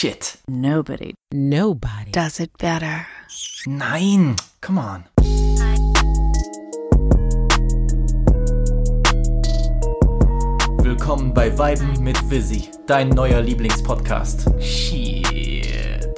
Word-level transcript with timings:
Shit. 0.00 0.38
Nobody 0.48 1.12
Nobody. 1.30 2.10
does 2.10 2.40
it 2.40 2.56
better. 2.56 3.06
Nein, 3.66 4.34
come 4.62 4.78
on. 4.78 5.04
Willkommen 10.82 11.34
bei 11.34 11.58
Weiben 11.58 12.02
mit 12.02 12.16
Visi, 12.30 12.70
dein 12.86 13.10
neuer 13.10 13.42
Lieblingspodcast. 13.42 14.48
Shit. 14.58 16.08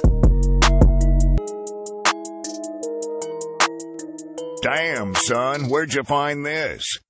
Damn, 4.61 5.13
son, 5.15 5.69
where'd 5.69 5.93
you 5.93 6.05
find 6.05 6.45
this? 6.45 7.01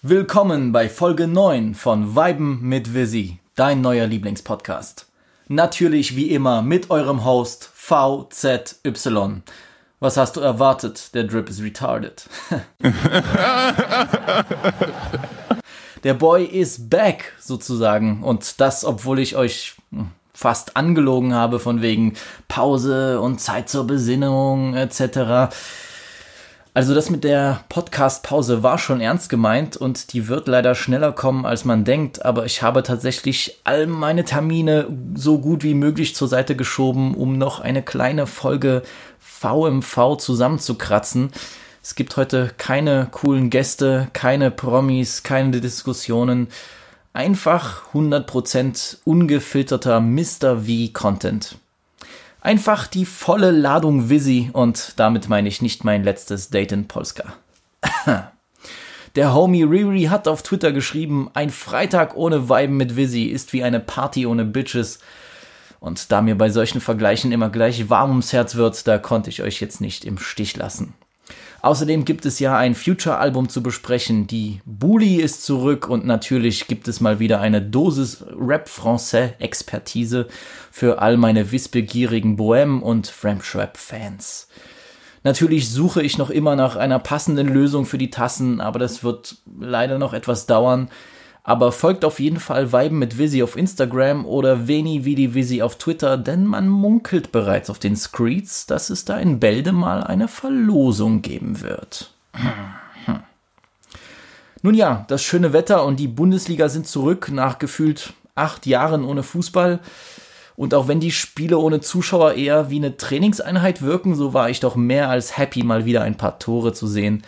Willkommen 0.00 0.72
bei 0.72 0.88
Folge 0.88 1.26
9 1.26 1.74
von 1.74 2.16
Weiben 2.16 2.62
mit 2.62 2.94
Visi, 2.94 3.40
dein 3.56 3.82
neuer 3.82 4.06
Lieblingspodcast. 4.06 5.04
Natürlich 5.48 6.16
wie 6.16 6.30
immer 6.30 6.62
mit 6.62 6.90
eurem 6.90 7.24
Host 7.24 7.70
VZY. 7.74 9.42
Was 10.00 10.16
hast 10.16 10.36
du 10.36 10.40
erwartet? 10.40 11.14
Der 11.14 11.24
Drip 11.24 11.50
is 11.50 11.62
retarded. 11.62 12.28
Der 16.02 16.14
Boy 16.14 16.44
is 16.44 16.88
back 16.88 17.32
sozusagen 17.38 18.22
und 18.22 18.60
das, 18.60 18.84
obwohl 18.84 19.18
ich 19.18 19.36
euch 19.36 19.76
fast 20.34 20.76
angelogen 20.76 21.34
habe 21.34 21.60
von 21.60 21.80
wegen 21.80 22.14
Pause 22.48 23.20
und 23.20 23.40
Zeit 23.40 23.68
zur 23.68 23.86
Besinnung 23.86 24.74
etc. 24.74 25.54
Also 26.76 26.92
das 26.92 27.08
mit 27.08 27.22
der 27.22 27.60
Podcast-Pause 27.68 28.64
war 28.64 28.78
schon 28.78 29.00
ernst 29.00 29.28
gemeint 29.28 29.76
und 29.76 30.12
die 30.12 30.26
wird 30.26 30.48
leider 30.48 30.74
schneller 30.74 31.12
kommen, 31.12 31.46
als 31.46 31.64
man 31.64 31.84
denkt, 31.84 32.24
aber 32.24 32.46
ich 32.46 32.62
habe 32.62 32.82
tatsächlich 32.82 33.60
all 33.62 33.86
meine 33.86 34.24
Termine 34.24 34.88
so 35.14 35.38
gut 35.38 35.62
wie 35.62 35.74
möglich 35.74 36.16
zur 36.16 36.26
Seite 36.26 36.56
geschoben, 36.56 37.14
um 37.14 37.38
noch 37.38 37.60
eine 37.60 37.84
kleine 37.84 38.26
Folge 38.26 38.82
VMV 39.20 40.16
zusammenzukratzen. 40.18 41.30
Es 41.80 41.94
gibt 41.94 42.16
heute 42.16 42.50
keine 42.58 43.06
coolen 43.12 43.50
Gäste, 43.50 44.08
keine 44.12 44.50
Promis, 44.50 45.22
keine 45.22 45.60
Diskussionen. 45.60 46.48
Einfach 47.12 47.92
100% 47.92 48.96
ungefilterter 49.04 50.00
Mr. 50.00 50.62
V-Content. 50.62 51.56
Einfach 52.44 52.86
die 52.86 53.06
volle 53.06 53.50
Ladung 53.52 54.10
Visi 54.10 54.50
und 54.52 55.00
damit 55.00 55.30
meine 55.30 55.48
ich 55.48 55.62
nicht 55.62 55.82
mein 55.82 56.04
letztes 56.04 56.50
Date 56.50 56.72
in 56.72 56.86
Polska. 56.86 57.32
Der 59.14 59.32
Homie 59.32 59.62
Riri 59.62 60.02
hat 60.10 60.28
auf 60.28 60.42
Twitter 60.42 60.70
geschrieben, 60.70 61.30
ein 61.32 61.48
Freitag 61.48 62.16
ohne 62.16 62.50
Weiben 62.50 62.76
mit 62.76 62.96
Visi 62.96 63.24
ist 63.24 63.54
wie 63.54 63.64
eine 63.64 63.80
Party 63.80 64.26
ohne 64.26 64.44
Bitches. 64.44 64.98
Und 65.80 66.12
da 66.12 66.20
mir 66.20 66.36
bei 66.36 66.50
solchen 66.50 66.82
Vergleichen 66.82 67.32
immer 67.32 67.48
gleich 67.48 67.88
warm 67.88 68.10
ums 68.10 68.34
Herz 68.34 68.56
wird, 68.56 68.86
da 68.86 68.98
konnte 68.98 69.30
ich 69.30 69.42
euch 69.42 69.58
jetzt 69.62 69.80
nicht 69.80 70.04
im 70.04 70.18
Stich 70.18 70.54
lassen. 70.54 70.92
Außerdem 71.64 72.04
gibt 72.04 72.26
es 72.26 72.40
ja 72.40 72.58
ein 72.58 72.74
Future-Album 72.74 73.48
zu 73.48 73.62
besprechen. 73.62 74.26
Die 74.26 74.60
Bully 74.66 75.14
ist 75.16 75.46
zurück 75.46 75.88
und 75.88 76.04
natürlich 76.04 76.66
gibt 76.66 76.88
es 76.88 77.00
mal 77.00 77.20
wieder 77.20 77.40
eine 77.40 77.62
Dosis 77.62 78.22
Rap-Français-Expertise 78.38 80.28
für 80.70 81.00
all 81.00 81.16
meine 81.16 81.52
wissbegierigen 81.52 82.36
Bohem- 82.36 82.82
und 82.82 83.06
French-Rap-Fans. 83.06 84.48
Natürlich 85.22 85.70
suche 85.70 86.02
ich 86.02 86.18
noch 86.18 86.28
immer 86.28 86.54
nach 86.54 86.76
einer 86.76 86.98
passenden 86.98 87.48
Lösung 87.48 87.86
für 87.86 87.96
die 87.96 88.10
Tassen, 88.10 88.60
aber 88.60 88.78
das 88.78 89.02
wird 89.02 89.36
leider 89.58 89.98
noch 89.98 90.12
etwas 90.12 90.44
dauern. 90.44 90.90
Aber 91.46 91.72
folgt 91.72 92.06
auf 92.06 92.20
jeden 92.20 92.40
Fall 92.40 92.72
Weiben 92.72 92.98
mit 92.98 93.18
Visi 93.18 93.42
auf 93.42 93.54
Instagram 93.54 94.24
oder 94.24 94.66
Veni 94.66 95.04
wie 95.04 95.14
die 95.14 95.34
Visi 95.34 95.60
auf 95.60 95.76
Twitter, 95.76 96.16
denn 96.16 96.46
man 96.46 96.68
munkelt 96.68 97.32
bereits 97.32 97.68
auf 97.68 97.78
den 97.78 97.96
Screeds, 97.96 98.64
dass 98.64 98.88
es 98.88 99.04
da 99.04 99.18
in 99.18 99.40
Bälde 99.40 99.72
mal 99.72 100.02
eine 100.02 100.26
Verlosung 100.26 101.20
geben 101.20 101.60
wird. 101.60 102.14
Nun 104.62 104.74
ja, 104.74 105.04
das 105.08 105.22
schöne 105.22 105.52
Wetter 105.52 105.84
und 105.84 106.00
die 106.00 106.08
Bundesliga 106.08 106.70
sind 106.70 106.86
zurück 106.86 107.30
nach 107.30 107.58
gefühlt 107.58 108.14
acht 108.34 108.64
Jahren 108.64 109.04
ohne 109.04 109.22
Fußball. 109.22 109.80
Und 110.56 110.72
auch 110.72 110.88
wenn 110.88 111.00
die 111.00 111.10
Spiele 111.10 111.58
ohne 111.58 111.80
Zuschauer 111.80 112.32
eher 112.32 112.70
wie 112.70 112.76
eine 112.76 112.96
Trainingseinheit 112.96 113.82
wirken, 113.82 114.14
so 114.14 114.32
war 114.32 114.48
ich 114.48 114.60
doch 114.60 114.76
mehr 114.76 115.10
als 115.10 115.36
happy, 115.36 115.62
mal 115.62 115.84
wieder 115.84 116.00
ein 116.00 116.16
paar 116.16 116.38
Tore 116.38 116.72
zu 116.72 116.86
sehen. 116.86 117.22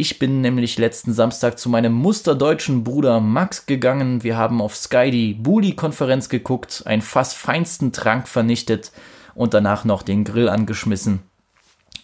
Ich 0.00 0.20
bin 0.20 0.42
nämlich 0.42 0.78
letzten 0.78 1.12
Samstag 1.12 1.58
zu 1.58 1.68
meinem 1.68 1.92
musterdeutschen 1.92 2.84
Bruder 2.84 3.18
Max 3.18 3.66
gegangen. 3.66 4.22
Wir 4.22 4.36
haben 4.36 4.62
auf 4.62 4.76
Sky 4.76 5.10
die 5.10 5.34
Bully-Konferenz 5.34 6.28
geguckt, 6.28 6.84
einen 6.86 7.02
fast 7.02 7.36
feinsten 7.36 7.90
Trank 7.90 8.28
vernichtet 8.28 8.92
und 9.34 9.54
danach 9.54 9.84
noch 9.84 10.02
den 10.02 10.22
Grill 10.22 10.48
angeschmissen. 10.48 11.24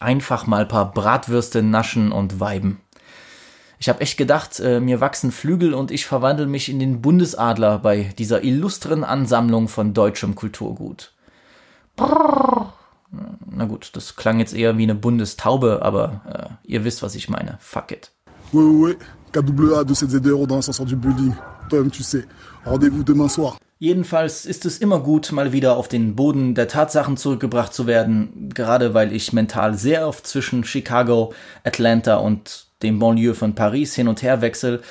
Einfach 0.00 0.49
mal 0.49 0.66
paar 0.66 0.91
Bratwürste 0.91 1.62
naschen 1.62 2.10
und 2.10 2.41
weiben. 2.41 2.81
Ich 3.78 3.88
habe 3.88 4.00
echt 4.00 4.16
gedacht, 4.16 4.59
äh, 4.59 4.81
mir 4.81 5.00
wachsen 5.00 5.31
Flügel 5.31 5.72
und 5.72 5.93
ich 5.93 6.05
verwandle 6.05 6.49
mich 6.49 6.69
in 6.69 6.81
den 6.81 7.00
Bundesadler 7.00 7.78
bei 7.78 8.12
dieser 8.19 8.43
illustren 8.43 9.05
Ansammlung 9.05 9.69
von 9.69 9.94
deutschem 9.94 10.34
Kulturgut. 10.34 11.12
Brrr. 11.94 12.72
Na 13.47 13.65
gut, 13.67 13.91
das 13.95 14.17
klang 14.17 14.39
jetzt 14.39 14.55
eher 14.55 14.79
wie 14.79 14.83
eine 14.83 14.95
Bundestaube, 14.95 15.81
aber 15.83 16.59
äh, 16.65 16.71
ihr 16.71 16.85
wisst, 16.85 17.03
was 17.03 17.15
ich 17.15 17.29
meine. 17.29 17.57
Fuck 17.61 17.93
it. 17.93 18.11
Ouais, 18.53 18.63
ouais, 18.63 18.89
ouais. 18.91 18.97
KWA 19.33 19.85
270 19.85 20.27
Euro 20.33 20.47
dans 20.47 20.57
l'ascenseur 20.59 20.87
du 20.87 20.97
building. 20.97 21.35
Toi-même, 21.69 21.91
tu 21.91 22.03
sais. 22.03 22.25
Rendez-vous 22.65 23.03
demain 23.03 23.29
soir. 23.29 23.59
Jedenfalls 23.81 24.47
ist 24.47 24.65
es 24.65 24.79
immer 24.79 25.01
gut, 25.01 25.33
mal 25.33 25.53
wieder 25.53 25.77
auf 25.77 25.89
den 25.89 26.15
Boden 26.15 26.55
der 26.55 26.69
Tatsachen 26.69 27.17
zurückgebracht 27.17 27.75
zu 27.75 27.87
werden, 27.87 28.51
gerade 28.55 28.95
weil 28.95 29.13
ich 29.13 29.33
mental 29.33 29.75
sehr 29.75 30.07
oft 30.07 30.27
zwischen 30.27 30.65
Chicago, 30.65 31.35
Atlanta 31.65 32.17
und 32.17 32.69
dem 32.83 32.99
Banlieue 32.99 33.35
von 33.35 33.55
Paris 33.55 33.95
hin 33.95 34.09
und 34.09 34.23
her 34.23 34.41
wechsel. 34.41 34.83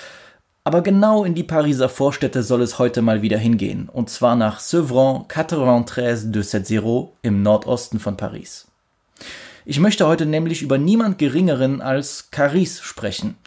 Aber 0.66 0.81
genau 0.81 1.25
in 1.25 1.35
die 1.35 1.44
Pariser 1.44 1.90
Vorstädte 1.90 2.41
soll 2.41 2.62
es 2.62 2.79
heute 2.79 3.01
mal 3.01 3.22
wieder 3.22 3.38
hingehen, 3.38 3.90
und 3.90 4.09
zwar 4.09 4.38
nach 4.38 4.62
Sevran 4.62 5.25
93270 5.28 7.09
im 7.22 7.41
Nordosten 7.41 8.00
von 8.00 8.16
Paris. 8.16 8.68
Ich 9.66 9.79
möchte 9.79 10.07
heute 10.07 10.25
nämlich 10.25 10.62
über 10.62 10.78
niemand 10.78 11.18
Geringeren 11.18 11.81
als 11.81 12.31
Caris 12.31 12.81
sprechen. 12.81 13.38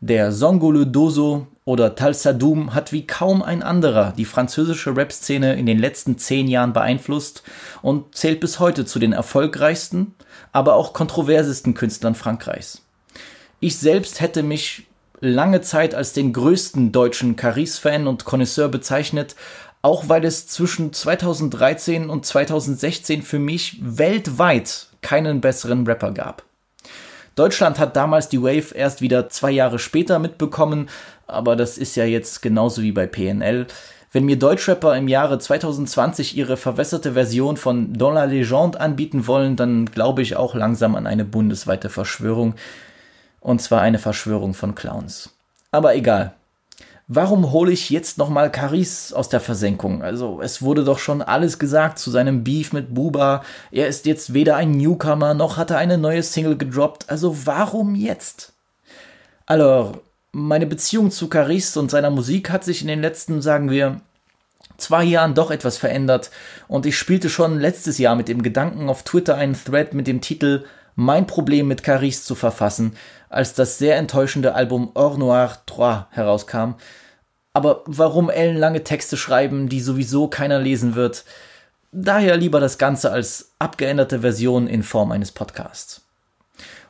Der 0.00 0.32
Songole 0.32 0.86
Doso 0.86 1.46
oder 1.64 1.94
Tal 1.94 2.12
Sadoum 2.12 2.74
hat 2.74 2.92
wie 2.92 3.06
kaum 3.06 3.42
ein 3.42 3.62
anderer 3.62 4.12
die 4.12 4.26
französische 4.26 4.94
Rap-Szene 4.94 5.56
in 5.56 5.64
den 5.64 5.78
letzten 5.78 6.18
zehn 6.18 6.46
Jahren 6.46 6.74
beeinflusst 6.74 7.42
und 7.80 8.14
zählt 8.14 8.40
bis 8.40 8.60
heute 8.60 8.84
zu 8.84 8.98
den 8.98 9.14
erfolgreichsten, 9.14 10.14
aber 10.52 10.74
auch 10.74 10.92
kontroversesten 10.92 11.72
Künstlern 11.72 12.14
Frankreichs. 12.14 12.82
Ich 13.60 13.78
selbst 13.78 14.20
hätte 14.20 14.42
mich 14.42 14.86
lange 15.20 15.60
Zeit 15.60 15.94
als 15.94 16.12
den 16.12 16.32
größten 16.32 16.92
deutschen 16.92 17.36
Caris-Fan 17.36 18.06
und 18.06 18.24
Connoisseur 18.24 18.68
bezeichnet, 18.68 19.34
auch 19.82 20.08
weil 20.08 20.24
es 20.24 20.46
zwischen 20.46 20.92
2013 20.92 22.10
und 22.10 22.26
2016 22.26 23.22
für 23.22 23.38
mich 23.38 23.78
weltweit 23.80 24.88
keinen 25.00 25.40
besseren 25.40 25.86
Rapper 25.86 26.12
gab. 26.12 26.42
Deutschland 27.36 27.78
hat 27.78 27.96
damals 27.96 28.28
die 28.28 28.42
Wave 28.42 28.74
erst 28.74 29.02
wieder 29.02 29.28
zwei 29.28 29.50
Jahre 29.50 29.78
später 29.78 30.18
mitbekommen, 30.18 30.88
aber 31.26 31.54
das 31.54 31.76
ist 31.76 31.94
ja 31.94 32.04
jetzt 32.04 32.40
genauso 32.40 32.82
wie 32.82 32.92
bei 32.92 33.06
PNL. 33.06 33.66
Wenn 34.10 34.24
mir 34.24 34.38
Deutschrapper 34.38 34.96
im 34.96 35.08
Jahre 35.08 35.38
2020 35.38 36.36
ihre 36.36 36.56
verwässerte 36.56 37.12
Version 37.12 37.58
von 37.58 37.92
Dans 37.92 38.14
la 38.14 38.24
Légende 38.24 38.78
anbieten 38.78 39.26
wollen, 39.26 39.56
dann 39.56 39.84
glaube 39.84 40.22
ich 40.22 40.36
auch 40.36 40.54
langsam 40.54 40.94
an 40.94 41.06
eine 41.06 41.26
bundesweite 41.26 41.90
Verschwörung. 41.90 42.54
Und 43.46 43.62
zwar 43.62 43.80
eine 43.80 44.00
Verschwörung 44.00 44.54
von 44.54 44.74
Clowns. 44.74 45.30
Aber 45.70 45.94
egal. 45.94 46.32
Warum 47.06 47.52
hole 47.52 47.70
ich 47.70 47.90
jetzt 47.90 48.18
nochmal 48.18 48.50
Caris 48.50 49.12
aus 49.12 49.28
der 49.28 49.38
Versenkung? 49.38 50.02
Also, 50.02 50.40
es 50.42 50.62
wurde 50.62 50.82
doch 50.82 50.98
schon 50.98 51.22
alles 51.22 51.60
gesagt 51.60 52.00
zu 52.00 52.10
seinem 52.10 52.42
Beef 52.42 52.72
mit 52.72 52.92
Buba. 52.92 53.44
Er 53.70 53.86
ist 53.86 54.04
jetzt 54.04 54.34
weder 54.34 54.56
ein 54.56 54.72
Newcomer, 54.72 55.34
noch 55.34 55.58
hat 55.58 55.70
er 55.70 55.78
eine 55.78 55.96
neue 55.96 56.24
Single 56.24 56.58
gedroppt. 56.58 57.08
Also, 57.08 57.46
warum 57.46 57.94
jetzt? 57.94 58.52
Alors, 59.46 59.98
meine 60.32 60.66
Beziehung 60.66 61.12
zu 61.12 61.28
Caris 61.28 61.76
und 61.76 61.88
seiner 61.88 62.10
Musik 62.10 62.50
hat 62.50 62.64
sich 62.64 62.82
in 62.82 62.88
den 62.88 63.00
letzten, 63.00 63.42
sagen 63.42 63.70
wir, 63.70 64.00
zwei 64.76 65.04
Jahren 65.04 65.36
doch 65.36 65.52
etwas 65.52 65.76
verändert 65.76 66.32
und 66.66 66.84
ich 66.84 66.98
spielte 66.98 67.30
schon 67.30 67.60
letztes 67.60 67.98
Jahr 67.98 68.16
mit 68.16 68.26
dem 68.26 68.42
Gedanken 68.42 68.88
auf 68.88 69.04
Twitter 69.04 69.36
einen 69.36 69.54
Thread 69.54 69.94
mit 69.94 70.08
dem 70.08 70.20
Titel 70.20 70.64
Mein 70.98 71.26
Problem 71.26 71.68
mit 71.68 71.82
Caris 71.82 72.24
zu 72.24 72.34
verfassen, 72.34 72.96
als 73.28 73.52
das 73.52 73.76
sehr 73.76 73.96
enttäuschende 73.96 74.54
Album 74.54 74.92
Or 74.94 75.18
Noir 75.18 75.58
3 75.66 76.06
herauskam. 76.10 76.76
Aber 77.52 77.82
warum 77.84 78.30
ellenlange 78.30 78.82
Texte 78.82 79.18
schreiben, 79.18 79.68
die 79.68 79.80
sowieso 79.80 80.28
keiner 80.28 80.58
lesen 80.58 80.94
wird? 80.94 81.26
Daher 81.92 82.38
lieber 82.38 82.60
das 82.60 82.78
Ganze 82.78 83.12
als 83.12 83.52
abgeänderte 83.58 84.20
Version 84.20 84.66
in 84.66 84.82
Form 84.82 85.12
eines 85.12 85.32
Podcasts. 85.32 86.00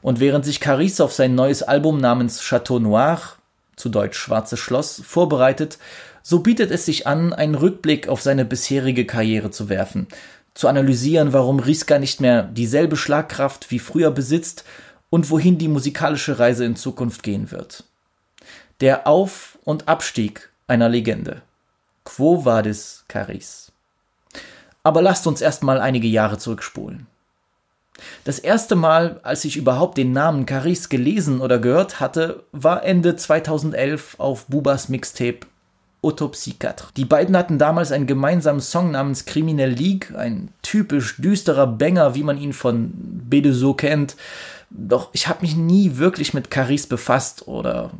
Und 0.02 0.20
während 0.20 0.44
sich 0.44 0.60
Caris 0.60 1.00
auf 1.00 1.12
sein 1.12 1.34
neues 1.34 1.64
Album 1.64 1.98
namens 1.98 2.40
Chateau 2.42 2.78
Noir, 2.78 3.20
zu 3.74 3.88
Deutsch 3.88 4.18
Schwarzes 4.18 4.60
Schloss, 4.60 5.02
vorbereitet, 5.04 5.78
so 6.22 6.40
bietet 6.40 6.70
es 6.70 6.86
sich 6.86 7.08
an, 7.08 7.32
einen 7.32 7.56
Rückblick 7.56 8.08
auf 8.08 8.22
seine 8.22 8.44
bisherige 8.44 9.04
Karriere 9.04 9.50
zu 9.50 9.68
werfen. 9.68 10.06
Zu 10.56 10.68
analysieren, 10.68 11.34
warum 11.34 11.60
Riska 11.60 11.98
nicht 11.98 12.22
mehr 12.22 12.42
dieselbe 12.44 12.96
Schlagkraft 12.96 13.70
wie 13.70 13.78
früher 13.78 14.10
besitzt 14.10 14.64
und 15.10 15.30
wohin 15.30 15.58
die 15.58 15.68
musikalische 15.68 16.38
Reise 16.38 16.64
in 16.64 16.76
Zukunft 16.76 17.22
gehen 17.22 17.50
wird. 17.50 17.84
Der 18.80 19.06
Auf- 19.06 19.58
und 19.64 19.86
Abstieg 19.86 20.50
einer 20.66 20.88
Legende. 20.88 21.42
Quo 22.04 22.46
vadis 22.46 23.04
Caris? 23.06 23.70
Aber 24.82 25.02
lasst 25.02 25.26
uns 25.26 25.42
erstmal 25.42 25.78
einige 25.78 26.08
Jahre 26.08 26.38
zurückspulen. 26.38 27.06
Das 28.24 28.38
erste 28.38 28.76
Mal, 28.76 29.20
als 29.24 29.44
ich 29.44 29.58
überhaupt 29.58 29.98
den 29.98 30.12
Namen 30.12 30.46
Caris 30.46 30.88
gelesen 30.88 31.42
oder 31.42 31.58
gehört 31.58 32.00
hatte, 32.00 32.44
war 32.52 32.82
Ende 32.82 33.16
2011 33.16 34.16
auf 34.18 34.46
Bubas 34.46 34.88
Mixtape 34.88 35.40
Autopsie 36.06 36.54
4. 36.60 36.74
Die 36.96 37.04
beiden 37.04 37.36
hatten 37.36 37.58
damals 37.58 37.92
einen 37.92 38.06
gemeinsamen 38.06 38.60
Song 38.60 38.92
namens 38.92 39.24
Criminal 39.24 39.70
League, 39.70 40.14
ein 40.16 40.50
typisch 40.62 41.16
düsterer 41.18 41.66
Banger, 41.66 42.14
wie 42.14 42.22
man 42.22 42.38
ihn 42.38 42.52
von 42.52 42.92
Bedeso 43.28 43.74
kennt. 43.74 44.16
Doch 44.70 45.10
ich 45.12 45.28
habe 45.28 45.42
mich 45.42 45.56
nie 45.56 45.96
wirklich 45.96 46.34
mit 46.34 46.50
Caris 46.50 46.86
befasst 46.86 47.48
oder 47.48 47.90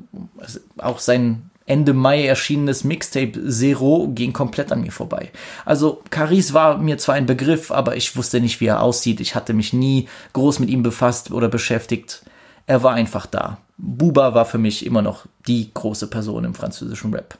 auch 0.78 0.98
sein 0.98 1.50
Ende 1.66 1.94
Mai 1.94 2.24
erschienenes 2.24 2.84
Mixtape 2.84 3.48
Zero 3.48 4.08
ging 4.14 4.32
komplett 4.32 4.70
an 4.70 4.82
mir 4.82 4.92
vorbei. 4.92 5.30
Also 5.64 6.00
Caris 6.10 6.54
war 6.54 6.78
mir 6.78 6.98
zwar 6.98 7.16
ein 7.16 7.26
Begriff, 7.26 7.72
aber 7.72 7.96
ich 7.96 8.16
wusste 8.16 8.40
nicht, 8.40 8.60
wie 8.60 8.66
er 8.66 8.82
aussieht. 8.82 9.20
Ich 9.20 9.34
hatte 9.34 9.52
mich 9.52 9.72
nie 9.72 10.08
groß 10.32 10.60
mit 10.60 10.70
ihm 10.70 10.84
befasst 10.84 11.32
oder 11.32 11.48
beschäftigt. 11.48 12.22
Er 12.66 12.84
war 12.84 12.94
einfach 12.94 13.26
da. 13.26 13.58
Buba 13.78 14.34
war 14.34 14.46
für 14.46 14.58
mich 14.58 14.86
immer 14.86 15.02
noch 15.02 15.26
die 15.46 15.70
große 15.74 16.06
Person 16.08 16.44
im 16.44 16.54
französischen 16.54 17.12
Rap. 17.12 17.36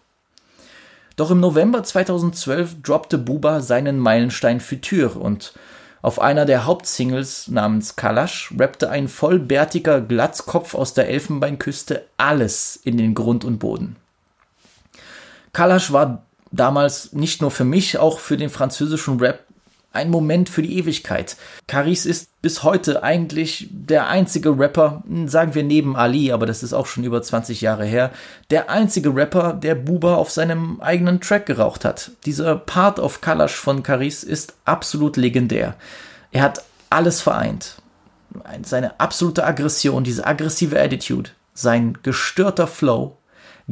Doch 1.16 1.30
im 1.30 1.40
November 1.40 1.82
2012 1.82 2.82
droppte 2.82 3.16
Buba 3.16 3.60
seinen 3.60 3.98
Meilenstein 3.98 4.60
Futur 4.60 5.16
und 5.16 5.54
auf 6.02 6.20
einer 6.20 6.44
der 6.44 6.66
Hauptsingles 6.66 7.48
namens 7.48 7.96
Kalash 7.96 8.52
rappte 8.56 8.90
ein 8.90 9.08
vollbärtiger 9.08 10.02
Glatzkopf 10.02 10.74
aus 10.74 10.92
der 10.92 11.08
Elfenbeinküste 11.08 12.04
alles 12.18 12.76
in 12.76 12.98
den 12.98 13.14
Grund 13.14 13.44
und 13.44 13.58
Boden. 13.58 13.96
Kalash 15.54 15.90
war 15.90 16.22
damals 16.52 17.14
nicht 17.14 17.40
nur 17.40 17.50
für 17.50 17.64
mich, 17.64 17.98
auch 17.98 18.18
für 18.18 18.36
den 18.36 18.50
französischen 18.50 19.18
Rap 19.18 19.45
ein 19.96 20.10
Moment 20.10 20.48
für 20.48 20.62
die 20.62 20.78
Ewigkeit. 20.78 21.37
Caris 21.66 22.06
ist 22.06 22.40
bis 22.43 22.62
heute 22.62 23.02
eigentlich 23.02 23.69
der 23.70 24.06
einzige 24.08 24.56
Rapper, 24.56 25.02
sagen 25.25 25.54
wir 25.54 25.64
neben 25.64 25.96
Ali, 25.96 26.31
aber 26.31 26.46
das 26.46 26.62
ist 26.62 26.75
auch 26.75 26.87
schon 26.87 27.02
über 27.02 27.20
20 27.22 27.60
Jahre 27.60 27.84
her, 27.84 28.12
der 28.50 28.70
einzige 28.70 29.14
Rapper, 29.14 29.54
der 29.54 29.75
Buba 29.75 30.14
auf 30.14 30.31
seinem 30.31 30.81
eigenen 30.81 31.20
Track 31.20 31.46
geraucht 31.46 31.84
hat. 31.84 32.12
Dieser 32.25 32.56
Part 32.56 33.00
of 33.00 33.20
Kalash 33.20 33.56
von 33.56 33.82
Caris 33.82 34.22
ist 34.22 34.54
absolut 34.64 35.16
legendär. 35.16 35.75
Er 36.31 36.42
hat 36.42 36.62
alles 36.90 37.20
vereint. 37.20 37.76
Seine 38.62 39.00
absolute 39.00 39.44
Aggression, 39.44 40.04
diese 40.04 40.26
aggressive 40.26 40.78
Attitude, 40.78 41.31
sein 41.54 41.99
gestörter 42.02 42.66
Flow, 42.66 43.16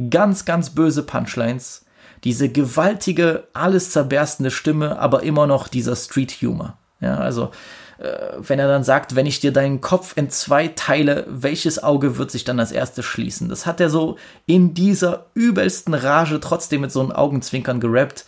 ganz, 0.09 0.43
ganz 0.43 0.71
böse 0.71 1.03
Punchlines, 1.03 1.84
diese 2.25 2.49
gewaltige, 2.49 3.47
alles 3.53 3.91
zerberstende 3.91 4.51
Stimme, 4.51 4.99
aber 4.99 5.23
immer 5.23 5.47
noch 5.47 5.67
dieser 5.67 5.95
Street 5.95 6.31
Humor. 6.41 6.77
Ja, 6.99 7.17
also, 7.17 7.51
äh, 7.99 8.33
wenn 8.39 8.59
er 8.59 8.67
dann 8.67 8.83
sagt, 8.83 9.15
wenn 9.15 9.27
ich 9.27 9.39
dir 9.39 9.53
deinen 9.53 9.79
Kopf 9.79 10.17
in 10.17 10.29
zwei 10.29 10.69
teile, 10.69 11.25
welches 11.29 11.81
Auge 11.81 12.17
wird 12.17 12.31
sich 12.31 12.43
dann 12.43 12.59
als 12.59 12.71
erstes 12.71 13.05
schließen? 13.05 13.47
Das 13.47 13.65
hat 13.65 13.79
er 13.79 13.89
so 13.89 14.17
in 14.47 14.73
dieser 14.73 15.27
übelsten 15.35 15.93
Rage 15.93 16.39
trotzdem 16.39 16.81
mit 16.81 16.91
so 16.91 16.99
einem 16.99 17.11
Augenzwinkern 17.11 17.79
gerappt. 17.79 18.25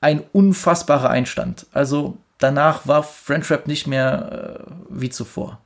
Ein 0.00 0.24
unfassbarer 0.32 1.10
Einstand. 1.10 1.66
Also, 1.72 2.18
danach 2.38 2.86
war 2.86 3.04
French 3.04 3.50
Rap 3.50 3.68
nicht 3.68 3.86
mehr 3.86 4.66
äh, 4.66 4.70
wie 4.90 5.10
zuvor. 5.10 5.60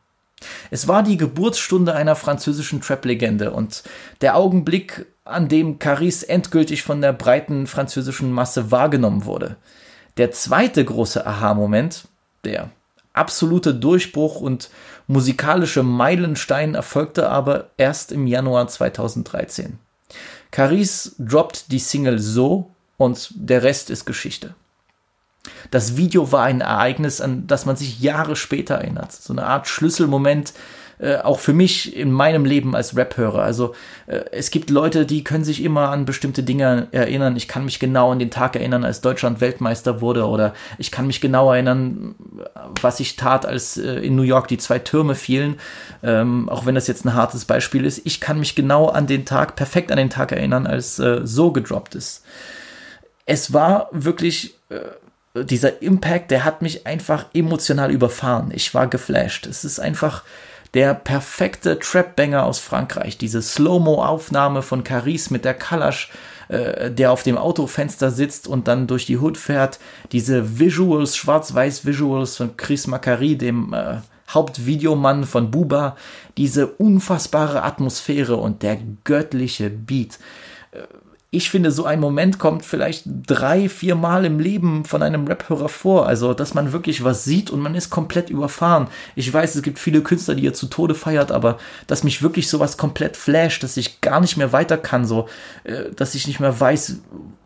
Es 0.71 0.89
war 0.89 1.03
die 1.03 1.17
Geburtsstunde 1.17 1.95
einer 1.95 2.17
französischen 2.17 2.81
Trap-Legende 2.81 3.51
und 3.53 3.83
der 4.21 4.37
Augenblick, 4.37 5.07
an 5.25 5.49
dem 5.49 5.79
Caris 5.79 6.23
endgültig 6.23 6.83
von 6.83 7.01
der 7.01 7.13
breiten 7.13 7.67
französischen 7.67 8.33
Masse 8.33 8.71
wahrgenommen 8.71 9.25
wurde. 9.25 9.57
Der 10.17 10.33
zweite 10.33 10.85
große 10.85 11.27
Aha-Moment, 11.27 12.09
der 12.45 12.71
absolute 13.13 13.75
Durchbruch 13.75 14.41
und 14.41 14.71
musikalische 15.07 15.83
Meilenstein 15.83 16.75
erfolgte 16.75 17.29
aber 17.29 17.71
erst 17.77 18.13
im 18.13 18.27
Januar 18.27 18.69
2013. 18.69 19.79
Caris 20.51 21.15
droppt 21.19 21.71
die 21.73 21.79
Single 21.79 22.19
So 22.19 22.71
und 22.97 23.31
der 23.35 23.63
Rest 23.63 23.91
ist 23.91 24.05
Geschichte. 24.05 24.55
Das 25.71 25.97
Video 25.97 26.31
war 26.31 26.45
ein 26.45 26.61
Ereignis, 26.61 27.21
an 27.21 27.47
das 27.47 27.67
man 27.67 27.77
sich 27.77 28.01
Jahre 28.01 28.37
später 28.37 28.77
erinnert. 28.77 29.13
So 29.13 29.33
eine 29.33 29.47
Art 29.47 29.67
Schlüsselmoment, 29.67 30.53
äh, 31.03 31.17
auch 31.17 31.41
für 31.41 31.53
mich 31.53 31.97
in 31.97 32.13
meinem 32.13 32.45
Leben 32.45 32.77
als 32.77 32.97
Rap-Hörer. 32.97 33.43
Also 33.43 33.75
äh, 34.07 34.21
es 34.31 34.53
gibt 34.53 34.71
Leute, 34.71 35.05
die 35.05 35.25
können 35.25 35.43
sich 35.43 35.65
immer 35.65 35.89
an 35.89 36.05
bestimmte 36.05 36.45
Dinge 36.45 36.87
erinnern. 36.93 37.35
Ich 37.35 37.49
kann 37.49 37.65
mich 37.65 37.81
genau 37.81 38.13
an 38.13 38.21
den 38.21 38.31
Tag 38.31 38.55
erinnern, 38.55 38.85
als 38.85 39.01
Deutschland 39.01 39.41
Weltmeister 39.41 40.01
wurde. 40.01 40.27
Oder 40.27 40.55
ich 40.79 40.93
kann 40.93 41.09
mich 41.09 41.21
genau 41.21 41.53
erinnern, 41.53 42.15
was 42.81 43.01
ich 43.01 43.17
tat, 43.17 43.45
als 43.47 43.77
äh, 43.77 43.95
in 43.95 44.15
New 44.15 44.23
York 44.23 44.47
die 44.47 44.59
zwei 44.59 44.79
Türme 44.79 45.17
fielen. 45.17 45.57
Ähm, 46.05 46.49
auch 46.49 46.67
wenn 46.67 46.77
das 46.77 46.87
jetzt 46.87 47.05
ein 47.05 47.15
hartes 47.15 47.47
Beispiel 47.47 47.85
ist. 47.85 48.03
Ich 48.05 48.21
kann 48.21 48.39
mich 48.39 48.55
genau 48.55 48.87
an 48.87 49.09
den 49.09 49.25
Tag, 49.25 49.57
perfekt 49.57 49.91
an 49.91 49.99
den 49.99 50.11
Tag 50.11 50.31
erinnern, 50.31 50.69
als 50.69 51.01
äh, 51.01 51.23
so 51.25 51.51
gedroppt 51.51 51.97
ist. 51.97 52.25
Es 53.27 53.53
war 53.53 53.89
wirklich 53.91 54.55
äh, 54.69 54.79
dieser 55.43 55.83
Impact, 55.83 56.31
der 56.31 56.45
hat 56.45 56.63
mich 56.63 56.87
einfach 56.87 57.27
emotional 57.35 57.91
überfahren. 57.91 58.53
Ich 58.55 58.73
war 58.73 58.87
geflasht. 58.87 59.47
Es 59.47 59.65
ist 59.65 59.81
einfach 59.81 60.23
der 60.75 60.95
perfekte 60.95 61.79
Trap-Banger 61.79 62.45
aus 62.45 62.59
Frankreich. 62.59 63.19
Diese 63.19 63.43
Slow-Mo-Aufnahme 63.43 64.63
von 64.63 64.85
Caris 64.85 65.31
mit 65.31 65.45
der 65.45 65.55
Kalash, 65.55 66.11
äh, 66.49 66.91
der 66.91 67.13
auf 67.13 67.23
dem 67.23 67.37
Autofenster 67.37 68.11
sitzt 68.11 68.49
und 68.49 68.69
dann 68.69 68.87
durch 68.87 69.07
die 69.07 69.19
Hood 69.19 69.37
fährt. 69.37 69.79
Diese 70.13 70.59
Visuals, 70.59 71.17
Schwarz-Weiß-Visuals 71.17 72.37
von 72.37 72.57
Chris 72.57 72.87
Macari, 72.87 73.37
dem 73.37 73.75
äh, 73.75 73.97
Hauptvideomann 74.31 75.25
von 75.25 75.51
Buba. 75.51 75.97
Diese 76.39 76.67
unfassbare 76.67 77.63
Atmosphäre 77.63 78.37
und 78.37 78.63
der 78.63 78.79
göttliche 79.05 79.69
Beat. 79.69 80.19
Ich 81.35 81.49
finde, 81.49 81.71
so 81.71 81.87
ein 81.87 81.99
Moment 81.99 82.39
kommt 82.39 82.63
vielleicht 82.63 83.05
drei, 83.07 83.71
vier 83.71 83.95
Mal 83.95 84.27
im 84.27 84.39
Leben 84.39 84.85
von 84.85 85.03
einem 85.03 85.27
Rap-Hörer 85.27 85.71
vor. 85.71 86.07
Also, 86.07 86.35
dass 86.35 86.53
man 86.53 86.73
wirklich 86.73 87.05
was 87.05 87.25
sieht 87.25 87.51
und 87.51 87.61
man 87.61 87.75
ist 87.75 87.89
komplett 87.89 88.29
überfahren. 88.29 88.89
Ich 89.17 89.33
weiß, 89.33 89.55
es 89.55 89.63
gibt 89.63 89.79
viele 89.79 90.03
Künstler, 90.03 90.35
die 90.35 90.43
ihr 90.45 90.53
zu 90.53 90.67
Tode 90.67 90.95
feiert, 90.95 91.33
aber 91.33 91.57
dass 91.87 92.05
mich 92.05 92.23
wirklich 92.23 92.51
sowas 92.51 92.77
komplett 92.77 93.17
flasht, 93.17 93.63
dass 93.63 93.79
ich 93.79 94.03
gar 94.03 94.21
nicht 94.21 94.37
mehr 94.37 94.53
weiter 94.53 94.77
kann, 94.77 95.07
so, 95.07 95.27
äh, 95.65 95.91
dass 95.97 96.15
ich 96.15 96.27
nicht 96.27 96.39
mehr 96.39 96.61
weiß, 96.61 96.99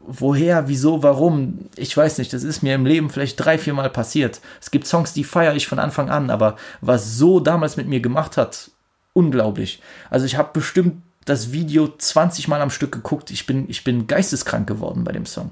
woher, 0.05 0.67
wieso, 0.67 1.05
warum. 1.05 1.69
Ich 1.77 1.97
weiß 1.97 2.19
nicht, 2.19 2.33
das 2.33 2.43
ist 2.43 2.65
mir 2.65 2.75
im 2.75 2.87
Leben 2.87 3.09
vielleicht 3.09 3.39
drei, 3.39 3.57
vier 3.57 3.73
Mal 3.73 3.91
passiert. 3.91 4.41
Es 4.61 4.73
gibt 4.73 4.89
Songs, 4.89 5.13
die 5.13 5.23
feiere 5.23 5.55
ich 5.55 5.69
von 5.69 5.79
Anfang 5.79 6.11
an, 6.11 6.31
aber 6.31 6.57
was 6.81 7.19
so 7.19 7.39
damals 7.39 7.77
mit 7.77 7.87
mir 7.87 8.01
gemacht 8.01 8.37
hat, 8.37 8.73
unglaublich. 9.13 9.81
Also 10.11 10.27
ich 10.27 10.37
habe 10.37 10.51
bestimmt 10.53 11.03
das 11.27 11.53
Video 11.53 11.89
20 11.97 12.49
Mal 12.49 12.63
am 12.63 12.71
Stück 12.71 12.93
geguckt. 12.93 13.31
Ich 13.31 13.45
bin, 13.45 13.69
ich 13.69 13.85
bin 13.85 14.07
geisteskrank 14.07 14.67
geworden 14.67 15.05
bei 15.05 15.13
dem 15.13 15.27
Song. 15.27 15.51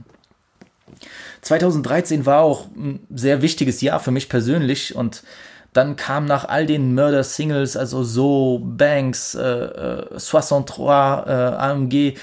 2013 1.42 2.24
war 2.24 2.42
auch 2.42 2.68
ein 2.74 3.06
sehr 3.14 3.42
wichtiges 3.42 3.82
Jahr 3.82 4.00
für 4.00 4.10
mich 4.10 4.30
persönlich 4.30 4.96
und 4.96 5.22
dann 5.74 5.96
kam 5.96 6.24
nach 6.24 6.48
all 6.48 6.66
den 6.66 6.94
Murder-Singles, 6.94 7.76
also 7.76 8.04
so 8.04 8.60
Banks, 8.64 9.34
äh, 9.34 9.42
äh, 9.42 10.18
63, 10.18 10.78
äh, 10.78 10.88
AMG, 10.88 12.14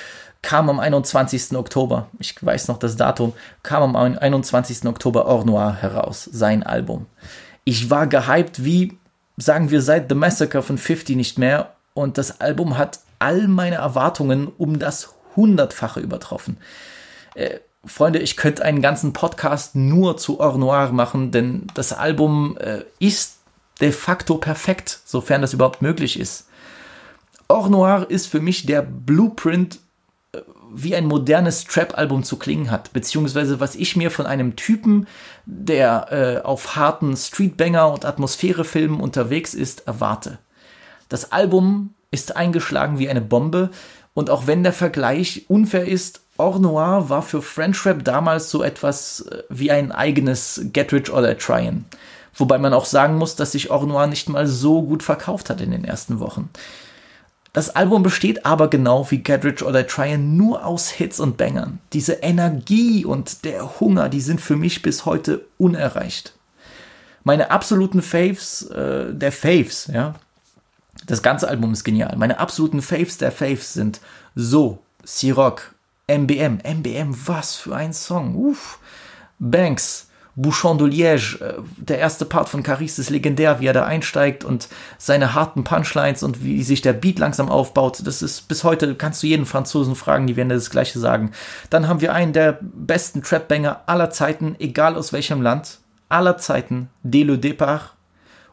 kam 0.41 0.69
am 0.69 0.79
21. 0.79 1.55
Oktober, 1.55 2.07
ich 2.17 2.43
weiß 2.43 2.69
noch 2.69 2.79
das 2.79 2.95
Datum, 2.95 3.33
kam 3.61 3.95
am 3.95 4.17
21. 4.17 4.85
Oktober 4.87 5.27
Or 5.27 5.45
Noir 5.45 5.75
heraus, 5.81 6.27
sein 6.31 6.63
Album. 6.63 7.05
Ich 7.63 7.89
war 7.89 8.07
gehypt 8.07 8.63
wie, 8.63 8.97
sagen 9.37 9.69
wir, 9.69 9.81
seit 9.81 10.09
The 10.09 10.15
Massacre 10.15 10.63
von 10.63 10.77
50 10.77 11.15
nicht 11.15 11.37
mehr 11.37 11.73
und 11.93 12.17
das 12.17 12.39
Album 12.41 12.77
hat 12.77 13.01
all 13.21 13.47
meine 13.47 13.75
Erwartungen 13.75 14.47
um 14.57 14.79
das 14.79 15.13
Hundertfache 15.35 15.99
übertroffen. 15.99 16.57
Äh, 17.35 17.59
Freunde, 17.85 18.19
ich 18.19 18.37
könnte 18.37 18.63
einen 18.63 18.81
ganzen 18.81 19.13
Podcast 19.13 19.75
nur 19.75 20.17
zu 20.17 20.39
Or 20.39 20.57
Noir 20.57 20.91
machen, 20.91 21.31
denn 21.31 21.67
das 21.73 21.93
Album 21.93 22.57
äh, 22.57 22.81
ist 22.99 23.37
de 23.79 23.91
facto 23.91 24.37
perfekt, 24.37 24.99
sofern 25.05 25.41
das 25.41 25.53
überhaupt 25.53 25.81
möglich 25.81 26.19
ist. 26.19 26.47
Or 27.47 27.69
Noir 27.69 28.05
ist 28.09 28.27
für 28.27 28.39
mich 28.39 28.65
der 28.65 28.83
Blueprint, 28.83 29.79
äh, 30.33 30.41
wie 30.73 30.95
ein 30.95 31.05
modernes 31.05 31.65
Trap-Album 31.65 32.23
zu 32.23 32.37
klingen 32.37 32.69
hat, 32.69 32.93
beziehungsweise 32.93 33.59
was 33.59 33.75
ich 33.75 33.95
mir 33.95 34.11
von 34.11 34.27
einem 34.27 34.55
Typen, 34.55 35.07
der 35.45 36.11
äh, 36.11 36.45
auf 36.45 36.75
harten 36.75 37.17
Streetbanger 37.17 37.91
und 37.91 38.05
Atmosphärefilmen 38.05 38.99
unterwegs 38.99 39.55
ist, 39.55 39.87
erwarte. 39.87 40.37
Das 41.09 41.31
Album 41.31 41.95
ist 42.11 42.35
eingeschlagen 42.35 42.99
wie 42.99 43.09
eine 43.09 43.21
Bombe 43.21 43.71
und 44.13 44.29
auch 44.29 44.45
wenn 44.47 44.63
der 44.63 44.73
Vergleich 44.73 45.45
unfair 45.47 45.87
ist, 45.87 46.21
Or 46.37 46.59
Noir 46.59 47.09
war 47.09 47.21
für 47.21 47.41
French 47.41 47.85
Rap 47.85 48.03
damals 48.03 48.49
so 48.49 48.63
etwas 48.63 49.21
äh, 49.21 49.43
wie 49.49 49.71
ein 49.71 49.91
eigenes 49.91 50.61
Get 50.73 50.91
Rich 50.91 51.11
or 51.11 51.21
Tryin'. 51.37 51.83
Wobei 52.33 52.57
man 52.57 52.73
auch 52.73 52.85
sagen 52.85 53.17
muss, 53.17 53.35
dass 53.35 53.51
sich 53.51 53.69
Or 53.69 53.85
Noir 53.85 54.07
nicht 54.07 54.27
mal 54.27 54.47
so 54.47 54.81
gut 54.81 55.03
verkauft 55.03 55.49
hat 55.49 55.61
in 55.61 55.71
den 55.71 55.85
ersten 55.85 56.19
Wochen. 56.19 56.49
Das 57.53 57.69
Album 57.69 58.01
besteht 58.01 58.45
aber 58.45 58.69
genau 58.69 59.11
wie 59.11 59.19
Get 59.19 59.43
Rich 59.43 59.61
or 59.61 59.73
Tryin' 59.85 60.35
nur 60.35 60.65
aus 60.65 60.89
Hits 60.89 61.19
und 61.19 61.37
Bangern. 61.37 61.79
Diese 61.93 62.13
Energie 62.13 63.05
und 63.05 63.45
der 63.45 63.79
Hunger, 63.79 64.09
die 64.09 64.21
sind 64.21 64.41
für 64.41 64.55
mich 64.55 64.81
bis 64.81 65.05
heute 65.05 65.45
unerreicht. 65.57 66.33
Meine 67.23 67.51
absoluten 67.51 68.01
Faves 68.01 68.63
äh, 68.63 69.13
der 69.13 69.31
Faves, 69.31 69.91
ja. 69.93 70.15
Das 71.11 71.21
ganze 71.21 71.49
Album 71.49 71.73
ist 71.73 71.83
genial. 71.83 72.15
Meine 72.15 72.39
absoluten 72.39 72.81
Faves 72.81 73.17
der 73.17 73.33
Faves 73.33 73.73
sind 73.73 73.99
So, 74.33 74.79
Siroc, 75.03 75.75
MBM. 76.07 76.59
MBM, 76.63 77.13
was 77.25 77.57
für 77.57 77.75
ein 77.75 77.91
Song. 77.91 78.33
Uff. 78.37 78.79
Banks, 79.37 80.07
Bouchon 80.37 80.77
de 80.77 80.87
Liège, 80.87 81.41
äh, 81.41 81.55
der 81.75 81.99
erste 81.99 82.23
Part 82.23 82.47
von 82.47 82.63
Caris 82.63 82.97
ist 82.97 83.09
legendär, 83.09 83.59
wie 83.59 83.65
er 83.65 83.73
da 83.73 83.83
einsteigt 83.83 84.45
und 84.45 84.69
seine 84.97 85.33
harten 85.33 85.65
Punchlines 85.65 86.23
und 86.23 86.45
wie 86.45 86.63
sich 86.63 86.81
der 86.81 86.93
Beat 86.93 87.19
langsam 87.19 87.49
aufbaut. 87.49 88.07
Das 88.07 88.21
ist 88.21 88.47
bis 88.47 88.63
heute, 88.63 88.95
kannst 88.95 89.21
du 89.21 89.27
jeden 89.27 89.45
Franzosen 89.45 89.95
fragen, 89.97 90.27
die 90.27 90.37
werden 90.37 90.47
das 90.47 90.69
Gleiche 90.69 90.97
sagen. 90.97 91.31
Dann 91.69 91.89
haben 91.89 91.99
wir 91.99 92.13
einen 92.13 92.31
der 92.31 92.57
besten 92.61 93.21
Trap-Banger 93.21 93.81
aller 93.85 94.11
Zeiten, 94.11 94.55
egal 94.59 94.95
aus 94.95 95.11
welchem 95.11 95.41
Land, 95.41 95.79
aller 96.07 96.37
Zeiten, 96.37 96.87
Dès 97.03 97.25
le 97.25 97.37
Départ. 97.37 97.97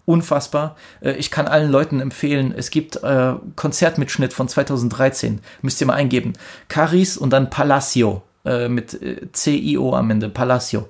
Unfassbar. 0.09 0.75
Äh, 1.03 1.13
ich 1.13 1.31
kann 1.31 1.47
allen 1.47 1.71
Leuten 1.71 2.01
empfehlen, 2.01 2.55
es 2.57 2.71
gibt 2.71 2.97
äh, 3.03 3.35
Konzertmitschnitt 3.57 4.33
von 4.33 4.49
2013. 4.49 5.43
Müsst 5.61 5.83
ihr 5.83 5.87
mal 5.87 5.95
eingeben. 5.95 6.33
Caris 6.69 7.19
und 7.19 7.31
dann 7.31 7.51
Palacio 7.51 8.23
äh, 8.47 8.71
mit 8.71 8.95
äh, 9.03 9.31
C-I-O 9.31 9.93
am 9.93 10.11
Ende. 10.11 10.31
Palacio 10.31 10.89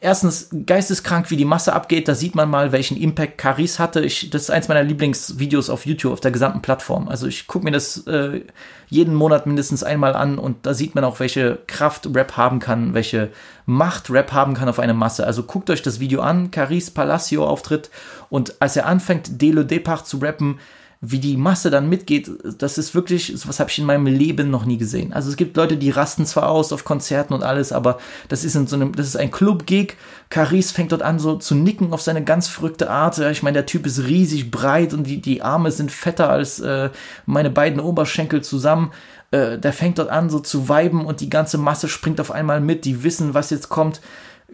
erstens 0.00 0.50
geisteskrank, 0.66 1.30
wie 1.30 1.36
die 1.36 1.44
Masse 1.44 1.72
abgeht. 1.72 2.08
Da 2.08 2.14
sieht 2.14 2.34
man 2.34 2.50
mal, 2.50 2.72
welchen 2.72 2.96
Impact 2.96 3.38
Caris 3.38 3.78
hatte. 3.78 4.00
Ich, 4.00 4.30
das 4.30 4.42
ist 4.42 4.50
eins 4.50 4.68
meiner 4.68 4.82
Lieblingsvideos 4.82 5.70
auf 5.70 5.86
YouTube, 5.86 6.12
auf 6.12 6.20
der 6.20 6.30
gesamten 6.30 6.62
Plattform. 6.62 7.08
Also 7.08 7.26
ich 7.26 7.46
gucke 7.46 7.64
mir 7.64 7.70
das 7.70 8.06
äh, 8.06 8.42
jeden 8.88 9.14
Monat 9.14 9.46
mindestens 9.46 9.82
einmal 9.82 10.14
an 10.14 10.38
und 10.38 10.66
da 10.66 10.74
sieht 10.74 10.94
man 10.94 11.04
auch, 11.04 11.20
welche 11.20 11.58
Kraft 11.66 12.08
Rap 12.14 12.36
haben 12.36 12.58
kann, 12.58 12.94
welche 12.94 13.30
Macht 13.66 14.10
Rap 14.10 14.32
haben 14.32 14.54
kann 14.54 14.68
auf 14.68 14.78
eine 14.78 14.94
Masse. 14.94 15.26
Also 15.26 15.44
guckt 15.44 15.70
euch 15.70 15.82
das 15.82 16.00
Video 16.00 16.20
an, 16.20 16.50
Caris 16.50 16.90
Palacio 16.90 17.46
Auftritt 17.46 17.90
und 18.28 18.60
als 18.60 18.76
er 18.76 18.86
anfängt, 18.86 19.40
Delo 19.40 19.62
Depart 19.62 20.06
zu 20.06 20.18
rappen, 20.18 20.58
wie 21.02 21.18
die 21.18 21.38
Masse 21.38 21.70
dann 21.70 21.88
mitgeht, 21.88 22.30
das 22.58 22.76
ist 22.76 22.94
wirklich, 22.94 23.34
was 23.48 23.58
habe 23.58 23.70
ich 23.70 23.78
in 23.78 23.86
meinem 23.86 24.04
Leben 24.04 24.50
noch 24.50 24.66
nie 24.66 24.76
gesehen. 24.76 25.14
Also 25.14 25.30
es 25.30 25.36
gibt 25.36 25.56
Leute, 25.56 25.78
die 25.78 25.88
rasten 25.88 26.26
zwar 26.26 26.50
aus 26.50 26.74
auf 26.74 26.84
Konzerten 26.84 27.32
und 27.32 27.42
alles, 27.42 27.72
aber 27.72 27.98
das 28.28 28.44
ist 28.44 28.54
in 28.54 28.66
so 28.66 28.76
einem, 28.76 28.94
das 28.94 29.06
ist 29.06 29.16
ein 29.16 29.30
Club-Gig. 29.30 29.96
Caris 30.28 30.72
fängt 30.72 30.92
dort 30.92 31.00
an, 31.00 31.18
so 31.18 31.36
zu 31.36 31.54
nicken 31.54 31.94
auf 31.94 32.02
seine 32.02 32.22
ganz 32.22 32.48
verrückte 32.48 32.90
Art. 32.90 33.18
Ich 33.18 33.42
meine, 33.42 33.54
der 33.54 33.66
Typ 33.66 33.86
ist 33.86 34.00
riesig 34.00 34.50
breit 34.50 34.92
und 34.92 35.04
die, 35.04 35.22
die 35.22 35.40
Arme 35.40 35.70
sind 35.70 35.90
fetter 35.90 36.28
als 36.28 36.60
äh, 36.60 36.90
meine 37.24 37.48
beiden 37.48 37.80
Oberschenkel 37.80 38.42
zusammen. 38.42 38.92
Äh, 39.30 39.58
der 39.58 39.72
fängt 39.72 39.98
dort 39.98 40.10
an, 40.10 40.28
so 40.28 40.38
zu 40.38 40.68
weiben 40.68 41.06
und 41.06 41.22
die 41.22 41.30
ganze 41.30 41.56
Masse 41.56 41.88
springt 41.88 42.20
auf 42.20 42.30
einmal 42.30 42.60
mit. 42.60 42.84
Die 42.84 43.02
wissen, 43.04 43.32
was 43.32 43.48
jetzt 43.48 43.70
kommt. 43.70 44.02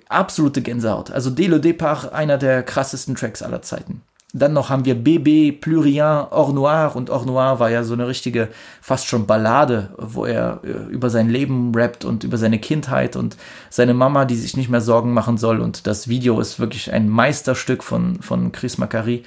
Absolute 0.09 0.63
Gänsehaut. 0.63 1.11
Also 1.11 1.31
Delo 1.31 1.59
Depart, 1.59 2.13
einer 2.13 2.39
der 2.39 2.63
krassesten 2.63 3.17
Tracks 3.17 3.43
aller 3.43 3.63
Zeiten. 3.63 4.03
Dann 4.33 4.53
noch 4.53 4.71
haben 4.71 4.85
wir 4.85 4.97
Bébé, 4.97 5.53
Plurien, 5.53 6.27
Or 6.31 6.53
Noir 6.53 6.93
und 6.95 7.11
Or 7.11 7.25
Noir 7.25 7.61
war 7.61 7.71
ja 7.71 7.85
so 7.85 7.95
eine 7.95 8.09
richtige, 8.09 8.49
fast 8.81 9.07
schon 9.07 9.27
Ballade, 9.27 9.91
wo 9.97 10.25
er 10.25 10.61
äh, 10.65 10.93
über 10.93 11.11
sein 11.11 11.31
Leben 11.31 11.73
rappt 11.75 12.05
und 12.05 12.25
über 12.25 12.37
seine 12.37 12.59
Kindheit 12.59 13.15
und 13.15 13.37
seine 13.71 13.95
Mama, 13.95 14.25
die 14.25 14.35
sich 14.35 14.57
nicht 14.57 14.69
mehr 14.69 14.81
Sorgen 14.81 15.13
machen 15.15 15.39
soll 15.39 15.61
und 15.61 15.87
das 15.87 16.09
Video 16.09 16.41
ist 16.41 16.59
wirklich 16.59 16.93
ein 16.93 17.09
Meisterstück 17.09 17.85
von, 17.85 18.21
von 18.21 18.51
Chris 18.51 18.79
Macari. 18.79 19.23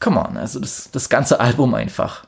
Come 0.00 0.20
on, 0.20 0.36
also 0.36 0.58
das, 0.58 0.90
das 0.90 1.08
ganze 1.08 1.38
Album 1.38 1.72
einfach. 1.72 2.26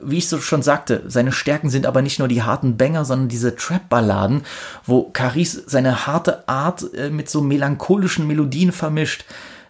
Wie 0.00 0.18
ich 0.18 0.28
so 0.28 0.40
schon 0.40 0.62
sagte, 0.62 1.04
seine 1.06 1.32
Stärken 1.32 1.70
sind 1.70 1.86
aber 1.86 2.02
nicht 2.02 2.18
nur 2.18 2.28
die 2.28 2.42
harten 2.42 2.76
Banger, 2.76 3.04
sondern 3.04 3.28
diese 3.28 3.54
Trap-Balladen, 3.54 4.42
wo 4.84 5.04
Caris 5.10 5.62
seine 5.66 6.06
harte 6.06 6.48
Art 6.48 6.92
äh, 6.94 7.10
mit 7.10 7.28
so 7.28 7.42
melancholischen 7.42 8.26
Melodien 8.26 8.72
vermischt 8.72 9.26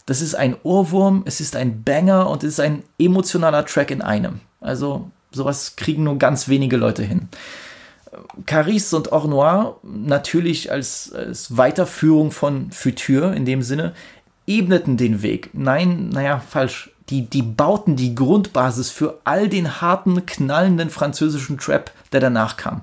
das 0.06 0.22
ist 0.22 0.34
ein 0.34 0.56
Ohrwurm, 0.62 1.22
es 1.26 1.40
ist 1.40 1.56
ein 1.56 1.82
Banger 1.82 2.30
und 2.30 2.44
es 2.44 2.54
ist 2.54 2.60
ein 2.60 2.84
emotionaler 2.98 3.66
Track 3.66 3.90
in 3.90 4.02
einem. 4.02 4.40
Also 4.60 5.10
sowas 5.32 5.74
kriegen 5.76 6.04
nur 6.04 6.16
ganz 6.18 6.48
wenige 6.48 6.76
Leute 6.76 7.02
hin. 7.02 7.28
Caris 8.46 8.94
und 8.94 9.12
Or 9.12 9.26
Noir, 9.28 9.76
natürlich 9.82 10.70
als, 10.70 11.12
als 11.12 11.56
Weiterführung 11.56 12.30
von 12.30 12.70
Futur 12.70 13.34
in 13.34 13.44
dem 13.44 13.62
Sinne, 13.62 13.94
ebneten 14.46 14.96
den 14.96 15.22
Weg. 15.22 15.50
Nein, 15.52 16.08
naja, 16.10 16.40
falsch. 16.40 16.90
Die, 17.10 17.22
die 17.22 17.42
bauten 17.42 17.94
die 17.94 18.16
Grundbasis 18.16 18.90
für 18.90 19.20
all 19.22 19.48
den 19.48 19.80
harten, 19.80 20.26
knallenden 20.26 20.90
französischen 20.90 21.56
Trap, 21.56 21.92
der 22.10 22.20
danach 22.20 22.56
kam 22.56 22.82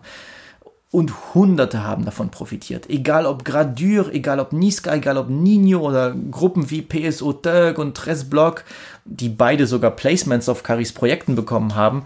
und 0.94 1.34
Hunderte 1.34 1.84
haben 1.84 2.06
davon 2.06 2.30
profitiert. 2.30 2.88
Egal 2.88 3.26
ob 3.26 3.44
Gradure, 3.44 4.14
egal 4.14 4.40
ob 4.40 4.54
Niska, 4.54 4.94
egal 4.94 5.18
ob 5.18 5.28
Nino 5.28 5.80
oder 5.80 6.14
Gruppen 6.30 6.70
wie 6.70 6.84
PSO 6.84 7.34
Turk 7.34 7.80
und 7.80 7.98
Tres 7.98 8.30
Block, 8.30 8.64
die 9.04 9.30
beide 9.30 9.66
sogar 9.66 9.90
Placements 9.90 10.48
auf 10.50 10.62
Caris 10.62 10.94
Projekten 10.94 11.34
bekommen 11.34 11.74
haben. 11.74 12.04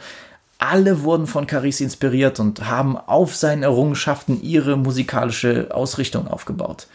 Alle 0.57 1.03
wurden 1.03 1.27
von 1.27 1.47
Caris 1.47 1.81
inspiriert 1.81 2.39
und 2.39 2.69
haben 2.69 2.95
auf 2.95 3.35
seinen 3.35 3.63
Errungenschaften 3.63 4.41
ihre 4.41 4.77
musikalische 4.77 5.67
Ausrichtung 5.71 6.29
aufgebaut. 6.29 6.87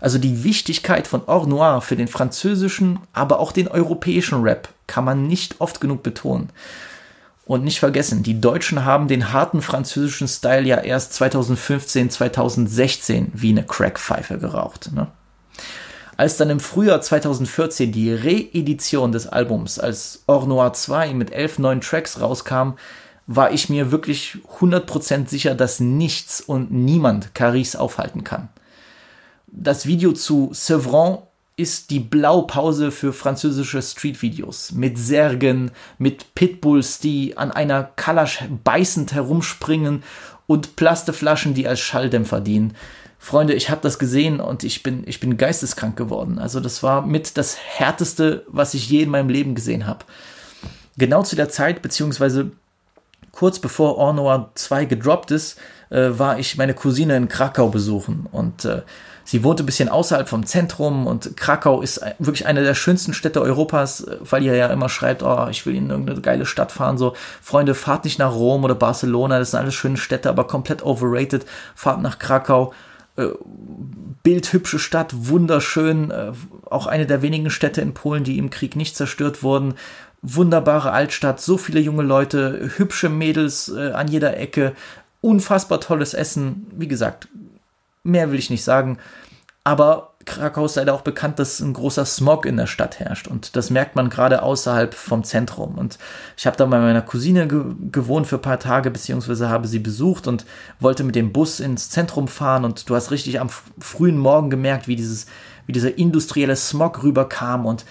Also 0.00 0.16
die 0.16 0.44
Wichtigkeit 0.44 1.06
von 1.06 1.24
Or 1.26 1.46
Noir 1.46 1.82
für 1.82 1.96
den 1.96 2.08
französischen, 2.08 3.00
aber 3.12 3.38
auch 3.38 3.52
den 3.52 3.68
europäischen 3.68 4.40
Rap 4.40 4.70
kann 4.86 5.04
man 5.04 5.26
nicht 5.26 5.60
oft 5.60 5.82
genug 5.82 6.02
betonen. 6.02 6.48
Und 7.46 7.62
nicht 7.62 7.78
vergessen, 7.78 8.22
die 8.22 8.40
Deutschen 8.40 8.86
haben 8.86 9.06
den 9.06 9.32
harten 9.32 9.60
französischen 9.60 10.28
Style 10.28 10.66
ja 10.66 10.78
erst 10.78 11.12
2015, 11.12 12.08
2016 12.08 13.32
wie 13.34 13.50
eine 13.50 13.64
Crackpfeife 13.64 14.38
geraucht. 14.38 14.90
Ne? 14.94 15.08
Als 16.16 16.38
dann 16.38 16.48
im 16.48 16.60
Frühjahr 16.60 17.02
2014 17.02 17.92
die 17.92 18.12
Reedition 18.12 19.12
des 19.12 19.26
Albums 19.26 19.78
als 19.78 20.22
Or 20.26 20.46
Noir 20.46 20.72
2 20.72 21.12
mit 21.12 21.32
elf 21.32 21.58
neuen 21.58 21.82
Tracks 21.82 22.20
rauskam, 22.20 22.74
war 23.26 23.52
ich 23.52 23.68
mir 23.68 23.90
wirklich 23.90 24.38
100% 24.60 25.28
sicher, 25.28 25.54
dass 25.54 25.80
nichts 25.80 26.40
und 26.40 26.70
niemand 26.70 27.34
Caris 27.34 27.76
aufhalten 27.76 28.24
kann. 28.24 28.48
Das 29.46 29.86
Video 29.86 30.12
zu 30.12 30.50
Sevran 30.52 31.18
ist 31.56 31.90
die 31.90 32.00
Blaupause 32.00 32.90
für 32.90 33.12
französische 33.12 33.80
Streetvideos. 33.80 34.72
Mit 34.72 34.98
Särgen, 34.98 35.70
mit 35.98 36.34
Pitbulls, 36.34 36.98
die 36.98 37.36
an 37.36 37.52
einer 37.52 37.84
Kalasch 37.84 38.42
beißend 38.64 39.12
herumspringen 39.12 40.02
und 40.46 40.76
Plasteflaschen, 40.76 41.54
die 41.54 41.68
als 41.68 41.80
Schalldämpfer 41.80 42.40
dienen. 42.40 42.74
Freunde, 43.18 43.54
ich 43.54 43.70
habe 43.70 43.80
das 43.80 43.98
gesehen 43.98 44.40
und 44.40 44.64
ich 44.64 44.82
bin, 44.82 45.04
ich 45.06 45.20
bin 45.20 45.36
geisteskrank 45.36 45.96
geworden. 45.96 46.38
Also 46.38 46.60
das 46.60 46.82
war 46.82 47.06
mit 47.06 47.38
das 47.38 47.56
Härteste, 47.56 48.44
was 48.48 48.74
ich 48.74 48.90
je 48.90 49.02
in 49.02 49.10
meinem 49.10 49.30
Leben 49.30 49.54
gesehen 49.54 49.86
habe. 49.86 50.04
Genau 50.98 51.22
zu 51.22 51.34
der 51.34 51.48
Zeit, 51.48 51.82
beziehungsweise 51.82 52.50
kurz 53.32 53.58
bevor 53.60 53.96
Ornoir 53.96 54.50
2 54.54 54.84
gedroppt 54.84 55.30
ist, 55.30 55.58
äh, 55.90 56.10
war 56.10 56.38
ich 56.38 56.58
meine 56.58 56.74
Cousine 56.74 57.16
in 57.16 57.28
Krakau 57.28 57.68
besuchen 57.68 58.26
und 58.30 58.64
äh, 58.64 58.82
Sie 59.24 59.42
wohnte 59.42 59.62
ein 59.62 59.66
bisschen 59.66 59.88
außerhalb 59.88 60.28
vom 60.28 60.44
Zentrum 60.44 61.06
und 61.06 61.36
Krakau 61.36 61.80
ist 61.80 62.00
wirklich 62.18 62.46
eine 62.46 62.62
der 62.62 62.74
schönsten 62.74 63.14
Städte 63.14 63.40
Europas, 63.40 64.06
weil 64.20 64.42
ihr 64.42 64.54
ja 64.54 64.66
immer 64.68 64.88
schreibt, 64.88 65.22
oh, 65.22 65.48
ich 65.50 65.64
will 65.64 65.74
in 65.74 65.90
irgendeine 65.90 66.20
geile 66.20 66.46
Stadt 66.46 66.72
fahren. 66.72 66.98
So, 66.98 67.14
Freunde, 67.40 67.74
fahrt 67.74 68.04
nicht 68.04 68.18
nach 68.18 68.34
Rom 68.34 68.64
oder 68.64 68.74
Barcelona, 68.74 69.38
das 69.38 69.52
sind 69.52 69.60
alles 69.60 69.74
schöne 69.74 69.96
Städte, 69.96 70.28
aber 70.28 70.46
komplett 70.46 70.84
overrated. 70.84 71.46
Fahrt 71.74 72.02
nach 72.02 72.18
Krakau. 72.18 72.72
Äh, 73.16 73.28
bildhübsche 74.24 74.78
Stadt, 74.78 75.14
wunderschön, 75.28 76.10
äh, 76.10 76.32
auch 76.68 76.86
eine 76.86 77.06
der 77.06 77.22
wenigen 77.22 77.50
Städte 77.50 77.80
in 77.80 77.94
Polen, 77.94 78.24
die 78.24 78.38
im 78.38 78.50
Krieg 78.50 78.74
nicht 78.74 78.96
zerstört 78.96 79.42
wurden. 79.42 79.74
Wunderbare 80.22 80.90
Altstadt, 80.90 81.40
so 81.40 81.56
viele 81.56 81.80
junge 81.80 82.02
Leute, 82.02 82.70
hübsche 82.76 83.10
Mädels 83.10 83.68
äh, 83.68 83.92
an 83.92 84.08
jeder 84.08 84.36
Ecke, 84.38 84.72
unfassbar 85.20 85.80
tolles 85.80 86.14
Essen. 86.14 86.66
Wie 86.72 86.88
gesagt, 86.88 87.28
Mehr 88.04 88.30
will 88.30 88.38
ich 88.38 88.50
nicht 88.50 88.64
sagen. 88.64 88.98
Aber 89.64 90.14
Krakau 90.26 90.66
ist 90.66 90.76
leider 90.76 90.94
auch 90.94 91.00
bekannt, 91.00 91.38
dass 91.38 91.60
ein 91.60 91.72
großer 91.72 92.04
Smog 92.04 92.44
in 92.46 92.56
der 92.56 92.66
Stadt 92.66 93.00
herrscht. 93.00 93.26
Und 93.26 93.56
das 93.56 93.70
merkt 93.70 93.96
man 93.96 94.10
gerade 94.10 94.42
außerhalb 94.42 94.94
vom 94.94 95.24
Zentrum. 95.24 95.76
Und 95.76 95.98
ich 96.36 96.46
habe 96.46 96.56
da 96.56 96.66
bei 96.66 96.78
meiner 96.78 97.02
Cousine 97.02 97.48
ge 97.48 97.64
gewohnt 97.90 98.26
für 98.26 98.36
ein 98.36 98.42
paar 98.42 98.58
Tage, 98.58 98.90
beziehungsweise 98.90 99.48
habe 99.48 99.66
sie 99.66 99.78
besucht 99.78 100.26
und 100.26 100.44
wollte 100.80 101.02
mit 101.04 101.14
dem 101.14 101.32
Bus 101.32 101.60
ins 101.60 101.90
Zentrum 101.90 102.28
fahren. 102.28 102.64
Und 102.64 102.88
du 102.88 102.94
hast 102.94 103.10
richtig 103.10 103.40
am 103.40 103.48
frühen 103.78 104.18
Morgen 104.18 104.50
gemerkt, 104.50 104.86
wie 104.86 104.96
dieses, 104.96 105.26
wie 105.66 105.72
dieser 105.72 105.96
industrielle 105.98 106.56
Smog 106.56 107.02
rüberkam 107.02 107.64
und 107.64 107.84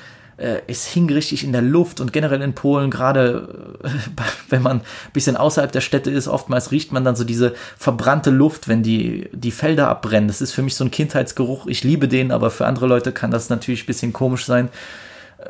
es 0.68 0.88
hing 0.88 1.10
richtig 1.12 1.44
in 1.44 1.52
der 1.52 1.62
Luft 1.62 2.00
und 2.00 2.12
generell 2.12 2.42
in 2.42 2.54
Polen, 2.54 2.90
gerade 2.90 3.78
äh, 3.84 3.90
wenn 4.50 4.62
man 4.62 4.80
ein 4.80 5.12
bisschen 5.14 5.38
außerhalb 5.38 5.72
der 5.72 5.82
Städte 5.82 6.10
ist, 6.10 6.28
oftmals 6.28 6.72
riecht 6.72 6.92
man 6.92 7.04
dann 7.04 7.16
so 7.16 7.24
diese 7.24 7.54
verbrannte 7.78 8.32
Luft, 8.32 8.68
wenn 8.68 8.84
die, 8.84 9.30
die 9.32 9.52
Felder 9.52 9.90
abbrennen. 9.90 10.28
Das 10.28 10.42
ist 10.42 10.52
für 10.52 10.64
mich 10.64 10.76
so 10.76 10.84
ein 10.84 10.92
Kindheitsgeruch. 10.92 11.68
Ich 11.68 11.84
liebe 11.84 12.08
den, 12.08 12.32
aber 12.32 12.50
für 12.50 12.66
andere 12.66 12.88
Leute 12.88 13.12
kann 13.12 13.32
das 13.32 13.50
natürlich 13.50 13.84
ein 13.84 13.88
bisschen 13.88 14.14
komisch 14.14 14.46
sein. 14.46 14.70
Äh, 15.38 15.50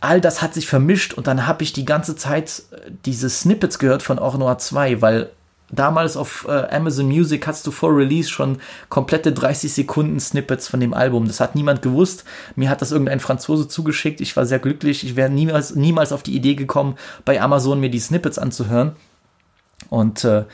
all 0.00 0.20
das 0.20 0.42
hat 0.42 0.54
sich 0.54 0.66
vermischt 0.66 1.14
und 1.14 1.26
dann 1.26 1.46
habe 1.46 1.62
ich 1.62 1.72
die 1.72 1.84
ganze 1.84 2.14
Zeit 2.14 2.62
äh, 2.70 2.90
diese 3.04 3.28
Snippets 3.28 3.78
gehört 3.78 4.02
von 4.02 4.18
Ornoir 4.18 4.58
2, 4.58 5.02
weil 5.02 5.30
damals 5.72 6.16
auf 6.16 6.46
äh, 6.48 6.52
Amazon 6.74 7.06
Music 7.06 7.46
hast 7.46 7.66
du 7.66 7.70
vor 7.70 7.96
Release 7.96 8.28
schon 8.28 8.58
komplette 8.88 9.32
30 9.32 9.72
Sekunden 9.72 10.20
Snippets 10.20 10.68
von 10.68 10.80
dem 10.80 10.94
Album. 10.94 11.26
Das 11.26 11.40
hat 11.40 11.54
niemand 11.54 11.82
gewusst. 11.82 12.24
Mir 12.56 12.70
hat 12.70 12.82
das 12.82 12.92
irgendein 12.92 13.20
Franzose 13.20 13.68
zugeschickt. 13.68 14.20
Ich 14.20 14.36
war 14.36 14.46
sehr 14.46 14.58
glücklich. 14.58 15.04
Ich 15.04 15.16
wäre 15.16 15.30
niemals, 15.30 15.74
niemals 15.74 16.12
auf 16.12 16.22
die 16.22 16.34
Idee 16.34 16.54
gekommen, 16.54 16.96
bei 17.24 17.40
Amazon 17.40 17.80
mir 17.80 17.90
die 17.90 18.00
Snippets 18.00 18.38
anzuhören. 18.38 18.92
Und 19.88 20.24
äh, 20.24 20.44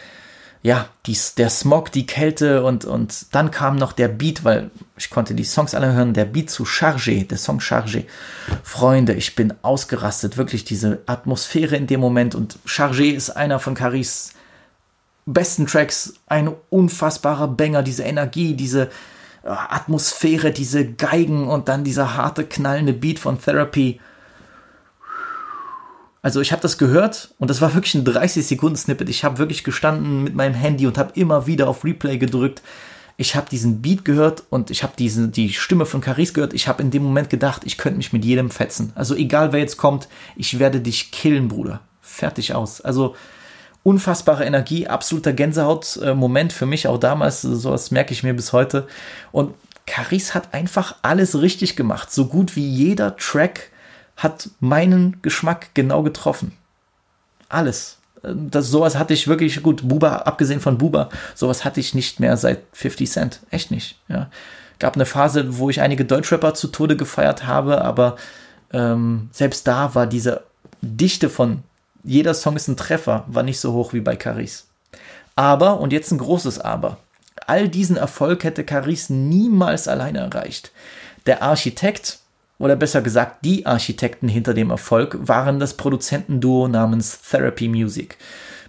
ja, 0.66 0.88
die, 1.06 1.16
der 1.36 1.48
Smog, 1.48 1.92
die 1.92 2.06
Kälte 2.06 2.64
und, 2.64 2.84
und 2.84 3.34
dann 3.34 3.52
kam 3.52 3.76
noch 3.76 3.92
der 3.92 4.08
Beat, 4.08 4.44
weil 4.44 4.72
ich 4.96 5.10
konnte 5.10 5.34
die 5.34 5.44
Songs 5.44 5.76
alle 5.76 5.92
hören, 5.92 6.12
der 6.12 6.24
Beat 6.24 6.50
zu 6.50 6.64
Chargé, 6.64 7.24
der 7.24 7.38
Song 7.38 7.60
Chargé. 7.60 8.04
Freunde, 8.64 9.14
ich 9.14 9.36
bin 9.36 9.54
ausgerastet, 9.62 10.36
wirklich 10.36 10.64
diese 10.64 11.02
Atmosphäre 11.06 11.76
in 11.76 11.86
dem 11.86 12.00
Moment 12.00 12.34
und 12.34 12.58
Chargé 12.66 13.12
ist 13.12 13.30
einer 13.30 13.60
von 13.60 13.74
Caris 13.74 14.32
besten 15.26 15.66
Tracks, 15.66 16.14
ein 16.26 16.52
unfassbarer 16.70 17.48
Banger, 17.48 17.82
diese 17.82 18.04
Energie, 18.04 18.54
diese 18.54 18.84
äh, 19.42 19.48
Atmosphäre, 19.48 20.52
diese 20.52 20.86
Geigen 20.86 21.48
und 21.48 21.68
dann 21.68 21.84
dieser 21.84 22.16
harte, 22.16 22.44
knallende 22.44 22.92
Beat 22.92 23.18
von 23.18 23.40
Therapy. 23.40 24.00
Also 26.22 26.40
ich 26.40 26.50
habe 26.50 26.62
das 26.62 26.78
gehört 26.78 27.34
und 27.38 27.50
das 27.50 27.60
war 27.60 27.74
wirklich 27.74 27.94
ein 27.94 28.04
30 28.04 28.46
Sekunden 28.46 28.76
Snippet. 28.76 29.08
Ich 29.08 29.22
habe 29.24 29.38
wirklich 29.38 29.62
gestanden 29.62 30.24
mit 30.24 30.34
meinem 30.34 30.54
Handy 30.54 30.86
und 30.86 30.98
habe 30.98 31.12
immer 31.14 31.46
wieder 31.46 31.68
auf 31.68 31.84
Replay 31.84 32.18
gedrückt. 32.18 32.62
Ich 33.16 33.34
habe 33.34 33.48
diesen 33.48 33.80
Beat 33.80 34.04
gehört 34.04 34.44
und 34.50 34.70
ich 34.70 34.82
habe 34.82 34.92
die 34.96 35.52
Stimme 35.52 35.86
von 35.86 36.00
Caris 36.00 36.34
gehört. 36.34 36.52
Ich 36.52 36.68
habe 36.68 36.82
in 36.82 36.90
dem 36.90 37.02
Moment 37.02 37.30
gedacht, 37.30 37.62
ich 37.64 37.78
könnte 37.78 37.96
mich 37.96 38.12
mit 38.12 38.24
jedem 38.24 38.50
fetzen. 38.50 38.92
Also 38.94 39.14
egal 39.14 39.52
wer 39.52 39.60
jetzt 39.60 39.76
kommt, 39.76 40.08
ich 40.36 40.58
werde 40.58 40.80
dich 40.80 41.12
killen, 41.12 41.48
Bruder. 41.48 41.80
Fertig 42.02 42.54
aus. 42.54 42.80
Also 42.80 43.14
unfassbare 43.86 44.44
Energie, 44.44 44.88
absoluter 44.88 45.32
Gänsehaut-Moment 45.32 46.52
für 46.52 46.66
mich 46.66 46.88
auch 46.88 46.98
damals, 46.98 47.42
sowas 47.42 47.92
merke 47.92 48.12
ich 48.12 48.24
mir 48.24 48.34
bis 48.34 48.52
heute. 48.52 48.88
Und 49.30 49.54
Caris 49.86 50.34
hat 50.34 50.52
einfach 50.52 50.96
alles 51.02 51.40
richtig 51.40 51.76
gemacht. 51.76 52.10
So 52.10 52.26
gut 52.26 52.56
wie 52.56 52.66
jeder 52.66 53.16
Track 53.16 53.70
hat 54.16 54.50
meinen 54.58 55.22
Geschmack 55.22 55.68
genau 55.74 56.02
getroffen. 56.02 56.50
Alles. 57.48 57.98
Das, 58.24 58.66
sowas 58.70 58.98
hatte 58.98 59.14
ich 59.14 59.28
wirklich, 59.28 59.62
gut, 59.62 59.88
Buba, 59.88 60.16
abgesehen 60.16 60.60
von 60.60 60.78
Buba, 60.78 61.08
sowas 61.36 61.64
hatte 61.64 61.78
ich 61.78 61.94
nicht 61.94 62.18
mehr 62.18 62.36
seit 62.36 62.62
50 62.72 63.08
Cent. 63.08 63.40
Echt 63.52 63.70
nicht. 63.70 64.00
Ja. 64.08 64.30
Gab 64.80 64.96
eine 64.96 65.06
Phase, 65.06 65.58
wo 65.58 65.70
ich 65.70 65.80
einige 65.80 66.04
Deutschrapper 66.04 66.54
zu 66.54 66.66
Tode 66.68 66.96
gefeiert 66.96 67.46
habe, 67.46 67.82
aber 67.82 68.16
ähm, 68.72 69.28
selbst 69.30 69.68
da 69.68 69.94
war 69.94 70.08
diese 70.08 70.42
Dichte 70.82 71.30
von 71.30 71.62
jeder 72.06 72.34
Song 72.34 72.56
ist 72.56 72.68
ein 72.68 72.76
Treffer, 72.76 73.24
war 73.26 73.42
nicht 73.42 73.60
so 73.60 73.72
hoch 73.72 73.92
wie 73.92 74.00
bei 74.00 74.16
Caris. 74.16 74.66
Aber, 75.34 75.80
und 75.80 75.92
jetzt 75.92 76.12
ein 76.12 76.18
großes 76.18 76.60
Aber, 76.60 76.98
all 77.46 77.68
diesen 77.68 77.96
Erfolg 77.96 78.44
hätte 78.44 78.64
Caris 78.64 79.10
niemals 79.10 79.88
alleine 79.88 80.20
erreicht. 80.20 80.72
Der 81.26 81.42
Architekt, 81.42 82.20
oder 82.58 82.76
besser 82.76 83.02
gesagt 83.02 83.44
die 83.44 83.66
Architekten 83.66 84.28
hinter 84.28 84.54
dem 84.54 84.70
Erfolg, 84.70 85.18
waren 85.20 85.58
das 85.58 85.74
Produzentenduo 85.74 86.68
namens 86.68 87.20
Therapy 87.28 87.68
Music, 87.68 88.16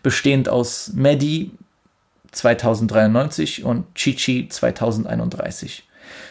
bestehend 0.04 0.50
aus 0.50 0.92
Maddie 0.94 1.52
2093 2.32 3.64
und 3.64 3.94
Chichi 3.96 4.50
2031. 4.50 5.84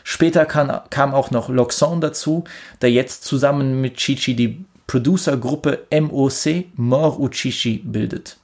Später 0.05 0.45
kam, 0.45 0.81
kam 0.91 1.15
auch 1.15 1.31
noch 1.31 1.49
Loxon 1.49 2.01
dazu, 2.01 2.45
der 2.83 2.91
jetzt 2.91 3.25
zusammen 3.25 3.81
mit 3.81 3.97
Chichi 3.97 4.35
die 4.35 4.65
Producergruppe 4.87 5.87
MOC 5.91 6.67
Mor 6.77 7.19
Uchishi 7.19 7.83
bildet. 7.85 8.39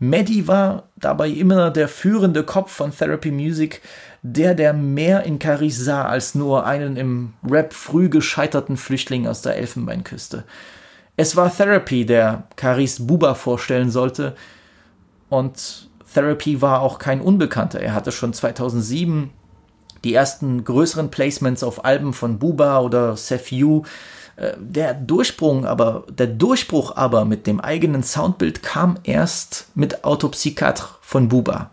Maddie 0.00 0.46
war 0.46 0.84
dabei 0.96 1.28
immer 1.28 1.70
der 1.70 1.88
führende 1.88 2.44
Kopf 2.44 2.72
von 2.72 2.96
Therapy 2.96 3.32
Music, 3.32 3.82
der 4.22 4.54
der 4.54 4.72
mehr 4.72 5.24
in 5.24 5.38
Caris 5.38 5.84
sah 5.84 6.04
als 6.04 6.34
nur 6.34 6.66
einen 6.66 6.96
im 6.96 7.34
Rap 7.48 7.72
früh 7.72 8.08
gescheiterten 8.08 8.76
Flüchtling 8.76 9.26
aus 9.26 9.42
der 9.42 9.56
Elfenbeinküste. 9.56 10.44
Es 11.16 11.34
war 11.34 11.54
Therapy, 11.54 12.06
der 12.06 12.44
Caris 12.54 13.04
Buba 13.06 13.34
vorstellen 13.34 13.90
sollte 13.90 14.36
und 15.28 15.88
Therapy 16.14 16.62
war 16.62 16.80
auch 16.80 17.00
kein 17.00 17.20
Unbekannter. 17.20 17.80
Er 17.80 17.92
hatte 17.92 18.12
schon 18.12 18.32
2007 18.32 19.30
die 20.04 20.14
ersten 20.14 20.62
größeren 20.62 21.10
Placements 21.10 21.64
auf 21.64 21.84
Alben 21.84 22.12
von 22.12 22.38
Buba 22.38 22.80
oder 22.80 23.16
Seth 23.16 23.50
Yu 23.50 23.82
der 24.58 24.94
Durchbruch 24.94 25.64
aber, 25.64 26.04
der 26.08 26.28
Durchbruch 26.28 26.96
aber 26.96 27.24
mit 27.24 27.46
dem 27.46 27.60
eigenen 27.60 28.02
Soundbild 28.02 28.62
kam 28.62 28.98
erst 29.02 29.68
mit 29.74 30.04
Autopsychiatre 30.04 30.96
von 31.00 31.28
Buba. 31.28 31.70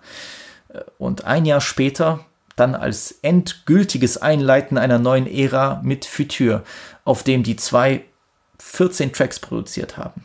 Äh, 0.70 0.82
und 0.98 1.26
ein 1.26 1.46
Jahr 1.46 1.62
später 1.62 2.22
dann 2.56 2.74
als 2.74 3.20
endgültiges 3.22 4.18
Einleiten 4.18 4.78
einer 4.78 4.98
neuen 4.98 5.28
Ära 5.28 5.82
mit 5.84 6.06
Future, 6.06 6.64
auf 7.04 7.24
dem 7.24 7.44
die 7.44 7.58
zwei 7.58 8.06
14 8.60 9.12
Tracks 9.12 9.40
produziert 9.40 9.98
haben. 9.98 10.24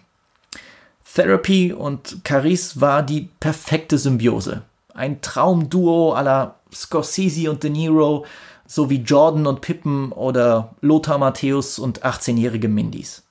Therapy 1.12 1.72
und 1.72 2.24
Caris 2.24 2.80
war 2.80 3.02
die 3.02 3.28
perfekte 3.40 3.98
Symbiose. 3.98 4.62
Ein 4.94 5.20
Traumduo 5.20 6.14
à 6.14 6.22
la 6.22 6.54
Scorsese 6.72 7.50
und 7.50 7.64
De 7.64 7.70
Niro, 7.70 8.24
so 8.70 8.88
wie 8.88 8.98
Jordan 8.98 9.48
und 9.48 9.62
Pippen 9.62 10.12
oder 10.12 10.76
Lothar 10.80 11.18
Matthäus 11.18 11.80
und 11.80 12.04
18-jährige 12.04 12.68
Mindys. 12.68 13.24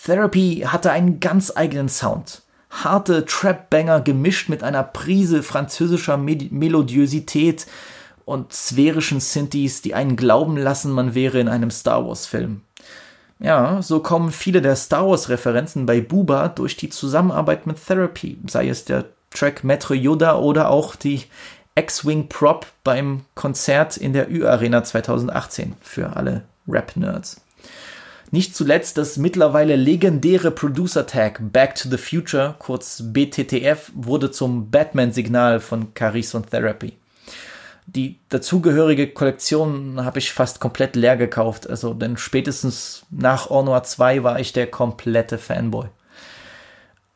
Therapy 0.00 0.62
hatte 0.64 0.92
einen 0.92 1.18
ganz 1.18 1.52
eigenen 1.56 1.88
Sound. 1.88 2.42
Harte 2.70 3.24
Trap-Banger 3.24 4.02
gemischt 4.02 4.48
mit 4.48 4.62
einer 4.62 4.84
Prise 4.84 5.42
französischer 5.42 6.16
Mel 6.16 6.46
Melodiosität 6.52 7.66
und 8.24 8.52
sphärischen 8.52 9.18
Synthes, 9.18 9.82
die 9.82 9.94
einen 9.94 10.14
glauben 10.14 10.56
lassen, 10.56 10.92
man 10.92 11.16
wäre 11.16 11.40
in 11.40 11.48
einem 11.48 11.72
Star 11.72 12.06
Wars-Film. 12.06 12.60
Ja, 13.40 13.82
so 13.82 13.98
kommen 13.98 14.30
viele 14.30 14.62
der 14.62 14.76
Star 14.76 15.08
Wars-Referenzen 15.08 15.86
bei 15.86 16.00
Buba 16.00 16.46
durch 16.46 16.76
die 16.76 16.88
Zusammenarbeit 16.88 17.66
mit 17.66 17.84
Therapy, 17.84 18.38
sei 18.46 18.68
es 18.68 18.84
der 18.84 19.06
Track 19.30 19.64
Metro 19.64 19.94
Yoda 19.94 20.38
oder 20.38 20.70
auch 20.70 20.94
die 20.94 21.24
X-Wing 21.76 22.28
Prop 22.28 22.66
beim 22.82 23.22
Konzert 23.34 23.96
in 23.96 24.12
der 24.12 24.30
Ü-Arena 24.30 24.82
2018 24.82 25.76
für 25.80 26.16
alle 26.16 26.42
Rap-Nerds. 26.66 27.40
Nicht 28.32 28.56
zuletzt 28.56 28.98
das 28.98 29.18
mittlerweile 29.18 29.76
legendäre 29.76 30.50
Producer-Tag 30.50 31.52
Back 31.52 31.76
to 31.76 31.88
the 31.88 31.96
Future, 31.96 32.56
kurz 32.58 33.02
BTTF, 33.04 33.92
wurde 33.94 34.30
zum 34.32 34.70
Batman-Signal 34.70 35.60
von 35.60 35.94
Caris 35.94 36.34
und 36.34 36.50
Therapy. 36.50 36.94
Die 37.86 38.18
dazugehörige 38.30 39.08
Kollektion 39.08 40.04
habe 40.04 40.18
ich 40.18 40.32
fast 40.32 40.58
komplett 40.58 40.96
leer 40.96 41.16
gekauft, 41.16 41.70
also 41.70 41.94
denn 41.94 42.16
spätestens 42.16 43.06
nach 43.10 43.48
Ornoir 43.48 43.84
2 43.84 44.24
war 44.24 44.40
ich 44.40 44.52
der 44.52 44.66
komplette 44.66 45.38
Fanboy. 45.38 45.86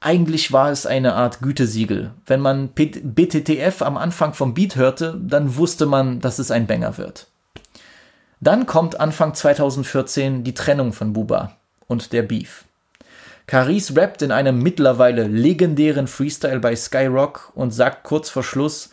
Eigentlich 0.01 0.51
war 0.51 0.71
es 0.71 0.87
eine 0.87 1.15
Art 1.15 1.41
Gütesiegel. 1.43 2.13
Wenn 2.25 2.41
man 2.41 2.71
BTTF 2.71 3.83
am 3.83 3.99
Anfang 3.99 4.33
vom 4.33 4.55
Beat 4.55 4.77
hörte, 4.77 5.21
dann 5.23 5.57
wusste 5.57 5.85
man, 5.85 6.21
dass 6.21 6.39
es 6.39 6.51
ein 6.51 6.67
Banger 6.67 6.97
wird. 6.97 7.27
Dann 8.41 8.65
kommt 8.65 8.99
Anfang 8.99 9.35
2014 9.35 10.43
die 10.43 10.55
Trennung 10.55 10.95
von 10.95 11.13
Buba 11.13 11.57
und 11.87 12.15
der 12.15 12.23
Beef. 12.23 12.65
Caris 13.47 13.95
rappt 13.95 14.23
in 14.23 14.33
einem 14.33 14.63
mittlerweile 14.63 15.27
legendären 15.27 16.07
Freestyle 16.07 16.61
bei 16.61 16.75
Skyrock 16.75 17.53
und 17.55 17.73
sagt 17.73 18.05
kurz 18.05 18.31
vor 18.31 18.43
Schluss, 18.43 18.91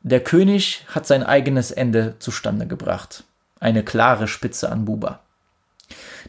der 0.00 0.20
König 0.20 0.86
hat 0.88 1.06
sein 1.06 1.22
eigenes 1.22 1.72
Ende 1.72 2.14
zustande 2.20 2.66
gebracht. 2.66 3.24
Eine 3.60 3.82
klare 3.82 4.28
Spitze 4.28 4.70
an 4.70 4.86
Buba. 4.86 5.20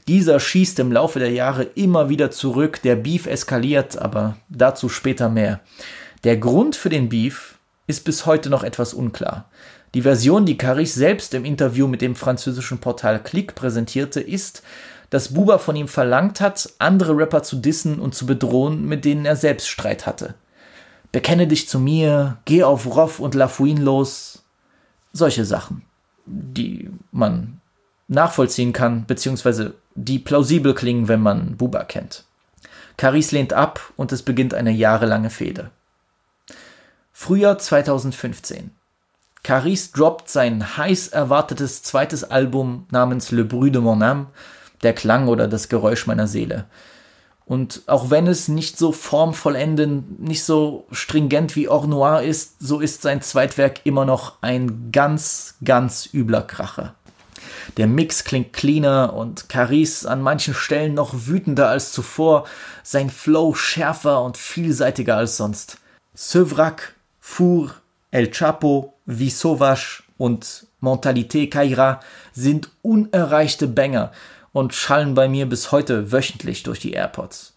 Dieser 0.08 0.40
schießt 0.40 0.80
im 0.80 0.92
Laufe 0.92 1.20
der 1.20 1.32
Jahre 1.32 1.64
immer 1.64 2.10
wieder 2.10 2.32
zurück, 2.32 2.82
der 2.84 2.96
Beef 2.96 3.28
eskaliert, 3.28 3.98
aber 3.98 4.38
dazu 4.50 4.90
später 4.90 5.30
mehr. 5.30 5.60
Der 6.24 6.38
Grund 6.38 6.76
für 6.76 6.90
den 6.90 7.10
Beef 7.10 7.56
ist 7.88 8.04
bis 8.04 8.26
heute 8.26 8.50
noch 8.50 8.64
etwas 8.64 8.94
unklar. 8.94 9.50
Die 9.94 10.04
Version, 10.04 10.46
die 10.46 10.58
Caris 10.58 10.94
selbst 10.94 11.34
im 11.34 11.46
Interview 11.46 11.88
mit 11.88 12.02
dem 12.02 12.16
französischen 12.16 12.78
Portal 12.78 13.22
Click 13.24 13.56
präsentierte, 13.56 14.20
ist, 14.20 14.62
dass 15.10 15.34
Buba 15.34 15.58
von 15.58 15.76
ihm 15.76 15.88
verlangt 15.88 16.40
hat, 16.40 16.72
andere 16.78 17.18
Rapper 17.18 17.42
zu 17.42 17.56
dissen 17.56 18.00
und 18.00 18.14
zu 18.14 18.26
bedrohen, 18.26 18.86
mit 18.86 19.06
denen 19.06 19.26
er 19.26 19.36
selbst 19.36 19.68
Streit 19.68 20.06
hatte. 20.06 20.36
Bekenne 21.12 21.48
dich 21.48 21.68
zu 21.68 21.80
mir, 21.80 22.38
geh 22.46 22.64
auf 22.64 22.86
Roff 22.86 23.20
und 23.20 23.34
Lafouine 23.34 23.82
los. 23.82 24.44
Solche 25.12 25.44
Sachen, 25.44 25.82
die 26.28 26.92
man 27.12 27.60
nachvollziehen 28.08 28.74
kann, 28.74 29.06
beziehungsweise 29.08 29.74
die 30.04 30.20
plausibel 30.20 30.74
klingen, 30.74 31.08
wenn 31.08 31.22
man 31.22 31.58
Buba 31.58 31.84
kennt. 31.84 32.24
Caris 32.98 33.32
lehnt 33.32 33.54
ab 33.54 33.94
und 33.96 34.12
es 34.12 34.24
beginnt 34.24 34.54
eine 34.54 34.72
jahrelange 34.72 35.30
Fehde. 35.30 35.72
Frühjahr 37.14 37.58
2015. 37.58 38.72
Caris 39.44 39.92
droppt 39.92 40.30
sein 40.30 40.78
heiß 40.78 41.10
erwartetes 41.10 41.84
zweites 41.84 42.24
Album 42.24 42.88
namens 42.92 43.32
Le 43.32 43.46
Bruit 43.46 43.74
de 43.74 43.82
mon 43.82 44.02
âme, 44.04 44.28
der 44.84 44.94
Klang 44.94 45.28
oder 45.28 45.48
das 45.48 45.70
Geräusch 45.70 46.08
meiner 46.08 46.28
Seele. 46.28 46.66
Und 47.46 47.82
auch 47.88 48.10
wenn 48.10 48.28
es 48.28 48.48
nicht 48.48 48.78
so 48.78 48.92
formvollendend, 48.92 50.20
nicht 50.22 50.44
so 50.44 50.86
stringent 50.92 51.56
wie 51.56 51.68
Or 51.68 51.88
Noir 51.88 52.22
ist, 52.22 52.58
so 52.60 52.80
ist 52.80 53.02
sein 53.02 53.22
Zweitwerk 53.22 53.86
immer 53.86 54.06
noch 54.06 54.36
ein 54.42 54.92
ganz, 54.92 55.56
ganz 55.66 56.10
übler 56.14 56.44
Kracher. 56.44 56.94
Der 57.78 57.88
Mix 57.88 58.24
klingt 58.24 58.54
cleaner 58.54 59.14
und 59.14 59.50
Caris 59.50 60.06
an 60.06 60.22
manchen 60.22 60.54
Stellen 60.54 60.94
noch 60.94 61.14
wütender 61.28 61.70
als 61.70 61.92
zuvor, 61.92 62.46
sein 62.84 63.10
Flow 63.10 63.54
schärfer 63.54 64.24
und 64.24 64.38
vielseitiger 64.38 65.18
als 65.18 65.38
sonst. 65.38 65.78
Sevrac, 66.14 66.96
Four, 67.20 67.76
El 68.12 68.32
Chapo, 68.32 68.94
Sauvage 69.06 70.04
und 70.18 70.66
Mentalité 70.82 71.48
Kaira 71.50 72.00
sind 72.34 72.70
unerreichte 72.82 73.68
Banger 73.68 74.12
und 74.52 74.74
schallen 74.74 75.14
bei 75.14 75.28
mir 75.28 75.46
bis 75.48 75.72
heute 75.72 76.12
wöchentlich 76.12 76.64
durch 76.64 76.80
die 76.80 76.94
AirPods. 76.94 77.54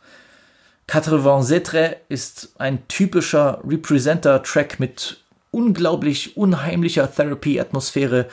Quatre 0.86 1.42
Zetre 1.42 1.96
ist 2.08 2.52
ein 2.58 2.86
typischer 2.88 3.60
Representer-Track 3.66 4.78
mit 4.78 5.22
unglaublich 5.50 6.36
unheimlicher 6.36 7.10
Therapy-Atmosphäre. 7.10 8.28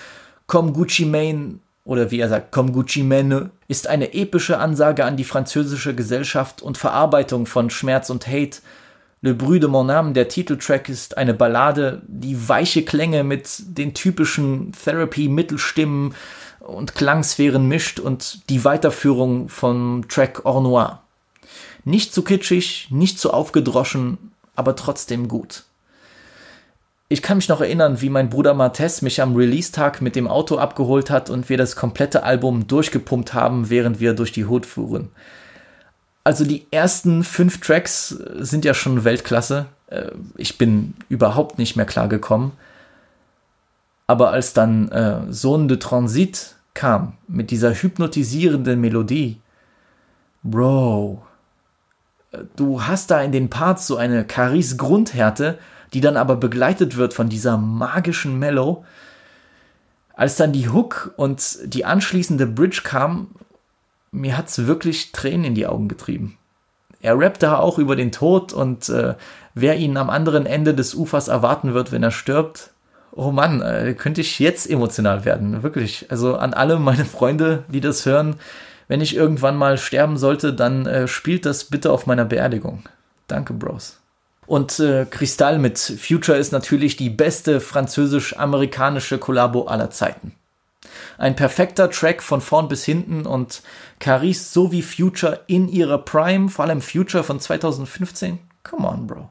Comme 0.47 0.73
Gucci 0.73 1.05
Mane 1.05 1.59
oder 1.89 2.11
wie 2.11 2.19
er 2.19 2.29
sagt, 2.29 2.51
Comme 2.51 2.71
Gucci 2.71 3.01
Mane 3.01 3.49
ist 3.67 3.87
eine 3.87 4.13
epische 4.13 4.59
Ansage 4.59 5.05
an 5.05 5.17
die 5.17 5.23
französische 5.23 5.95
Gesellschaft 5.95 6.61
und 6.61 6.77
Verarbeitung 6.77 7.47
von 7.47 7.71
Schmerz 7.71 8.11
und 8.11 8.27
Hate. 8.27 8.59
Le 9.21 9.33
Bruit 9.33 9.63
de 9.63 9.67
mon 9.67 9.89
âme, 9.89 10.13
der 10.13 10.27
Titeltrack, 10.27 10.87
ist 10.87 11.17
eine 11.17 11.33
Ballade, 11.33 12.03
die 12.05 12.47
weiche 12.47 12.83
Klänge 12.85 13.23
mit 13.23 13.63
den 13.75 13.95
typischen 13.95 14.71
Therapy-Mittelstimmen 14.71 16.13
und 16.59 16.93
Klangsphären 16.93 17.67
mischt 17.67 17.99
und 17.99 18.47
die 18.51 18.63
Weiterführung 18.63 19.49
vom 19.49 20.05
Track 20.09 20.45
Or 20.45 20.61
Noir. 20.61 21.01
Nicht 21.85 22.13
zu 22.13 22.21
kitschig, 22.21 22.89
nicht 22.91 23.17
zu 23.17 23.33
aufgedroschen, 23.33 24.31
aber 24.55 24.75
trotzdem 24.75 25.27
gut. 25.27 25.63
Ich 27.11 27.23
kann 27.23 27.37
mich 27.37 27.49
noch 27.49 27.59
erinnern, 27.59 28.01
wie 28.01 28.09
mein 28.09 28.29
Bruder 28.29 28.53
Martes 28.53 29.01
mich 29.01 29.19
am 29.19 29.35
Release-Tag 29.35 29.99
mit 29.99 30.15
dem 30.15 30.27
Auto 30.27 30.57
abgeholt 30.59 31.09
hat 31.09 31.31
und 31.31 31.49
wir 31.49 31.57
das 31.57 31.75
komplette 31.75 32.21
Album 32.21 32.67
durchgepumpt 32.67 33.33
haben, 33.33 33.71
während 33.71 33.99
wir 33.99 34.13
durch 34.13 34.31
die 34.31 34.45
Hood 34.45 34.67
fuhren. 34.67 35.09
Also 36.23 36.45
die 36.45 36.67
ersten 36.69 37.23
fünf 37.23 37.61
Tracks 37.61 38.09
sind 38.09 38.63
ja 38.63 38.75
schon 38.75 39.03
Weltklasse. 39.05 39.65
Äh, 39.87 40.11
ich 40.37 40.59
bin 40.59 40.93
überhaupt 41.09 41.57
nicht 41.57 41.75
mehr 41.75 41.87
klargekommen. 41.87 42.51
Aber 44.05 44.29
als 44.29 44.53
dann 44.53 44.89
äh, 44.89 45.21
Sohn 45.31 45.67
de 45.67 45.77
Transit 45.77 46.57
kam 46.75 47.13
mit 47.27 47.49
dieser 47.49 47.73
hypnotisierenden 47.73 48.79
Melodie, 48.79 49.41
Bro, 50.43 51.23
du 52.55 52.83
hast 52.83 53.09
da 53.09 53.21
in 53.23 53.31
den 53.31 53.49
Parts 53.49 53.87
so 53.87 53.97
eine 53.97 54.25
Caris 54.25 54.77
Grundhärte, 54.77 55.57
die 55.93 56.01
dann 56.01 56.17
aber 56.17 56.35
begleitet 56.35 56.97
wird 56.97 57.13
von 57.13 57.29
dieser 57.29 57.57
magischen 57.57 58.39
Mellow. 58.39 58.85
Als 60.13 60.35
dann 60.35 60.51
die 60.51 60.69
Hook 60.69 61.13
und 61.15 61.59
die 61.63 61.85
anschließende 61.85 62.45
Bridge 62.45 62.81
kam, 62.83 63.27
mir 64.11 64.37
hat's 64.37 64.65
wirklich 64.65 65.11
Tränen 65.11 65.45
in 65.45 65.55
die 65.55 65.67
Augen 65.67 65.87
getrieben. 65.87 66.37
Er 67.01 67.17
rappt 67.17 67.43
da 67.43 67.57
auch 67.57 67.77
über 67.79 67.95
den 67.95 68.11
Tod 68.11 68.51
und 68.51 68.89
äh, 68.89 69.15
wer 69.53 69.77
ihn 69.77 69.95
am 69.95 70.09
anderen 70.09 70.45
Ende 70.45 70.73
des 70.73 70.93
Ufers 70.93 71.29
erwarten 71.29 71.73
wird, 71.73 71.91
wenn 71.91 72.03
er 72.03 72.11
stirbt. 72.11 72.71
Oh 73.11 73.31
Mann, 73.31 73.61
äh, 73.61 73.95
könnte 73.97 74.21
ich 74.21 74.39
jetzt 74.39 74.69
emotional 74.69 75.25
werden, 75.25 75.63
wirklich. 75.63 76.07
Also 76.09 76.35
an 76.35 76.53
alle 76.53 76.77
meine 76.79 77.05
Freunde, 77.05 77.63
die 77.69 77.81
das 77.81 78.05
hören, 78.05 78.35
wenn 78.87 79.01
ich 79.01 79.15
irgendwann 79.15 79.55
mal 79.55 79.77
sterben 79.77 80.17
sollte, 80.17 80.53
dann 80.53 80.85
äh, 80.85 81.07
spielt 81.07 81.45
das 81.45 81.65
bitte 81.65 81.91
auf 81.91 82.05
meiner 82.05 82.25
Beerdigung. 82.25 82.83
Danke, 83.27 83.53
Bros. 83.53 83.98
Und 84.49 84.79
äh, 84.79 85.05
Kristall 85.07 85.59
mit 85.59 85.77
Future 85.77 86.35
ist 86.35 86.51
natürlich 86.51 86.97
die 86.97 87.11
beste 87.11 87.61
französisch-amerikanische 87.61 89.19
Kollabo 89.19 89.67
aller 89.67 89.91
Zeiten. 89.91 90.33
Ein 91.19 91.35
perfekter 91.35 91.91
Track 91.91 92.23
von 92.23 92.41
vorn 92.41 92.67
bis 92.67 92.83
hinten 92.83 93.27
und 93.27 93.61
Caris 93.99 94.51
sowie 94.51 94.81
Future 94.81 95.41
in 95.45 95.69
ihrer 95.69 95.99
Prime, 95.99 96.49
vor 96.49 96.65
allem 96.65 96.81
Future 96.81 97.23
von 97.23 97.39
2015. 97.39 98.39
Come 98.63 98.87
on, 98.87 99.05
Bro. 99.05 99.29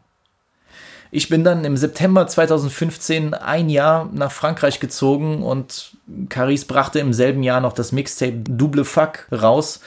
Ich 1.10 1.28
bin 1.28 1.42
dann 1.42 1.64
im 1.64 1.76
September 1.76 2.28
2015 2.28 3.34
ein 3.34 3.68
Jahr 3.68 4.08
nach 4.12 4.30
Frankreich 4.30 4.78
gezogen 4.78 5.42
und 5.42 5.96
Caris 6.28 6.64
brachte 6.64 7.00
im 7.00 7.12
selben 7.12 7.42
Jahr 7.42 7.60
noch 7.60 7.72
das 7.72 7.90
Mixtape 7.90 8.44
Double 8.48 8.84
Fuck 8.84 9.26
raus. 9.32 9.80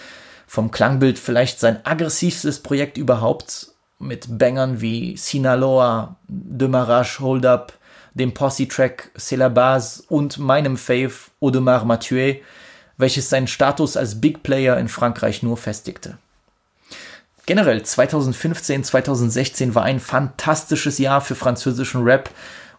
Vom 0.46 0.72
Klangbild 0.72 1.18
vielleicht 1.18 1.62
sein 1.62 1.80
aggressivstes 1.86 2.60
Projekt 2.60 2.98
überhaupt 2.98 3.72
mit 4.02 4.38
Bangern 4.38 4.82
wie 4.82 5.16
Sinaloa, 5.16 6.16
Demarage 6.28 7.20
Hold 7.20 7.46
Up, 7.46 7.74
dem 8.14 8.34
Posse-Track 8.34 9.12
C'est 9.18 9.38
la 9.38 9.50
Base 9.50 10.04
und 10.10 10.38
meinem 10.38 10.78
Fave 10.78 11.14
Audemars 11.40 11.86
Mathieu, 11.86 12.36
welches 12.98 13.30
seinen 13.30 13.48
Status 13.48 13.96
als 13.96 14.20
Big 14.20 14.44
Player 14.44 14.78
in 14.78 14.88
Frankreich 14.88 15.44
nur 15.44 15.58
festigte. 15.58 16.18
Generell 17.46 17.82
2015, 17.82 18.84
2016 18.84 19.76
war 19.76 19.84
ein 19.84 20.00
fantastisches 20.00 20.98
Jahr 21.00 21.22
für 21.22 21.36
französischen 21.36 22.04
Rap 22.04 22.30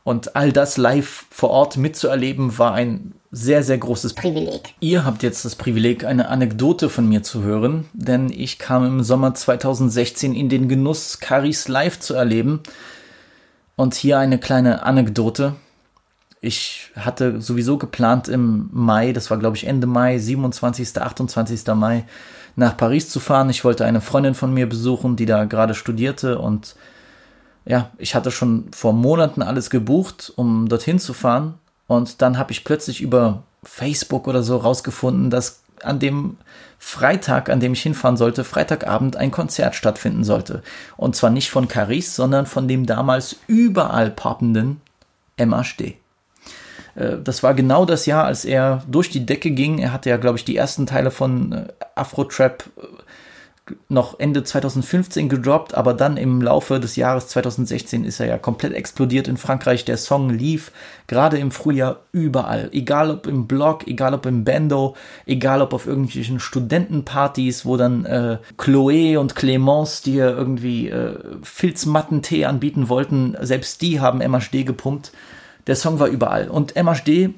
und 0.05 0.37
all 0.37 0.53
das 0.53 0.77
live 0.77 1.27
vor 1.31 1.51
Ort 1.51 1.77
mitzuerleben 1.77 2.59
war 2.59 2.75
ein 2.75 3.15
sehr, 3.35 3.63
sehr 3.63 3.79
großes 3.79 4.13
Privileg. 4.13 4.75
Ihr 4.81 5.07
habt 5.07 5.23
jetzt 5.23 5.47
das 5.47 5.57
Privileg, 5.57 6.05
eine 6.05 6.29
Anekdote 6.29 6.91
von 6.91 7.09
mir 7.09 7.23
zu 7.23 7.43
hören, 7.43 7.87
denn 7.95 8.31
ich 8.31 8.59
kam 8.59 8.85
im 8.85 9.03
Sommer 9.03 9.35
2016 9.35 10.35
in 10.35 10.51
den 10.51 10.69
Genuss, 10.69 11.19
Caris 11.19 11.67
live 11.67 11.99
zu 11.99 12.13
erleben. 12.13 12.61
Und 13.75 13.95
hier 13.95 14.19
eine 14.19 14.39
kleine 14.39 14.83
Anekdote. 14.83 15.55
Ich 16.43 16.91
hatte 16.95 17.41
sowieso 17.41 17.79
geplant 17.79 18.29
im 18.29 18.69
Mai, 18.71 19.15
das 19.15 19.31
war 19.31 19.39
glaube 19.39 19.57
ich 19.57 19.67
Ende 19.67 19.87
Mai, 19.87 20.19
27., 20.19 21.01
28. 21.01 21.67
Mai, 21.75 22.05
nach 22.55 22.77
Paris 22.77 23.09
zu 23.09 23.19
fahren. 23.19 23.49
Ich 23.49 23.65
wollte 23.65 23.87
eine 23.87 24.03
Freundin 24.03 24.35
von 24.35 24.53
mir 24.53 24.69
besuchen, 24.69 25.17
die 25.17 25.25
da 25.25 25.47
gerade 25.47 25.75
studierte 25.75 26.39
und 26.39 26.77
ja, 27.65 27.91
ich 27.97 28.15
hatte 28.15 28.31
schon 28.31 28.67
vor 28.73 28.93
Monaten 28.93 29.41
alles 29.41 29.71
gebucht, 29.71 30.33
um 30.37 30.69
dorthin 30.69 30.99
zu 30.99 31.15
fahren 31.15 31.55
und 31.87 32.23
dann 32.23 32.39
habe 32.39 32.53
ich 32.53 32.65
plötzlich 32.65 33.01
über 33.01 33.43
Facebook 33.65 34.27
oder 34.27 34.43
so 34.43 34.57
rausgefunden, 34.57 35.31
dass 35.31 35.63
an 35.83 35.99
dem 35.99 36.37
Freitag, 36.79 37.49
an 37.49 37.61
dem 37.61 37.75
ich 37.75 37.83
hinfahren 37.83 38.17
sollte, 38.17 38.45
Freitagabend 38.45 39.17
ein 39.17 39.31
Konzert 39.31 39.75
stattfinden 39.75 40.25
sollte. 40.25 40.63
Und 40.97 41.17
zwar 41.17 41.31
nicht 41.31 41.51
von 41.51 41.69
Caris, 41.69 42.17
sondern 42.17 42.47
von 42.47 42.69
dem 42.69 42.87
damals 42.87 43.37
überall 43.47 44.11
poppenden 44.11 44.81
MHD. 45.37 45.95
Äh, 46.95 47.19
das 47.23 47.43
war 47.43 47.55
genau 47.55 47.85
das 47.85 48.07
Jahr, 48.07 48.25
als 48.25 48.45
er 48.45 48.83
durch 48.89 49.11
die 49.11 49.27
Decke 49.27 49.51
ging. 49.51 49.79
Er 49.79 49.93
hatte 49.93 50.11
ja, 50.11 50.17
glaube 50.17 50.39
ich, 50.39 50.45
die 50.45 50.57
ersten 50.57 50.87
Teile 50.87 51.11
von 51.11 51.53
äh, 51.53 51.69
Afro-Trap 51.95 52.65
äh, 52.77 52.81
noch 53.89 54.19
Ende 54.19 54.43
2015 54.43 55.29
gedroppt, 55.29 55.75
aber 55.75 55.95
dann 55.95 56.17
im 56.17 56.43
Laufe 56.43 56.81
des 56.81 56.97
Jahres 56.97 57.29
2016 57.29 58.05
ist 58.05 58.19
er 58.19 58.27
ja 58.27 58.37
komplett 58.37 58.73
explodiert 58.73 59.29
in 59.29 59.37
Frankreich. 59.37 59.85
Der 59.85 59.97
Song 59.99 60.31
lief 60.31 60.73
gerade 61.07 61.39
im 61.39 61.53
Frühjahr 61.53 62.01
überall. 62.11 62.71
Egal 62.73 63.11
ob 63.11 63.29
im 63.29 63.47
Blog, 63.47 63.87
egal 63.87 64.15
ob 64.15 64.27
im 64.27 64.45
Bando, 64.45 64.97
egal 65.27 65.63
ob 65.63 65.75
auf 65.75 65.87
irgendwelchen 65.87 66.41
Studentenpartys, 66.41 67.65
wo 67.65 67.77
dann 67.77 68.05
äh, 68.05 68.39
Chloé 68.59 69.17
und 69.19 69.37
Clémence, 69.37 70.11
ja 70.11 70.29
irgendwie 70.29 70.89
äh, 70.89 71.17
Filzmatten-Tee 71.43 72.47
anbieten 72.47 72.89
wollten, 72.89 73.37
selbst 73.41 73.81
die 73.81 74.01
haben 74.01 74.19
MHD 74.19 74.67
gepumpt. 74.67 75.13
Der 75.69 75.77
Song 75.77 76.01
war 76.01 76.09
überall. 76.09 76.49
Und 76.49 76.75
MHD 76.75 77.31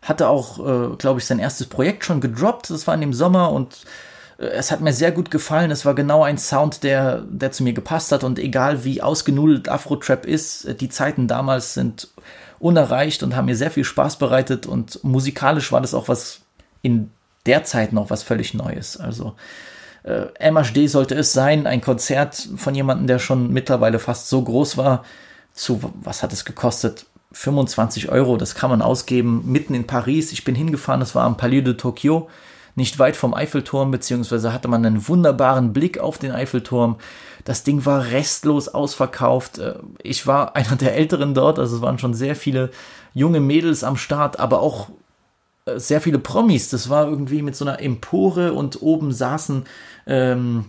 hatte 0.00 0.28
auch, 0.28 0.58
äh, 0.58 0.96
glaube 0.96 1.20
ich, 1.20 1.26
sein 1.26 1.38
erstes 1.38 1.66
Projekt 1.66 2.06
schon 2.06 2.22
gedroppt. 2.22 2.70
Das 2.70 2.86
war 2.86 2.94
in 2.94 3.02
dem 3.02 3.12
Sommer 3.12 3.52
und 3.52 3.84
es 4.38 4.70
hat 4.70 4.80
mir 4.80 4.92
sehr 4.92 5.12
gut 5.12 5.30
gefallen. 5.30 5.70
Es 5.70 5.84
war 5.84 5.94
genau 5.94 6.22
ein 6.22 6.38
Sound, 6.38 6.82
der, 6.82 7.22
der 7.28 7.52
zu 7.52 7.62
mir 7.62 7.72
gepasst 7.72 8.12
hat. 8.12 8.24
Und 8.24 8.38
egal 8.38 8.84
wie 8.84 9.02
ausgenudelt 9.02 9.68
Afro-Trap 9.68 10.24
ist, 10.24 10.80
die 10.80 10.88
Zeiten 10.88 11.28
damals 11.28 11.74
sind 11.74 12.08
unerreicht 12.58 13.22
und 13.22 13.36
haben 13.36 13.46
mir 13.46 13.56
sehr 13.56 13.70
viel 13.70 13.84
Spaß 13.84 14.16
bereitet. 14.16 14.66
Und 14.66 15.02
musikalisch 15.04 15.72
war 15.72 15.80
das 15.80 15.94
auch 15.94 16.08
was 16.08 16.40
in 16.82 17.10
der 17.46 17.64
Zeit 17.64 17.92
noch 17.92 18.10
was 18.10 18.22
völlig 18.22 18.54
Neues. 18.54 18.96
Also 18.96 19.34
äh, 20.04 20.50
MHD 20.50 20.88
sollte 20.88 21.14
es 21.14 21.32
sein, 21.32 21.66
ein 21.66 21.80
Konzert 21.80 22.48
von 22.56 22.74
jemandem, 22.74 23.06
der 23.06 23.18
schon 23.18 23.52
mittlerweile 23.52 23.98
fast 23.98 24.28
so 24.28 24.42
groß 24.42 24.76
war, 24.76 25.04
zu, 25.52 25.92
was 26.02 26.22
hat 26.22 26.32
es 26.32 26.44
gekostet? 26.44 27.06
25 27.32 28.10
Euro, 28.10 28.36
das 28.36 28.54
kann 28.54 28.70
man 28.70 28.82
ausgeben, 28.82 29.42
mitten 29.46 29.74
in 29.74 29.86
Paris. 29.86 30.32
Ich 30.32 30.44
bin 30.44 30.54
hingefahren, 30.54 31.00
das 31.00 31.14
war 31.14 31.24
am 31.24 31.36
Palais 31.36 31.62
de 31.62 31.74
Tokyo, 31.74 32.28
nicht 32.74 32.98
weit 32.98 33.16
vom 33.16 33.34
Eiffelturm, 33.34 33.90
beziehungsweise 33.90 34.52
hatte 34.52 34.68
man 34.68 34.84
einen 34.84 35.06
wunderbaren 35.08 35.72
Blick 35.72 35.98
auf 35.98 36.18
den 36.18 36.32
Eiffelturm. 36.32 36.96
Das 37.44 37.64
Ding 37.64 37.84
war 37.84 38.06
restlos 38.06 38.68
ausverkauft. 38.68 39.58
Äh, 39.58 39.74
ich 40.02 40.26
war 40.26 40.56
einer 40.56 40.76
der 40.76 40.94
Älteren 40.94 41.34
dort, 41.34 41.58
also 41.58 41.76
es 41.76 41.82
waren 41.82 41.98
schon 41.98 42.14
sehr 42.14 42.36
viele 42.36 42.70
junge 43.14 43.40
Mädels 43.40 43.84
am 43.84 43.96
Start, 43.96 44.40
aber 44.40 44.60
auch 44.60 44.88
äh, 45.66 45.78
sehr 45.78 46.00
viele 46.00 46.18
Promis. 46.18 46.70
Das 46.70 46.88
war 46.88 47.08
irgendwie 47.08 47.42
mit 47.42 47.56
so 47.56 47.64
einer 47.64 47.80
Empore 47.80 48.52
und 48.52 48.82
oben 48.82 49.12
saßen 49.12 49.64
ähm, 50.06 50.66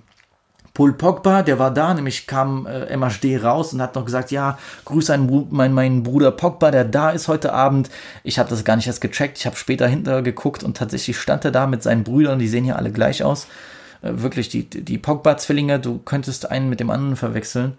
Paul 0.73 0.93
Pogba, 0.93 1.43
der 1.43 1.59
war 1.59 1.71
da, 1.71 1.93
nämlich 1.93 2.25
kam 2.25 2.65
äh, 2.65 2.97
MHD 2.97 3.43
raus 3.43 3.73
und 3.73 3.81
hat 3.81 3.93
noch 3.93 4.05
gesagt, 4.05 4.31
ja, 4.31 4.57
grüße 4.85 5.13
einen, 5.13 5.47
mein, 5.51 5.71
meinen 5.71 6.01
Bruder 6.01 6.31
Pogba, 6.31 6.71
der 6.71 6.83
da 6.83 7.11
ist 7.11 7.27
heute 7.27 7.53
Abend. 7.53 7.91
Ich 8.23 8.39
habe 8.39 8.49
das 8.49 8.63
gar 8.63 8.75
nicht 8.75 8.87
erst 8.87 9.01
gecheckt, 9.01 9.37
ich 9.37 9.45
habe 9.45 9.55
später 9.55 9.87
hinter 9.87 10.23
geguckt 10.23 10.63
und 10.63 10.75
tatsächlich 10.75 11.17
stand 11.19 11.45
er 11.45 11.51
da 11.51 11.67
mit 11.67 11.83
seinen 11.83 12.03
Brüdern, 12.03 12.39
die 12.39 12.47
sehen 12.47 12.65
ja 12.65 12.75
alle 12.75 12.91
gleich 12.91 13.23
aus. 13.23 13.45
Äh, 14.01 14.13
wirklich, 14.15 14.49
die, 14.49 14.67
die 14.67 14.97
Pogba-Zwillinge, 14.97 15.79
du 15.79 15.99
könntest 15.99 16.49
einen 16.49 16.69
mit 16.69 16.79
dem 16.79 16.89
anderen 16.89 17.17
verwechseln. 17.17 17.77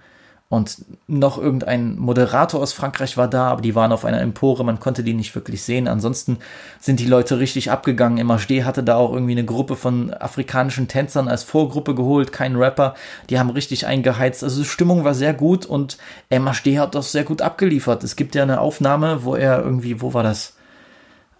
Und 0.54 0.84
noch 1.08 1.36
irgendein 1.36 1.98
Moderator 1.98 2.62
aus 2.62 2.72
Frankreich 2.72 3.16
war 3.16 3.28
da, 3.28 3.48
aber 3.48 3.60
die 3.60 3.74
waren 3.74 3.92
auf 3.92 4.04
einer 4.04 4.20
Empore, 4.20 4.64
man 4.64 4.80
konnte 4.80 5.02
die 5.02 5.12
nicht 5.12 5.34
wirklich 5.34 5.62
sehen. 5.62 5.88
Ansonsten 5.88 6.38
sind 6.80 7.00
die 7.00 7.06
Leute 7.06 7.38
richtig 7.38 7.70
abgegangen. 7.70 8.24
MHD 8.24 8.64
hatte 8.64 8.82
da 8.82 8.96
auch 8.96 9.12
irgendwie 9.12 9.32
eine 9.32 9.44
Gruppe 9.44 9.76
von 9.76 10.14
afrikanischen 10.14 10.88
Tänzern 10.88 11.28
als 11.28 11.42
Vorgruppe 11.42 11.94
geholt, 11.94 12.32
kein 12.32 12.56
Rapper. 12.56 12.94
Die 13.30 13.38
haben 13.38 13.50
richtig 13.50 13.86
eingeheizt. 13.86 14.44
Also 14.44 14.62
die 14.62 14.68
Stimmung 14.68 15.04
war 15.04 15.14
sehr 15.14 15.34
gut 15.34 15.66
und 15.66 15.98
MHD 16.30 16.78
hat 16.78 16.94
das 16.94 17.12
sehr 17.12 17.24
gut 17.24 17.42
abgeliefert. 17.42 18.04
Es 18.04 18.16
gibt 18.16 18.34
ja 18.34 18.44
eine 18.44 18.60
Aufnahme, 18.60 19.24
wo 19.24 19.34
er 19.34 19.62
irgendwie, 19.62 20.00
wo 20.00 20.14
war 20.14 20.22
das? 20.22 20.54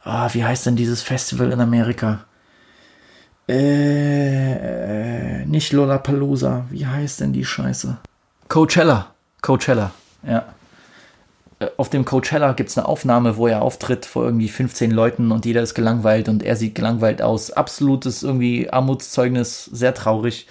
Ah, 0.03 0.29
wie 0.33 0.45
heißt 0.45 0.67
denn 0.67 0.77
dieses 0.77 1.03
Festival 1.03 1.53
in 1.53 1.61
Amerika? 1.61 2.25
Äh, 3.49 5.45
nicht 5.47 5.73
Lollapalooza. 5.73 6.67
Wie 6.71 6.87
heißt 6.87 7.21
denn 7.21 7.33
die 7.33 7.45
Scheiße? 7.45 7.99
Coachella. 8.49 9.15
Coachella, 9.43 9.91
ja. 10.27 10.45
Äh, 11.59 11.69
auf 11.77 11.91
dem 11.91 12.05
Coachella 12.05 12.53
gibt 12.53 12.71
es 12.71 12.79
eine 12.79 12.87
Aufnahme, 12.87 13.37
wo 13.37 13.47
er 13.47 13.63
auftritt 13.63 14.07
vor 14.07 14.25
irgendwie 14.25 14.49
15 14.49 14.91
Leuten 14.91 15.33
und 15.33 15.45
jeder 15.45 15.63
ist 15.63 15.75
gelangweilt 15.75 16.29
und 16.29 16.43
er 16.43 16.57
sieht 16.57 16.75
gelangweilt 16.75 17.23
aus. 17.23 17.51
Absolutes 17.51 18.23
irgendwie 18.23 18.71
Armutszeugnis, 18.71 19.65
sehr 19.67 19.95
traurig. 19.95 20.47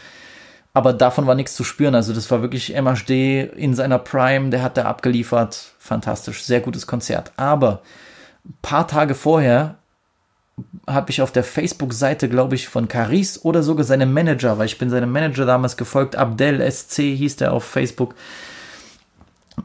Aber 0.74 0.94
davon 0.94 1.28
war 1.28 1.36
nichts 1.36 1.56
zu 1.56 1.64
spüren. 1.64 1.94
Also 1.94 2.14
das 2.14 2.32
war 2.32 2.42
wirklich 2.42 2.74
MHD 2.74 3.52
in 3.56 3.76
seiner 3.76 4.00
Prime, 4.00 4.50
der 4.50 4.64
hat 4.64 4.78
da 4.78 4.86
abgeliefert. 4.86 5.74
Fantastisch, 5.78 6.44
sehr 6.44 6.62
gutes 6.62 6.88
Konzert. 6.88 7.32
Aber 7.38 7.82
ein 8.46 8.58
paar 8.62 8.88
Tage 8.88 9.14
vorher 9.14 9.76
habe 10.86 11.12
ich 11.12 11.22
auf 11.22 11.32
der 11.32 11.44
Facebook-Seite, 11.44 12.30
glaube 12.30 12.56
ich, 12.56 12.68
von 12.68 12.88
Caris 12.88 13.44
oder 13.44 13.64
sogar 13.64 13.86
seinem 13.86 14.14
Manager, 14.14 14.58
weil 14.58 14.66
ich 14.66 14.78
bin 14.78 14.90
seinem 14.90 15.12
Manager 15.12 15.46
damals 15.46 15.78
gefolgt, 15.78 16.16
Abdel 16.16 16.60
SC 16.70 17.16
hieß 17.16 17.38
der 17.38 17.54
auf 17.54 17.64
Facebook, 17.64 18.16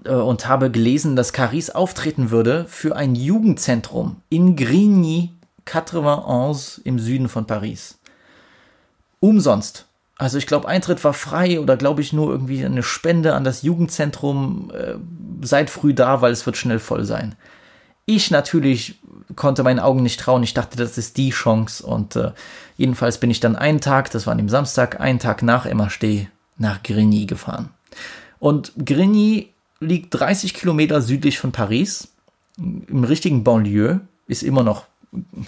äh, 0.04 0.10
und 0.10 0.46
habe 0.48 0.70
gelesen, 0.70 1.16
dass 1.16 1.32
Caris 1.32 1.70
auftreten 1.70 2.30
würde 2.30 2.66
für 2.68 2.96
ein 2.96 3.14
Jugendzentrum 3.14 4.16
in 4.28 4.56
Grigny 4.56 5.32
91 5.64 6.86
im 6.86 6.98
Süden 6.98 7.28
von 7.28 7.46
Paris. 7.46 7.98
Umsonst. 9.20 9.86
Also 10.16 10.38
ich 10.38 10.46
glaube, 10.46 10.66
Eintritt 10.66 11.04
war 11.04 11.12
frei 11.12 11.60
oder 11.60 11.76
glaube 11.76 12.00
ich 12.00 12.12
nur 12.12 12.30
irgendwie 12.30 12.64
eine 12.64 12.82
Spende 12.82 13.34
an 13.34 13.44
das 13.44 13.62
Jugendzentrum. 13.62 14.72
Äh, 14.74 14.94
seid 15.44 15.70
früh 15.70 15.94
da, 15.94 16.20
weil 16.22 16.32
es 16.32 16.46
wird 16.46 16.56
schnell 16.56 16.78
voll 16.78 17.04
sein. 17.04 17.36
Ich 18.10 18.30
natürlich 18.30 18.94
konnte 19.36 19.62
meinen 19.62 19.80
Augen 19.80 20.02
nicht 20.02 20.18
trauen. 20.18 20.42
Ich 20.42 20.54
dachte, 20.54 20.78
das 20.78 20.96
ist 20.96 21.18
die 21.18 21.28
Chance. 21.28 21.84
Und 21.84 22.16
äh, 22.16 22.30
jedenfalls 22.78 23.20
bin 23.20 23.30
ich 23.30 23.40
dann 23.40 23.54
einen 23.54 23.82
Tag, 23.82 24.10
das 24.10 24.26
war 24.26 24.32
an 24.32 24.38
dem 24.38 24.48
Samstag, 24.48 24.98
einen 24.98 25.18
Tag 25.18 25.42
nach 25.42 25.66
MHD 25.66 26.28
nach 26.56 26.82
Grigny 26.82 27.26
gefahren. 27.26 27.68
Und 28.38 28.72
Grigny 28.82 29.50
liegt 29.80 30.14
30 30.18 30.54
Kilometer 30.54 31.02
südlich 31.02 31.38
von 31.38 31.52
Paris, 31.52 32.08
im 32.56 33.04
richtigen 33.04 33.44
Banlieue, 33.44 34.00
ist 34.26 34.42
immer 34.42 34.62
noch 34.62 34.86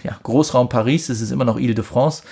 ja, 0.04 0.18
Großraum 0.22 0.68
Paris, 0.68 1.08
es 1.08 1.22
ist 1.22 1.30
immer 1.30 1.46
noch 1.46 1.58
Ile-de-France. 1.58 2.24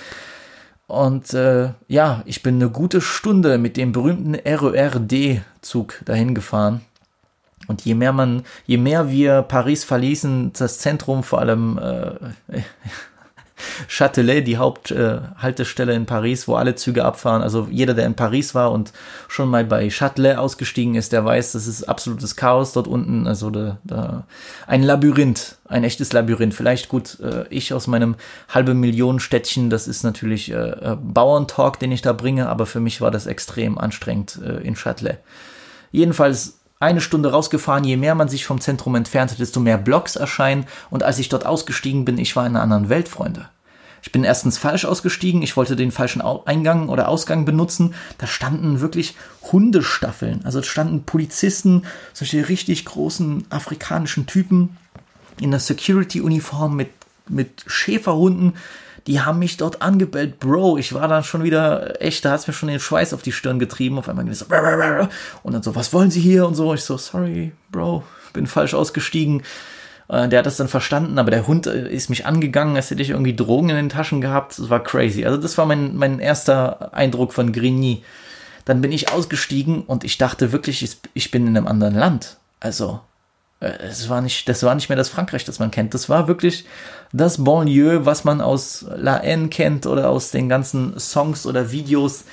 Und 0.85 1.33
äh, 1.33 1.71
ja, 1.87 2.21
ich 2.25 2.43
bin 2.43 2.55
eine 2.55 2.69
gute 2.69 3.01
Stunde 3.01 3.57
mit 3.57 3.77
dem 3.77 3.93
berühmten 3.93 4.35
RERD-Zug 4.35 6.05
dahin 6.05 6.35
gefahren. 6.35 6.81
Und 7.69 7.85
je 7.85 7.93
mehr 7.93 8.13
man, 8.13 8.41
je 8.65 8.77
mehr 8.77 9.11
wir 9.11 9.43
Paris 9.43 9.83
verließen, 9.83 10.53
das 10.57 10.79
Zentrum, 10.79 11.21
vor 11.21 11.37
allem 11.37 11.77
äh, 11.77 12.61
Châtelet, 13.87 14.41
die 14.41 14.57
Haupthaltestelle 14.57 15.93
äh, 15.93 15.95
in 15.95 16.07
Paris, 16.07 16.47
wo 16.47 16.55
alle 16.55 16.73
Züge 16.73 17.05
abfahren. 17.05 17.43
Also 17.43 17.67
jeder, 17.69 17.93
der 17.93 18.07
in 18.07 18.15
Paris 18.15 18.55
war 18.55 18.71
und 18.71 18.91
schon 19.27 19.49
mal 19.49 19.65
bei 19.65 19.87
Châtelet 19.89 20.37
ausgestiegen 20.37 20.95
ist, 20.95 21.11
der 21.11 21.23
weiß, 21.23 21.51
das 21.51 21.67
ist 21.67 21.83
absolutes 21.83 22.35
Chaos 22.35 22.73
dort 22.73 22.87
unten. 22.87 23.27
Also 23.27 23.51
da, 23.51 23.77
da 23.83 24.23
ein 24.65 24.81
Labyrinth, 24.81 25.57
ein 25.65 25.83
echtes 25.83 26.11
Labyrinth. 26.11 26.55
Vielleicht 26.55 26.89
gut, 26.89 27.19
äh, 27.19 27.45
ich 27.51 27.71
aus 27.71 27.85
meinem 27.85 28.15
halbe 28.47 28.73
Millionen 28.73 29.19
Städtchen, 29.19 29.69
das 29.69 29.87
ist 29.87 30.01
natürlich 30.01 30.51
äh, 30.51 30.55
äh, 30.55 30.97
Bauerntalk, 30.99 31.77
den 31.77 31.91
ich 31.91 32.01
da 32.01 32.13
bringe, 32.13 32.49
aber 32.49 32.65
für 32.65 32.79
mich 32.79 32.99
war 32.99 33.11
das 33.11 33.27
extrem 33.27 33.77
anstrengend 33.77 34.39
äh, 34.43 34.65
in 34.65 34.75
Châtelet. 34.75 35.17
Jedenfalls 35.91 36.58
eine 36.79 37.01
Stunde 37.01 37.31
rausgefahren, 37.31 37.83
je 37.83 37.97
mehr 37.97 38.15
man 38.15 38.29
sich 38.29 38.45
vom 38.45 38.61
Zentrum 38.61 38.95
entfernte, 38.95 39.35
desto 39.35 39.59
mehr 39.59 39.77
Blocks 39.77 40.15
erscheinen. 40.15 40.65
Und 40.89 41.03
als 41.03 41.19
ich 41.19 41.27
dort 41.27 41.45
ausgestiegen 41.45 42.05
bin, 42.05 42.17
ich 42.17 42.35
war 42.37 42.45
in 42.45 42.55
einer 42.55 42.63
anderen 42.63 42.87
Welt, 42.87 43.09
Freunde. 43.09 43.49
Ich 44.01 44.13
bin 44.13 44.23
erstens 44.23 44.57
falsch 44.57 44.85
ausgestiegen, 44.85 45.41
ich 45.41 45.57
wollte 45.57 45.75
den 45.75 45.91
falschen 45.91 46.21
Eingang 46.21 46.87
oder 46.87 47.09
Ausgang 47.09 47.43
benutzen. 47.43 47.95
Da 48.17 48.27
standen 48.27 48.79
wirklich 48.79 49.15
Hundestaffeln. 49.51 50.45
Also 50.45 50.61
standen 50.61 51.03
Polizisten, 51.03 51.83
solche 52.13 52.47
richtig 52.47 52.85
großen 52.85 53.47
afrikanischen 53.49 54.25
Typen 54.25 54.77
in 55.41 55.51
der 55.51 55.59
Security-Uniform 55.59 56.77
mit, 56.77 56.91
mit 57.27 57.65
Schäferhunden 57.67 58.53
die 59.07 59.21
haben 59.21 59.39
mich 59.39 59.57
dort 59.57 59.81
angebellt, 59.81 60.39
Bro. 60.39 60.77
Ich 60.77 60.93
war 60.93 61.07
dann 61.07 61.23
schon 61.23 61.43
wieder, 61.43 62.01
echt, 62.01 62.25
da 62.25 62.31
hat 62.31 62.41
es 62.41 62.47
mir 62.47 62.53
schon 62.53 62.69
den 62.69 62.79
Schweiß 62.79 63.13
auf 63.13 63.21
die 63.21 63.31
Stirn 63.31 63.59
getrieben. 63.59 63.97
Auf 63.97 64.09
einmal 64.09 64.25
ging 64.25 64.33
es 64.33 64.39
so, 64.39 64.45
und 65.43 65.53
dann 65.53 65.63
so, 65.63 65.75
was 65.75 65.93
wollen 65.93 66.11
Sie 66.11 66.21
hier? 66.21 66.45
Und 66.45 66.55
so, 66.55 66.73
ich 66.73 66.83
so, 66.83 66.97
sorry, 66.97 67.51
Bro, 67.71 68.03
bin 68.33 68.47
falsch 68.47 68.73
ausgestiegen. 68.73 69.43
Äh, 70.09 70.27
der 70.27 70.39
hat 70.39 70.45
das 70.45 70.57
dann 70.57 70.67
verstanden, 70.67 71.19
aber 71.19 71.31
der 71.31 71.47
Hund 71.47 71.67
äh, 71.67 71.89
ist 71.89 72.09
mich 72.09 72.25
angegangen, 72.25 72.75
als 72.75 72.89
hätte 72.91 73.01
ich 73.01 73.11
irgendwie 73.11 73.35
Drogen 73.35 73.69
in 73.69 73.75
den 73.75 73.89
Taschen 73.89 74.21
gehabt. 74.21 74.57
Das 74.59 74.69
war 74.69 74.83
crazy. 74.83 75.25
Also 75.25 75.37
das 75.37 75.57
war 75.57 75.65
mein, 75.65 75.95
mein 75.95 76.19
erster 76.19 76.93
Eindruck 76.93 77.33
von 77.33 77.53
Grigny. 77.53 78.03
Dann 78.65 78.81
bin 78.81 78.91
ich 78.91 79.11
ausgestiegen 79.11 79.83
und 79.83 80.03
ich 80.03 80.17
dachte 80.17 80.51
wirklich, 80.51 80.97
ich 81.13 81.31
bin 81.31 81.47
in 81.47 81.57
einem 81.57 81.67
anderen 81.67 81.95
Land. 81.95 82.37
Also, 82.59 82.99
es 83.59 84.07
war 84.09 84.21
nicht, 84.21 84.47
das 84.47 84.63
war 84.63 84.73
nicht 84.75 84.89
mehr 84.89 84.95
das 84.95 85.09
Frankreich, 85.09 85.43
das 85.43 85.59
man 85.59 85.71
kennt. 85.71 85.93
Das 85.93 86.07
war 86.07 86.27
wirklich 86.27 86.65
das 87.11 87.43
Banlieue, 87.43 88.05
was 88.05 88.23
man 88.23 88.39
aus 88.39 88.85
La 88.95 89.17
N 89.17 89.49
kennt 89.49 89.85
oder 89.85 90.09
aus 90.09 90.31
den 90.31 90.47
ganzen 90.47 90.97
Songs 90.99 91.45
oder 91.45 91.71
Videos. 91.71 92.23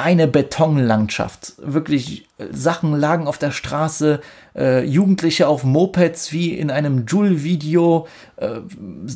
Eine 0.00 0.28
Betonlandschaft. 0.28 1.54
Wirklich, 1.58 2.28
Sachen 2.52 2.94
lagen 2.94 3.26
auf 3.26 3.36
der 3.36 3.50
Straße, 3.50 4.20
äh, 4.56 4.84
Jugendliche 4.84 5.48
auf 5.48 5.64
Mopeds 5.64 6.32
wie 6.32 6.54
in 6.54 6.70
einem 6.70 7.04
Joule-Video. 7.04 8.06
Äh, 8.36 8.60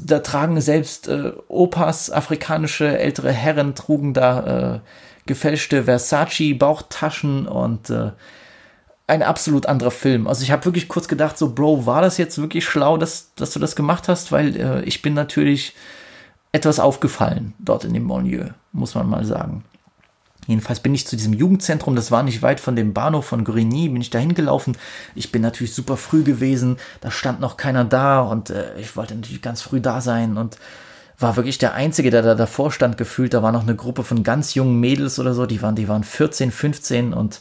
da 0.04 0.18
tragen 0.18 0.60
selbst 0.60 1.06
äh, 1.06 1.32
Opas, 1.46 2.10
afrikanische 2.10 2.98
ältere 2.98 3.30
Herren, 3.30 3.76
trugen 3.76 4.12
da 4.12 4.74
äh, 4.74 4.80
gefälschte 5.26 5.84
Versace-Bauchtaschen 5.84 7.46
und 7.46 7.90
äh, 7.90 8.10
ein 9.06 9.22
absolut 9.22 9.66
anderer 9.66 9.90
Film. 9.90 10.26
Also 10.26 10.42
ich 10.42 10.50
habe 10.50 10.64
wirklich 10.64 10.88
kurz 10.88 11.08
gedacht, 11.08 11.36
so, 11.36 11.54
Bro, 11.54 11.86
war 11.86 12.02
das 12.02 12.18
jetzt 12.18 12.38
wirklich 12.38 12.64
schlau, 12.64 12.96
dass, 12.96 13.34
dass 13.34 13.52
du 13.52 13.58
das 13.58 13.76
gemacht 13.76 14.08
hast? 14.08 14.32
Weil 14.32 14.56
äh, 14.56 14.82
ich 14.84 15.02
bin 15.02 15.14
natürlich 15.14 15.74
etwas 16.52 16.78
aufgefallen 16.78 17.54
dort 17.58 17.84
in 17.84 17.94
dem 17.94 18.06
Banlieue, 18.06 18.54
muss 18.72 18.94
man 18.94 19.08
mal 19.08 19.24
sagen. 19.24 19.64
Jedenfalls 20.46 20.80
bin 20.80 20.94
ich 20.94 21.06
zu 21.06 21.16
diesem 21.16 21.32
Jugendzentrum, 21.32 21.94
das 21.94 22.10
war 22.10 22.22
nicht 22.22 22.42
weit 22.42 22.58
von 22.58 22.74
dem 22.74 22.92
Bahnhof 22.92 23.26
von 23.26 23.44
Grigny, 23.44 23.88
bin 23.88 24.02
ich 24.02 24.10
da 24.10 24.18
hingelaufen. 24.18 24.76
Ich 25.14 25.30
bin 25.30 25.40
natürlich 25.40 25.72
super 25.72 25.96
früh 25.96 26.24
gewesen, 26.24 26.78
da 27.00 27.10
stand 27.10 27.40
noch 27.40 27.56
keiner 27.56 27.84
da 27.84 28.20
und 28.20 28.50
äh, 28.50 28.78
ich 28.78 28.96
wollte 28.96 29.14
natürlich 29.14 29.42
ganz 29.42 29.62
früh 29.62 29.80
da 29.80 30.00
sein 30.00 30.36
und 30.36 30.58
war 31.18 31.36
wirklich 31.36 31.58
der 31.58 31.74
Einzige, 31.74 32.10
der 32.10 32.22
da 32.22 32.34
davor 32.34 32.72
stand, 32.72 32.98
gefühlt. 32.98 33.34
Da 33.34 33.42
war 33.42 33.52
noch 33.52 33.62
eine 33.62 33.76
Gruppe 33.76 34.02
von 34.02 34.24
ganz 34.24 34.54
jungen 34.54 34.80
Mädels 34.80 35.20
oder 35.20 35.34
so, 35.34 35.46
die 35.46 35.62
waren, 35.62 35.76
die 35.76 35.88
waren 35.88 36.02
14, 36.02 36.50
15 36.50 37.12
und 37.12 37.40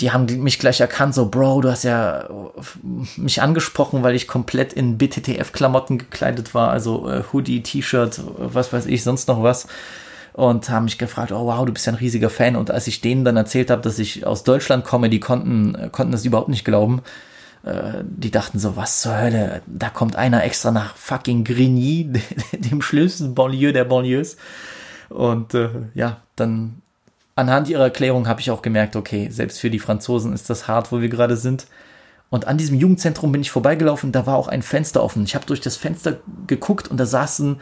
die 0.00 0.10
haben 0.10 0.26
mich 0.42 0.58
gleich 0.58 0.80
erkannt, 0.80 1.14
so, 1.14 1.28
Bro, 1.28 1.60
du 1.60 1.70
hast 1.70 1.84
ja 1.84 2.28
mich 3.16 3.40
angesprochen, 3.40 4.02
weil 4.02 4.16
ich 4.16 4.26
komplett 4.26 4.72
in 4.72 4.98
BTTF-Klamotten 4.98 5.98
gekleidet 5.98 6.52
war, 6.52 6.70
also 6.70 7.08
äh, 7.08 7.22
Hoodie, 7.32 7.62
T-Shirt, 7.62 8.20
was 8.38 8.72
weiß 8.72 8.86
ich, 8.86 9.04
sonst 9.04 9.28
noch 9.28 9.42
was. 9.42 9.68
Und 10.32 10.68
haben 10.70 10.84
mich 10.84 10.98
gefragt, 10.98 11.32
oh 11.32 11.46
wow, 11.46 11.64
du 11.64 11.72
bist 11.72 11.86
ja 11.86 11.92
ein 11.92 11.98
riesiger 11.98 12.30
Fan. 12.30 12.56
Und 12.56 12.70
als 12.70 12.86
ich 12.86 13.00
denen 13.00 13.24
dann 13.24 13.36
erzählt 13.36 13.70
habe, 13.70 13.82
dass 13.82 13.98
ich 13.98 14.26
aus 14.26 14.44
Deutschland 14.44 14.84
komme, 14.84 15.10
die 15.10 15.20
konnten, 15.20 15.90
konnten 15.90 16.12
das 16.12 16.24
überhaupt 16.24 16.48
nicht 16.48 16.64
glauben. 16.64 17.02
Äh, 17.64 18.04
die 18.04 18.30
dachten 18.30 18.58
so, 18.58 18.76
was 18.76 19.00
zur 19.00 19.20
Hölle, 19.20 19.62
da 19.66 19.90
kommt 19.90 20.16
einer 20.16 20.44
extra 20.44 20.70
nach 20.70 20.96
fucking 20.96 21.44
Grigny, 21.44 22.12
dem 22.52 22.82
schlimmsten 22.82 23.34
Banlieue 23.34 23.72
der 23.72 23.84
Banlieues. 23.84 24.36
Und 25.08 25.54
äh, 25.54 25.70
ja, 25.94 26.18
dann 26.36 26.82
anhand 27.38 27.68
ihrer 27.68 27.84
Erklärung 27.84 28.26
habe 28.26 28.40
ich 28.40 28.50
auch 28.50 28.62
gemerkt, 28.62 28.96
okay, 28.96 29.28
selbst 29.30 29.60
für 29.60 29.70
die 29.70 29.78
Franzosen 29.78 30.32
ist 30.32 30.50
das 30.50 30.68
hart, 30.68 30.90
wo 30.92 31.00
wir 31.00 31.08
gerade 31.08 31.36
sind. 31.36 31.66
Und 32.30 32.46
an 32.46 32.58
diesem 32.58 32.78
Jugendzentrum 32.78 33.32
bin 33.32 33.40
ich 33.40 33.50
vorbeigelaufen, 33.50 34.12
da 34.12 34.26
war 34.26 34.36
auch 34.36 34.48
ein 34.48 34.62
Fenster 34.62 35.02
offen. 35.02 35.24
Ich 35.24 35.34
habe 35.34 35.46
durch 35.46 35.60
das 35.60 35.76
Fenster 35.76 36.18
geguckt 36.46 36.88
und 36.88 36.98
da 36.98 37.06
saßen 37.06 37.60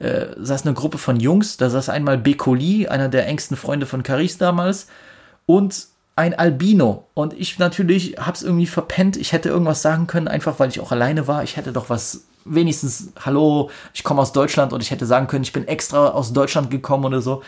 äh, 0.00 0.26
saß 0.36 0.64
eine 0.64 0.74
Gruppe 0.74 0.98
von 0.98 1.18
Jungs, 1.20 1.56
da 1.56 1.70
saß 1.70 1.88
einmal 1.88 2.18
Bekoli, 2.18 2.88
einer 2.88 3.08
der 3.08 3.26
engsten 3.26 3.56
Freunde 3.56 3.86
von 3.86 4.02
Caris 4.02 4.38
damals, 4.38 4.86
und 5.46 5.88
ein 6.16 6.34
Albino. 6.34 7.06
Und 7.14 7.32
ich 7.34 7.58
natürlich 7.58 8.16
hab's 8.18 8.42
irgendwie 8.42 8.66
verpennt. 8.66 9.16
Ich 9.16 9.32
hätte 9.32 9.48
irgendwas 9.48 9.82
sagen 9.82 10.06
können, 10.06 10.28
einfach 10.28 10.58
weil 10.58 10.68
ich 10.68 10.80
auch 10.80 10.90
alleine 10.90 11.28
war. 11.28 11.44
Ich 11.44 11.56
hätte 11.56 11.72
doch 11.72 11.90
was, 11.90 12.24
wenigstens, 12.44 13.12
hallo, 13.24 13.70
ich 13.94 14.04
komme 14.04 14.20
aus 14.20 14.32
Deutschland 14.32 14.72
und 14.72 14.82
ich 14.82 14.90
hätte 14.90 15.06
sagen 15.06 15.26
können, 15.26 15.44
ich 15.44 15.52
bin 15.52 15.68
extra 15.68 16.08
aus 16.08 16.32
Deutschland 16.32 16.70
gekommen 16.70 17.04
oder 17.04 17.20
so. 17.20 17.42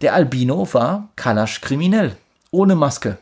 Der 0.00 0.14
Albino 0.14 0.68
war 0.72 1.08
Kalasch 1.16 1.60
kriminell, 1.60 2.16
ohne 2.50 2.74
Maske. 2.74 3.18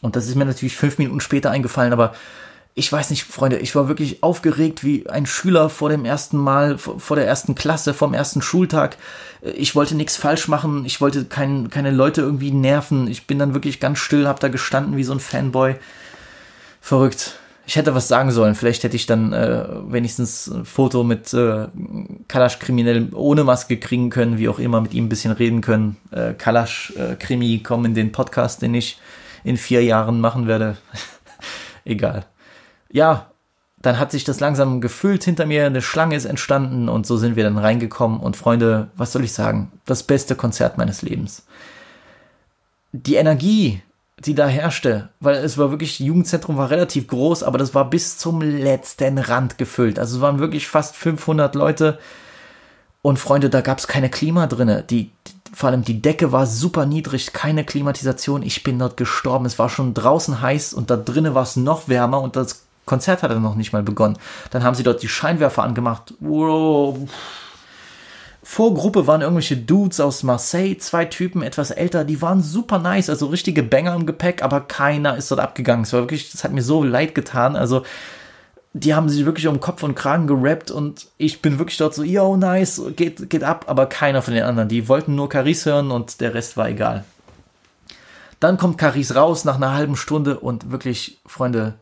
Und 0.00 0.16
das 0.16 0.26
ist 0.26 0.36
mir 0.36 0.44
natürlich 0.44 0.76
fünf 0.76 0.98
Minuten 0.98 1.20
später 1.20 1.50
eingefallen, 1.50 1.92
aber 1.92 2.14
ich 2.78 2.92
weiß 2.92 3.10
nicht, 3.10 3.24
Freunde, 3.24 3.58
ich 3.58 3.74
war 3.74 3.88
wirklich 3.88 4.22
aufgeregt 4.22 4.84
wie 4.84 5.08
ein 5.08 5.26
Schüler 5.26 5.68
vor 5.68 5.88
dem 5.88 6.04
ersten 6.04 6.36
Mal, 6.36 6.78
vor 6.78 7.16
der 7.16 7.26
ersten 7.26 7.56
Klasse, 7.56 7.92
vom 7.92 8.14
ersten 8.14 8.40
Schultag. 8.40 8.96
Ich 9.42 9.74
wollte 9.74 9.96
nichts 9.96 10.16
falsch 10.16 10.46
machen, 10.46 10.84
ich 10.84 11.00
wollte 11.00 11.24
kein, 11.24 11.70
keine 11.70 11.90
Leute 11.90 12.20
irgendwie 12.20 12.52
nerven. 12.52 13.08
Ich 13.08 13.26
bin 13.26 13.40
dann 13.40 13.52
wirklich 13.52 13.80
ganz 13.80 13.98
still, 13.98 14.28
hab 14.28 14.38
da 14.38 14.46
gestanden 14.46 14.96
wie 14.96 15.02
so 15.02 15.12
ein 15.12 15.18
Fanboy. 15.18 15.74
Verrückt. 16.80 17.40
Ich 17.68 17.76
hätte 17.76 17.94
was 17.94 18.08
sagen 18.08 18.30
sollen. 18.30 18.54
Vielleicht 18.54 18.82
hätte 18.82 18.96
ich 18.96 19.04
dann 19.04 19.34
äh, 19.34 19.66
wenigstens 19.92 20.46
ein 20.46 20.64
Foto 20.64 21.04
mit 21.04 21.34
äh, 21.34 21.66
Kalasch 22.26 22.58
kriminell 22.60 23.10
ohne 23.12 23.44
Maske 23.44 23.76
kriegen 23.76 24.08
können, 24.08 24.38
wie 24.38 24.48
auch 24.48 24.58
immer, 24.58 24.80
mit 24.80 24.94
ihm 24.94 25.04
ein 25.04 25.08
bisschen 25.10 25.32
reden 25.32 25.60
können. 25.60 25.98
Äh, 26.10 26.32
Kalasch 26.32 26.94
äh, 26.96 27.16
Krimi, 27.16 27.60
komm 27.62 27.84
in 27.84 27.92
den 27.92 28.10
Podcast, 28.10 28.62
den 28.62 28.72
ich 28.72 28.98
in 29.44 29.58
vier 29.58 29.84
Jahren 29.84 30.18
machen 30.18 30.46
werde. 30.46 30.78
Egal. 31.84 32.24
Ja, 32.90 33.32
dann 33.82 33.98
hat 33.98 34.12
sich 34.12 34.24
das 34.24 34.40
langsam 34.40 34.80
gefüllt 34.80 35.24
hinter 35.24 35.44
mir, 35.44 35.66
eine 35.66 35.82
Schlange 35.82 36.16
ist 36.16 36.24
entstanden 36.24 36.88
und 36.88 37.06
so 37.06 37.18
sind 37.18 37.36
wir 37.36 37.44
dann 37.44 37.58
reingekommen 37.58 38.18
und 38.18 38.34
Freunde, 38.34 38.88
was 38.96 39.12
soll 39.12 39.24
ich 39.24 39.34
sagen, 39.34 39.72
das 39.84 40.04
beste 40.04 40.36
Konzert 40.36 40.78
meines 40.78 41.02
Lebens. 41.02 41.44
Die 42.92 43.16
Energie, 43.16 43.82
die 44.24 44.34
da 44.34 44.46
herrschte, 44.46 45.10
weil 45.20 45.36
es 45.36 45.58
war 45.58 45.70
wirklich, 45.70 46.00
Jugendzentrum 46.00 46.56
war 46.56 46.70
relativ 46.70 47.06
groß, 47.06 47.42
aber 47.42 47.58
das 47.58 47.74
war 47.74 47.88
bis 47.88 48.18
zum 48.18 48.40
letzten 48.40 49.18
Rand 49.18 49.58
gefüllt. 49.58 49.98
Also 49.98 50.16
es 50.16 50.22
waren 50.22 50.38
wirklich 50.38 50.66
fast 50.66 50.96
500 50.96 51.54
Leute 51.54 51.98
und 53.02 53.18
Freunde, 53.18 53.48
da 53.48 53.60
gab 53.60 53.78
es 53.78 53.86
keine 53.86 54.10
Klima 54.10 54.46
drinne. 54.46 54.82
Die, 54.82 55.12
vor 55.54 55.70
allem 55.70 55.84
die 55.84 56.02
Decke 56.02 56.32
war 56.32 56.46
super 56.46 56.84
niedrig, 56.84 57.32
keine 57.32 57.64
Klimatisation. 57.64 58.42
Ich 58.42 58.64
bin 58.64 58.78
dort 58.78 58.96
gestorben. 58.96 59.46
Es 59.46 59.58
war 59.58 59.68
schon 59.68 59.94
draußen 59.94 60.40
heiß 60.42 60.74
und 60.74 60.90
da 60.90 60.96
drinnen 60.96 61.34
war 61.34 61.44
es 61.44 61.56
noch 61.56 61.88
wärmer 61.88 62.20
und 62.20 62.34
das 62.34 62.64
Konzert 62.86 63.22
hatte 63.22 63.38
noch 63.38 63.54
nicht 63.54 63.72
mal 63.72 63.82
begonnen. 63.82 64.18
Dann 64.50 64.64
haben 64.64 64.74
sie 64.74 64.82
dort 64.82 65.02
die 65.02 65.08
Scheinwerfer 65.08 65.62
angemacht. 65.62 66.14
Wow. 66.20 66.98
Vorgruppe 68.50 69.06
waren 69.06 69.20
irgendwelche 69.20 69.58
Dudes 69.58 70.00
aus 70.00 70.22
Marseille, 70.22 70.78
zwei 70.78 71.04
Typen, 71.04 71.42
etwas 71.42 71.70
älter, 71.70 72.06
die 72.06 72.22
waren 72.22 72.42
super 72.42 72.78
nice, 72.78 73.10
also 73.10 73.26
richtige 73.26 73.62
Banger 73.62 73.94
im 73.94 74.06
Gepäck, 74.06 74.42
aber 74.42 74.62
keiner 74.62 75.18
ist 75.18 75.30
dort 75.30 75.42
abgegangen. 75.42 75.82
Es 75.82 75.92
war 75.92 76.00
wirklich, 76.00 76.32
das 76.32 76.44
hat 76.44 76.52
mir 76.52 76.62
so 76.62 76.82
leid 76.82 77.14
getan. 77.14 77.56
Also, 77.56 77.82
die 78.72 78.94
haben 78.94 79.10
sich 79.10 79.26
wirklich 79.26 79.48
um 79.48 79.60
Kopf 79.60 79.82
und 79.82 79.94
Kragen 79.94 80.26
gerappt 80.26 80.70
und 80.70 81.08
ich 81.18 81.42
bin 81.42 81.58
wirklich 81.58 81.76
dort 81.76 81.94
so, 81.94 82.02
yo, 82.02 82.38
nice, 82.38 82.80
geht, 82.96 83.28
geht 83.28 83.44
ab, 83.44 83.66
aber 83.68 83.84
keiner 83.84 84.22
von 84.22 84.32
den 84.32 84.44
anderen. 84.44 84.70
Die 84.70 84.88
wollten 84.88 85.14
nur 85.14 85.28
Caris 85.28 85.66
hören 85.66 85.90
und 85.90 86.22
der 86.22 86.32
Rest 86.32 86.56
war 86.56 86.70
egal. 86.70 87.04
Dann 88.40 88.56
kommt 88.56 88.78
Caris 88.78 89.14
raus 89.14 89.44
nach 89.44 89.56
einer 89.56 89.74
halben 89.74 89.94
Stunde 89.94 90.40
und 90.40 90.70
wirklich, 90.70 91.18
Freunde, 91.26 91.74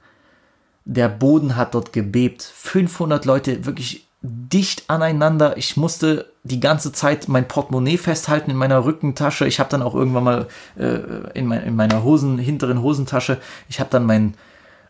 der 0.84 1.08
Boden 1.08 1.54
hat 1.54 1.76
dort 1.76 1.92
gebebt. 1.92 2.42
500 2.42 3.24
Leute 3.24 3.66
wirklich 3.66 4.05
dicht 4.26 4.84
aneinander. 4.88 5.56
Ich 5.56 5.76
musste 5.76 6.32
die 6.42 6.60
ganze 6.60 6.92
Zeit 6.92 7.28
mein 7.28 7.48
Portemonnaie 7.48 7.98
festhalten 7.98 8.50
in 8.50 8.56
meiner 8.56 8.84
Rückentasche. 8.84 9.46
Ich 9.46 9.58
habe 9.60 9.70
dann 9.70 9.82
auch 9.82 9.94
irgendwann 9.94 10.24
mal 10.24 10.46
äh, 10.78 10.98
in, 11.34 11.46
mein, 11.46 11.62
in, 11.62 11.76
meiner 11.76 12.02
Hosen, 12.02 12.38
hinteren 12.38 12.82
Hosentasche, 12.82 13.38
ich 13.68 13.80
habe 13.80 13.90
dann 13.90 14.04
mein 14.04 14.34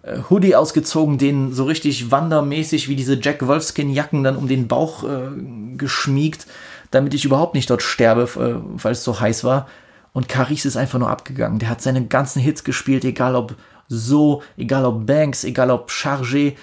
äh, 0.02 0.18
Hoodie 0.30 0.56
ausgezogen, 0.56 1.18
den 1.18 1.52
so 1.52 1.64
richtig 1.64 2.10
wandermäßig 2.10 2.88
wie 2.88 2.96
diese 2.96 3.18
Jack 3.20 3.46
Wolfskin 3.46 3.90
Jacken 3.90 4.24
dann 4.24 4.36
um 4.36 4.48
den 4.48 4.68
Bauch 4.68 5.04
äh, 5.04 5.28
geschmiegt, 5.76 6.46
damit 6.90 7.14
ich 7.14 7.24
überhaupt 7.24 7.54
nicht 7.54 7.70
dort 7.70 7.82
sterbe, 7.82 8.22
äh, 8.22 8.82
weil 8.82 8.92
es 8.92 9.04
so 9.04 9.20
heiß 9.20 9.44
war. 9.44 9.66
Und 10.12 10.28
Caris 10.28 10.64
ist 10.64 10.76
einfach 10.76 10.98
nur 10.98 11.10
abgegangen. 11.10 11.58
Der 11.58 11.68
hat 11.68 11.82
seine 11.82 12.06
ganzen 12.06 12.40
Hits 12.40 12.64
gespielt, 12.64 13.04
egal 13.04 13.36
ob 13.36 13.54
so, 13.88 14.42
egal 14.56 14.84
ob 14.84 15.06
Banks, 15.06 15.44
egal 15.44 15.70
ob 15.70 15.90
Chargé. 15.90 16.54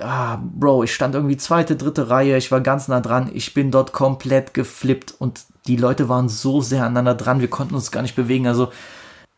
Ah, 0.00 0.38
Bro, 0.42 0.84
ich 0.84 0.94
stand 0.94 1.14
irgendwie 1.14 1.36
zweite, 1.36 1.76
dritte 1.76 2.10
Reihe, 2.10 2.36
ich 2.36 2.50
war 2.50 2.60
ganz 2.60 2.88
nah 2.88 3.00
dran, 3.00 3.30
ich 3.32 3.54
bin 3.54 3.70
dort 3.70 3.92
komplett 3.92 4.54
geflippt 4.54 5.14
und 5.18 5.40
die 5.66 5.76
Leute 5.76 6.08
waren 6.08 6.28
so 6.28 6.60
sehr 6.60 6.84
aneinander 6.84 7.14
dran, 7.14 7.40
wir 7.40 7.48
konnten 7.48 7.74
uns 7.74 7.90
gar 7.90 8.02
nicht 8.02 8.16
bewegen. 8.16 8.46
Also, 8.46 8.70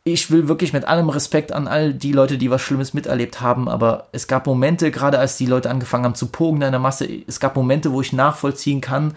ich 0.05 0.31
will 0.31 0.49
wirklich 0.49 0.73
mit 0.73 0.85
allem 0.85 1.09
Respekt 1.09 1.53
an 1.53 1.69
all 1.69 1.95
die 1.95 2.13
Leute, 2.13 2.39
die 2.39 2.51
was 2.51 2.61
Schlimmes 2.63 2.95
miterlebt 2.95 3.41
haben, 3.41 3.69
aber 3.69 4.09
es 4.13 4.27
gab 4.27 4.47
Momente, 4.47 4.91
gerade 4.91 5.19
als 5.19 5.37
die 5.37 5.47
Leute 5.47 5.71
angefangen 5.71 6.05
haben 6.05 6.15
zu 6.15 6.27
pogen 6.27 6.63
in 6.63 6.73
der 6.73 6.81
Masse, 6.81 7.09
es 7.27 7.39
gab 7.39 7.55
Momente, 7.57 7.93
wo 7.93 8.01
ich 8.01 8.13
nachvollziehen 8.13 8.81
kann, 8.81 9.15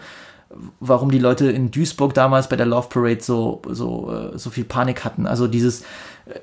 warum 0.80 1.10
die 1.10 1.18
Leute 1.18 1.50
in 1.50 1.70
Duisburg 1.70 2.14
damals 2.14 2.48
bei 2.48 2.56
der 2.56 2.66
Love 2.66 2.88
Parade 2.88 3.20
so, 3.20 3.62
so, 3.68 4.12
äh, 4.12 4.38
so 4.38 4.50
viel 4.50 4.64
Panik 4.64 5.04
hatten. 5.04 5.26
Also 5.26 5.48
dieses, 5.48 5.82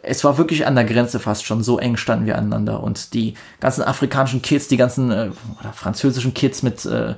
es 0.02 0.24
war 0.24 0.38
wirklich 0.38 0.66
an 0.66 0.76
der 0.76 0.86
Grenze 0.86 1.20
fast 1.20 1.46
schon, 1.46 1.64
so 1.64 1.78
eng 1.78 1.98
standen 1.98 2.26
wir 2.26 2.38
aneinander. 2.38 2.82
Und 2.82 3.14
die 3.14 3.34
ganzen 3.60 3.84
afrikanischen 3.84 4.42
Kids, 4.42 4.68
die 4.68 4.78
ganzen 4.78 5.12
äh, 5.12 5.32
oder 5.60 5.74
französischen 5.74 6.34
Kids 6.34 6.64
mit, 6.64 6.86
äh, 6.86 7.16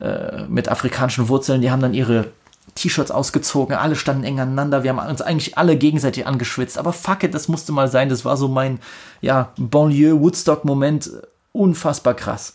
äh, 0.00 0.44
mit 0.48 0.68
afrikanischen 0.68 1.28
Wurzeln, 1.28 1.60
die 1.60 1.70
haben 1.70 1.82
dann 1.82 1.94
ihre 1.94 2.28
T-Shirts 2.74 3.10
ausgezogen, 3.10 3.76
alle 3.76 3.96
standen 3.96 4.24
eng 4.24 4.38
aneinander, 4.38 4.82
wir 4.82 4.94
haben 4.94 5.08
uns 5.08 5.22
eigentlich 5.22 5.58
alle 5.58 5.76
gegenseitig 5.76 6.26
angeschwitzt, 6.26 6.78
aber 6.78 6.92
fuck 6.92 7.24
it, 7.24 7.34
das 7.34 7.48
musste 7.48 7.72
mal 7.72 7.88
sein, 7.88 8.08
das 8.08 8.24
war 8.24 8.36
so 8.36 8.46
mein, 8.46 8.78
ja, 9.20 9.52
Banlieue-Woodstock-Moment, 9.56 11.10
unfassbar 11.52 12.14
krass 12.14 12.54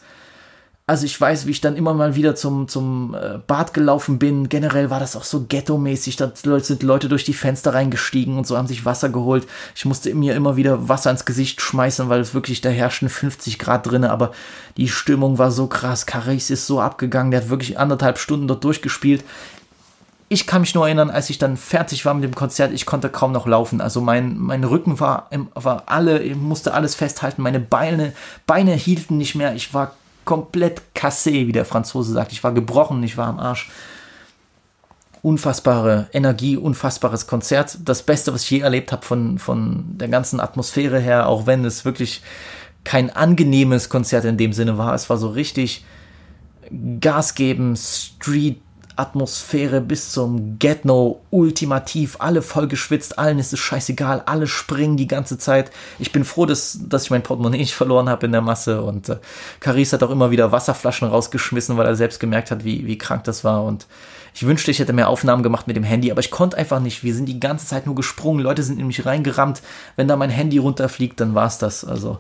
also 0.86 1.06
ich 1.06 1.20
weiß, 1.20 1.48
wie 1.48 1.52
ich 1.52 1.62
dann 1.62 1.78
immer 1.78 1.94
mal 1.94 2.16
wieder 2.16 2.36
zum, 2.36 2.68
zum 2.68 3.16
äh, 3.16 3.38
Bad 3.48 3.74
gelaufen 3.74 4.20
bin. 4.20 4.50
Generell 4.50 4.90
war 4.90 5.00
das 5.00 5.16
auch 5.16 5.24
so 5.24 5.46
ghetto-mäßig. 5.48 6.18
Da 6.18 6.32
sind 6.36 6.84
Leute 6.84 7.08
durch 7.08 7.24
die 7.24 7.34
Fenster 7.34 7.74
reingestiegen 7.74 8.38
und 8.38 8.46
so 8.46 8.58
haben 8.58 8.68
sich 8.68 8.84
Wasser 8.84 9.08
geholt. 9.08 9.48
Ich 9.76 9.86
musste 9.86 10.14
mir 10.14 10.36
immer 10.36 10.58
wieder 10.58 10.90
Wasser 10.90 11.10
ins 11.12 11.24
Gesicht 11.24 11.62
schmeißen, 11.62 12.10
weil 12.10 12.20
es 12.20 12.34
wirklich, 12.34 12.60
da 12.60 12.68
herrschten 12.68 13.08
50 13.08 13.60
Grad 13.60 13.90
drinne. 13.90 14.12
Aber 14.12 14.34
die 14.76 14.90
Stimmung 14.90 15.38
war 15.38 15.52
so 15.52 15.68
krass. 15.68 16.06
Caris 16.06 16.50
ist 16.50 16.68
so 16.68 16.82
abgegangen. 16.82 17.32
Der 17.32 17.42
hat 17.42 17.50
wirklich 17.50 17.80
anderthalb 17.80 18.18
Stunden 18.18 18.50
dort 18.50 18.66
durchgespielt. 18.66 19.24
Ich 20.28 20.48
kann 20.48 20.62
mich 20.62 20.76
nur 20.76 20.86
erinnern, 20.86 21.12
als 21.12 21.30
ich 21.30 21.38
dann 21.38 21.56
fertig 21.56 22.04
war 22.06 22.14
mit 22.14 22.26
dem 22.26 22.36
Konzert, 22.36 22.74
ich 22.74 22.86
konnte 22.86 23.08
kaum 23.08 23.32
noch 23.32 23.48
laufen. 23.48 23.80
Also 23.80 24.02
mein, 24.02 24.38
mein 24.38 24.66
Rücken 24.66 25.00
war, 25.00 25.30
war 25.54 25.84
alle, 25.86 26.20
ich 26.24 26.36
musste 26.36 26.74
alles 26.74 26.96
festhalten. 26.96 27.42
Meine 27.42 27.62
Beine, 27.62 28.12
Beine 28.46 28.74
hielten 28.74 29.18
nicht 29.18 29.36
mehr. 29.36 29.56
Ich 29.56 29.74
war 29.74 29.94
komplett 30.26 30.82
cassé, 30.96 31.48
wie 31.48 31.52
der 31.52 31.66
Franzose 31.66 32.14
sagt. 32.14 32.32
Ich 32.32 32.44
war 32.44 32.54
gebrochen, 32.54 33.04
ich 33.04 33.18
war 33.18 33.28
am 33.28 33.40
Arsch. 33.40 33.70
Unfassbare 35.22 36.08
Energie, 36.12 36.58
unfassbares 36.58 37.28
Konzert. 37.28 37.78
Das 37.86 38.04
Beste, 38.04 38.34
was 38.34 38.44
ich 38.44 38.50
je 38.50 38.60
erlebt 38.60 38.92
habe 38.92 39.06
von, 39.06 39.40
von 39.40 39.98
der 39.98 40.10
ganzen 40.10 40.40
Atmosphäre 40.40 41.00
her, 41.00 41.28
auch 41.28 41.46
wenn 41.46 41.64
es 41.64 41.86
wirklich 41.86 42.22
kein 42.84 43.10
angenehmes 43.10 43.88
Konzert 43.88 44.26
in 44.26 44.38
dem 44.38 44.52
Sinne 44.52 44.78
war. 44.78 44.94
Es 44.94 45.10
war 45.10 45.18
so 45.18 45.30
richtig 45.30 45.86
Gas 47.00 47.36
geben, 47.36 47.76
Street 47.76 48.62
Atmosphäre 48.96 49.82
bis 49.82 50.12
zum 50.12 50.60
Get-No 50.60 51.22
ultimativ, 51.30 52.18
alle 52.20 52.42
voll 52.42 52.68
geschwitzt, 52.68 53.18
allen 53.20 53.40
ist 53.40 53.54
es 53.54 53.60
scheißegal, 53.60 54.24
alle 54.26 54.48
springen 54.48 54.98
die 54.98 55.08
ganze 55.08 55.38
Zeit. 55.38 55.72
Ich 56.00 56.12
bin 56.12 56.26
froh, 56.26 56.46
dass, 56.46 56.80
dass 56.88 57.06
ich 57.06 57.12
mein 57.12 57.24
Portemonnaie 57.24 57.58
nicht 57.58 57.74
verloren 57.74 58.10
habe 58.10 58.26
in 58.26 58.32
der 58.32 58.42
Masse 58.42 58.82
und 58.82 59.10
äh, 59.10 59.18
Caris 59.60 59.94
hat 59.94 60.04
auch 60.04 60.12
immer 60.12 60.32
wieder 60.32 60.52
Wasserflaschen 60.52 61.08
rausgeschmissen, 61.08 61.78
weil 61.78 61.88
er 61.88 61.96
selbst 61.96 62.20
gemerkt 62.20 62.52
hat, 62.52 62.64
wie, 62.64 62.86
wie 62.86 62.98
krank 62.98 63.24
das 63.24 63.44
war 63.44 63.64
und 63.64 63.88
ich 64.36 64.46
wünschte, 64.46 64.72
ich 64.72 64.80
hätte 64.80 64.94
mehr 64.94 65.10
Aufnahmen 65.10 65.44
gemacht 65.44 65.68
mit 65.68 65.76
dem 65.76 65.84
Handy, 65.84 66.10
aber 66.10 66.20
ich 66.20 66.32
konnte 66.32 66.58
einfach 66.58 66.80
nicht. 66.80 67.04
Wir 67.04 67.14
sind 67.14 67.28
die 67.28 67.40
ganze 67.40 67.68
Zeit 67.68 67.86
nur 67.86 67.96
gesprungen, 67.96 68.42
Leute 68.42 68.64
sind 68.64 68.80
in 68.80 68.88
mich 68.88 69.06
reingerammt. 69.06 69.62
Wenn 69.96 70.08
da 70.08 70.16
mein 70.16 70.32
Handy 70.32 70.58
runterfliegt, 70.58 71.20
dann 71.20 71.36
war's 71.36 71.60
das. 71.60 71.86
Also 71.86 72.18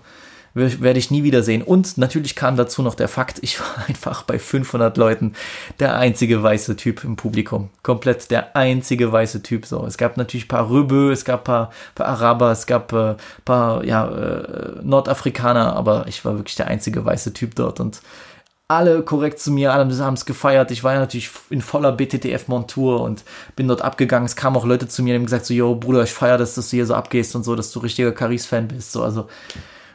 werde 0.53 0.99
ich 0.99 1.11
nie 1.11 1.23
wiedersehen. 1.23 1.61
Und 1.61 1.97
natürlich 1.97 2.35
kam 2.35 2.55
dazu 2.55 2.81
noch 2.83 2.95
der 2.95 3.07
Fakt, 3.07 3.39
ich 3.41 3.59
war 3.59 3.67
einfach 3.87 4.23
bei 4.23 4.39
500 4.39 4.97
Leuten 4.97 5.33
der 5.79 5.97
einzige 5.97 6.41
weiße 6.43 6.75
Typ 6.75 7.03
im 7.03 7.15
Publikum. 7.15 7.69
Komplett 7.81 8.31
der 8.31 8.55
einzige 8.55 9.11
weiße 9.11 9.43
Typ. 9.43 9.65
So, 9.65 9.85
es 9.85 9.97
gab 9.97 10.17
natürlich 10.17 10.47
paar 10.47 10.69
Röbö, 10.69 11.11
es 11.11 11.25
gab 11.25 11.43
paar, 11.45 11.71
paar 11.95 12.07
Araber, 12.07 12.51
es 12.51 12.67
gab 12.67 12.93
äh, 12.93 13.15
paar 13.45 13.83
ja, 13.83 14.07
äh, 14.07 14.81
Nordafrikaner, 14.83 15.75
aber 15.75 16.05
ich 16.07 16.23
war 16.25 16.37
wirklich 16.37 16.55
der 16.55 16.67
einzige 16.67 17.03
weiße 17.03 17.33
Typ 17.33 17.55
dort 17.55 17.79
und 17.79 18.01
alle 18.69 19.03
korrekt 19.03 19.39
zu 19.39 19.51
mir, 19.51 19.73
alle 19.73 19.85
haben 19.99 20.13
es 20.13 20.25
gefeiert. 20.25 20.71
Ich 20.71 20.83
war 20.83 20.93
ja 20.93 20.99
natürlich 20.99 21.29
in 21.49 21.61
voller 21.61 21.91
BTTF-Montur 21.91 23.01
und 23.01 23.23
bin 23.55 23.67
dort 23.67 23.81
abgegangen. 23.81 24.25
Es 24.25 24.35
kamen 24.35 24.55
auch 24.55 24.65
Leute 24.65 24.87
zu 24.87 25.03
mir 25.03 25.13
und 25.13 25.19
haben 25.19 25.25
gesagt 25.25 25.45
so, 25.45 25.53
yo, 25.53 25.75
Bruder, 25.75 26.03
ich 26.03 26.13
feiere 26.13 26.37
das, 26.37 26.55
dass 26.55 26.69
du 26.69 26.77
hier 26.77 26.85
so 26.85 26.95
abgehst 26.95 27.35
und 27.35 27.43
so, 27.43 27.55
dass 27.55 27.71
du 27.71 27.79
richtiger 27.79 28.13
Caris-Fan 28.13 28.69
bist. 28.69 28.91
So, 28.91 29.03
also 29.03 29.27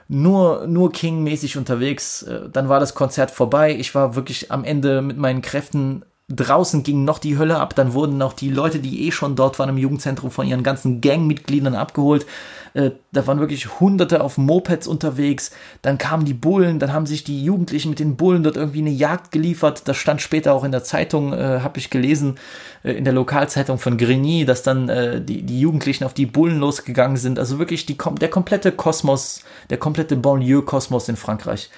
nur, 0.08 0.66
nur 0.66 0.90
King-mäßig 0.90 1.56
unterwegs. 1.56 2.22
Äh, 2.22 2.48
dann 2.50 2.68
war 2.68 2.80
das 2.80 2.94
Konzert 2.94 3.30
vorbei. 3.30 3.76
Ich 3.76 3.94
war 3.94 4.16
wirklich 4.16 4.50
am 4.50 4.64
Ende 4.64 5.02
mit 5.02 5.18
meinen 5.18 5.42
Kräften 5.42 6.04
draußen 6.28 6.82
ging 6.82 7.04
noch 7.04 7.18
die 7.18 7.38
Hölle 7.38 7.58
ab, 7.58 7.74
dann 7.74 7.94
wurden 7.94 8.20
auch 8.20 8.34
die 8.34 8.50
Leute, 8.50 8.80
die 8.80 9.06
eh 9.06 9.12
schon 9.12 9.34
dort 9.34 9.58
waren 9.58 9.70
im 9.70 9.78
Jugendzentrum, 9.78 10.30
von 10.30 10.46
ihren 10.46 10.62
ganzen 10.62 11.00
Gangmitgliedern 11.00 11.74
abgeholt. 11.74 12.26
Äh, 12.74 12.90
da 13.12 13.26
waren 13.26 13.40
wirklich 13.40 13.80
Hunderte 13.80 14.22
auf 14.22 14.38
Mopeds 14.38 14.86
unterwegs. 14.86 15.50
Dann 15.82 15.98
kamen 15.98 16.24
die 16.24 16.34
Bullen, 16.34 16.78
dann 16.78 16.92
haben 16.92 17.06
sich 17.06 17.24
die 17.24 17.44
Jugendlichen 17.44 17.90
mit 17.90 17.98
den 17.98 18.16
Bullen 18.16 18.42
dort 18.42 18.56
irgendwie 18.56 18.80
eine 18.80 18.90
Jagd 18.90 19.32
geliefert. 19.32 19.82
Das 19.86 19.96
stand 19.96 20.22
später 20.22 20.52
auch 20.52 20.64
in 20.64 20.72
der 20.72 20.84
Zeitung, 20.84 21.32
äh, 21.32 21.60
habe 21.60 21.78
ich 21.78 21.90
gelesen, 21.90 22.36
äh, 22.84 22.92
in 22.92 23.04
der 23.04 23.12
Lokalzeitung 23.12 23.78
von 23.78 23.96
Grigny, 23.96 24.44
dass 24.44 24.62
dann 24.62 24.88
äh, 24.88 25.20
die, 25.20 25.42
die 25.42 25.60
Jugendlichen 25.60 26.04
auf 26.04 26.14
die 26.14 26.26
Bullen 26.26 26.58
losgegangen 26.58 27.16
sind. 27.16 27.38
Also 27.38 27.58
wirklich 27.58 27.86
die, 27.86 27.96
der 28.20 28.30
komplette 28.30 28.72
Kosmos, 28.72 29.42
der 29.70 29.78
komplette 29.78 30.16
Banlieue-Kosmos 30.16 31.08
in 31.08 31.16
Frankreich 31.16 31.70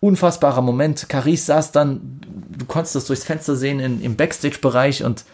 unfassbarer 0.00 0.62
Moment. 0.62 1.08
Caris 1.08 1.46
saß 1.46 1.72
dann, 1.72 2.20
du 2.48 2.66
konntest 2.66 2.94
das 2.94 3.06
durchs 3.06 3.24
Fenster 3.24 3.56
sehen 3.56 3.80
in, 3.80 4.02
im 4.02 4.16
Backstage-Bereich 4.16 5.04
und 5.04 5.24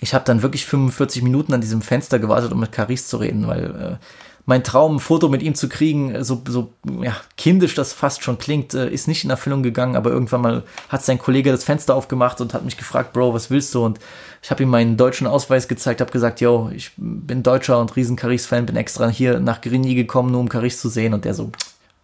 ich 0.00 0.14
habe 0.14 0.24
dann 0.24 0.42
wirklich 0.42 0.66
45 0.66 1.22
Minuten 1.22 1.52
an 1.52 1.60
diesem 1.60 1.82
Fenster 1.82 2.18
gewartet, 2.18 2.52
um 2.52 2.60
mit 2.60 2.72
Caris 2.72 3.08
zu 3.08 3.18
reden, 3.18 3.46
weil 3.46 3.98
äh, 3.98 4.04
mein 4.46 4.64
Traum, 4.64 4.96
ein 4.96 5.00
Foto 5.00 5.28
mit 5.28 5.42
ihm 5.42 5.54
zu 5.54 5.68
kriegen, 5.68 6.24
so, 6.24 6.42
so 6.48 6.72
ja, 7.02 7.14
kindisch 7.36 7.74
das 7.74 7.92
fast 7.92 8.22
schon 8.22 8.38
klingt, 8.38 8.74
äh, 8.74 8.88
ist 8.88 9.08
nicht 9.08 9.24
in 9.24 9.30
Erfüllung 9.30 9.62
gegangen, 9.62 9.96
aber 9.96 10.10
irgendwann 10.10 10.40
mal 10.40 10.62
hat 10.88 11.04
sein 11.04 11.18
Kollege 11.18 11.52
das 11.52 11.64
Fenster 11.64 11.94
aufgemacht 11.94 12.40
und 12.40 12.54
hat 12.54 12.64
mich 12.64 12.76
gefragt, 12.76 13.12
Bro, 13.12 13.34
was 13.34 13.50
willst 13.50 13.74
du? 13.74 13.84
Und 13.84 14.00
ich 14.42 14.50
habe 14.50 14.62
ihm 14.62 14.70
meinen 14.70 14.96
deutschen 14.96 15.26
Ausweis 15.26 15.68
gezeigt, 15.68 16.00
habe 16.00 16.10
gesagt, 16.10 16.40
yo, 16.40 16.70
ich 16.74 16.92
bin 16.96 17.42
Deutscher 17.42 17.78
und 17.78 17.94
riesen 17.96 18.16
Caris-Fan, 18.16 18.66
bin 18.66 18.76
extra 18.76 19.08
hier 19.08 19.38
nach 19.38 19.60
Grigny 19.60 19.94
gekommen, 19.94 20.32
nur 20.32 20.40
um 20.40 20.48
Caris 20.48 20.80
zu 20.80 20.88
sehen. 20.88 21.12
Und 21.12 21.24
der 21.26 21.34
so, 21.34 21.52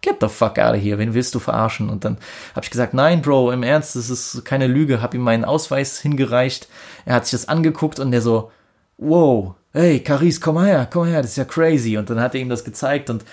get 0.01 0.17
the 0.21 0.29
fuck 0.29 0.57
out 0.59 0.75
of 0.75 0.81
here, 0.81 0.97
wen 0.97 1.13
willst 1.13 1.33
du 1.35 1.39
verarschen? 1.39 1.89
Und 1.89 2.05
dann 2.05 2.17
habe 2.55 2.63
ich 2.63 2.69
gesagt, 2.69 2.93
nein, 2.93 3.21
Bro, 3.21 3.51
im 3.51 3.63
Ernst, 3.63 3.95
das 3.95 4.09
ist 4.09 4.45
keine 4.45 4.67
Lüge, 4.67 5.01
habe 5.01 5.17
ihm 5.17 5.23
meinen 5.23 5.43
Ausweis 5.43 5.99
hingereicht, 5.99 6.67
er 7.07 7.15
hat 7.15 7.25
sich 7.25 7.31
das 7.31 7.47
angeguckt 7.47 7.99
und 7.99 8.11
der 8.11 8.21
so, 8.21 8.51
wow, 8.97 9.55
hey, 9.71 10.01
Caris, 10.01 10.41
komm 10.41 10.61
her, 10.61 10.87
komm 10.91 11.07
her, 11.07 11.21
das 11.21 11.31
ist 11.31 11.37
ja 11.37 11.45
crazy. 11.45 11.97
Und 11.97 12.09
dann 12.09 12.19
hat 12.19 12.35
er 12.35 12.41
ihm 12.41 12.49
das 12.49 12.65
gezeigt 12.65 13.09
und 13.09 13.23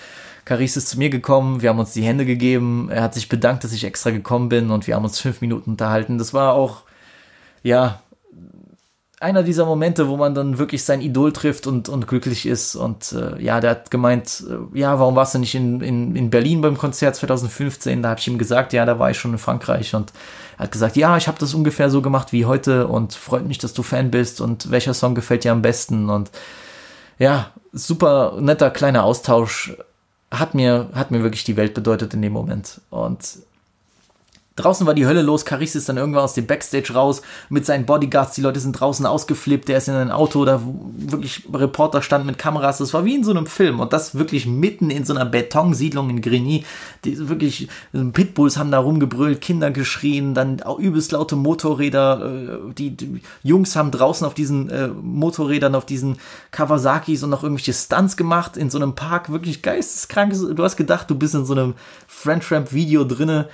Caris 0.45 0.77
ist 0.77 0.87
zu 0.87 0.97
mir 0.97 1.09
gekommen, 1.09 1.61
wir 1.61 1.69
haben 1.69 1.79
uns 1.79 1.91
die 1.91 2.03
Hände 2.03 2.25
gegeben, 2.25 2.89
er 2.89 3.03
hat 3.03 3.13
sich 3.13 3.27
bedankt, 3.27 3.65
dass 3.65 3.73
ich 3.73 3.83
extra 3.83 4.11
gekommen 4.11 4.47
bin 4.47 4.71
und 4.71 4.87
wir 4.87 4.95
haben 4.95 5.03
uns 5.03 5.19
fünf 5.19 5.41
Minuten 5.41 5.71
unterhalten. 5.71 6.17
Das 6.17 6.33
war 6.33 6.53
auch, 6.53 6.83
ja, 7.63 7.99
einer 9.19 9.43
dieser 9.43 9.65
Momente, 9.65 10.07
wo 10.07 10.17
man 10.17 10.35
dann 10.35 10.57
wirklich 10.57 10.83
sein 10.83 11.01
Idol 11.01 11.33
trifft 11.33 11.67
und, 11.67 11.89
und 11.89 12.07
glücklich 12.07 12.45
ist. 12.45 12.75
Und 12.75 13.11
äh, 13.11 13.41
ja, 13.41 13.59
der 13.59 13.71
hat 13.71 13.91
gemeint, 13.91 14.43
äh, 14.49 14.77
ja, 14.79 14.99
warum 14.99 15.15
warst 15.15 15.35
du 15.35 15.39
nicht 15.39 15.55
in, 15.55 15.81
in, 15.81 16.15
in 16.15 16.29
Berlin 16.29 16.61
beim 16.61 16.77
Konzert 16.77 17.15
2015? 17.15 18.03
Da 18.03 18.09
habe 18.09 18.19
ich 18.19 18.27
ihm 18.27 18.37
gesagt, 18.37 18.71
ja, 18.71 18.85
da 18.85 18.99
war 18.99 19.09
ich 19.09 19.17
schon 19.17 19.31
in 19.31 19.37
Frankreich. 19.37 19.95
Und 19.95 20.13
hat 20.57 20.71
gesagt, 20.71 20.95
ja, 20.95 21.17
ich 21.17 21.27
habe 21.27 21.37
das 21.39 21.53
ungefähr 21.53 21.89
so 21.89 22.01
gemacht 22.01 22.31
wie 22.31 22.45
heute 22.45 22.87
und 22.87 23.13
freut 23.13 23.45
mich, 23.45 23.57
dass 23.57 23.73
du 23.73 23.83
Fan 23.83 24.11
bist 24.11 24.41
und 24.41 24.71
welcher 24.71 24.93
Song 24.93 25.15
gefällt 25.15 25.43
dir 25.43 25.51
am 25.51 25.61
besten. 25.61 26.09
Und 26.09 26.31
ja, 27.19 27.51
super 27.73 28.37
netter 28.39 28.71
kleiner 28.71 29.03
Austausch. 29.03 29.75
Hat 30.31 30.53
mir, 30.53 30.89
hat 30.93 31.11
mir 31.11 31.23
wirklich 31.23 31.43
die 31.43 31.57
Welt 31.57 31.73
bedeutet 31.73 32.13
in 32.13 32.21
dem 32.21 32.33
Moment. 32.33 32.81
Und 32.89 33.19
Draußen 34.55 34.87
war 34.87 34.93
die 34.93 35.05
Hölle 35.05 35.21
los, 35.21 35.43
Caris 35.43 35.75
ist 35.75 35.89
dann 35.89 35.97
irgendwann 35.97 36.23
aus 36.23 36.33
dem 36.33 36.47
Backstage 36.47 36.93
raus 36.93 37.21
mit 37.49 37.65
seinen 37.65 37.85
Bodyguards, 37.85 38.35
die 38.35 38.41
Leute 38.41 38.61
sind 38.61 38.71
draußen 38.71 39.05
ausgeflippt, 39.05 39.67
der 39.67 39.79
ist 39.79 39.89
in 39.89 39.95
ein 39.95 40.11
Auto, 40.11 40.45
da 40.45 40.61
wirklich 40.95 41.43
Reporter 41.53 42.01
standen 42.01 42.27
mit 42.27 42.37
Kameras, 42.37 42.77
das 42.77 42.93
war 42.93 43.03
wie 43.03 43.15
in 43.15 43.25
so 43.25 43.31
einem 43.31 43.47
Film 43.47 43.81
und 43.81 43.91
das 43.91 44.15
wirklich 44.15 44.45
mitten 44.45 44.89
in 44.89 45.03
so 45.03 45.13
einer 45.13 45.25
Betonsiedlung 45.25 46.09
in 46.09 46.21
Grigny, 46.21 46.63
die 47.03 47.27
wirklich 47.27 47.67
Pitbulls 47.91 48.57
haben 48.57 48.71
da 48.71 48.79
rumgebrüllt, 48.79 49.41
Kinder 49.41 49.71
geschrien, 49.71 50.33
dann 50.33 50.63
auch 50.63 50.79
übelst 50.79 51.11
laute 51.11 51.35
Motorräder, 51.35 52.21
äh, 52.23 52.73
die, 52.77 52.91
die 52.91 53.21
Jungs 53.43 53.75
haben 53.75 53.91
draußen 53.91 54.25
auf 54.25 54.35
diesen 54.35 54.69
äh, 54.69 54.87
Motorrädern, 54.87 55.75
auf 55.75 55.85
diesen 55.85 56.17
Kawasakis 56.51 57.23
und 57.23 57.29
noch 57.29 57.43
irgendwelche 57.43 57.73
Stunts 57.73 58.15
gemacht 58.15 58.55
in 58.55 58.69
so 58.69 58.77
einem 58.77 58.95
Park, 58.95 59.29
wirklich 59.29 59.61
geisteskrank, 59.61 60.33
du 60.33 60.63
hast 60.63 60.77
gedacht, 60.77 61.09
du 61.09 61.15
bist 61.15 61.35
in 61.35 61.45
so 61.45 61.53
einem 61.53 61.73
French 62.07 62.49
Ramp 62.53 62.71
Video 62.71 63.03
drinne, 63.03 63.49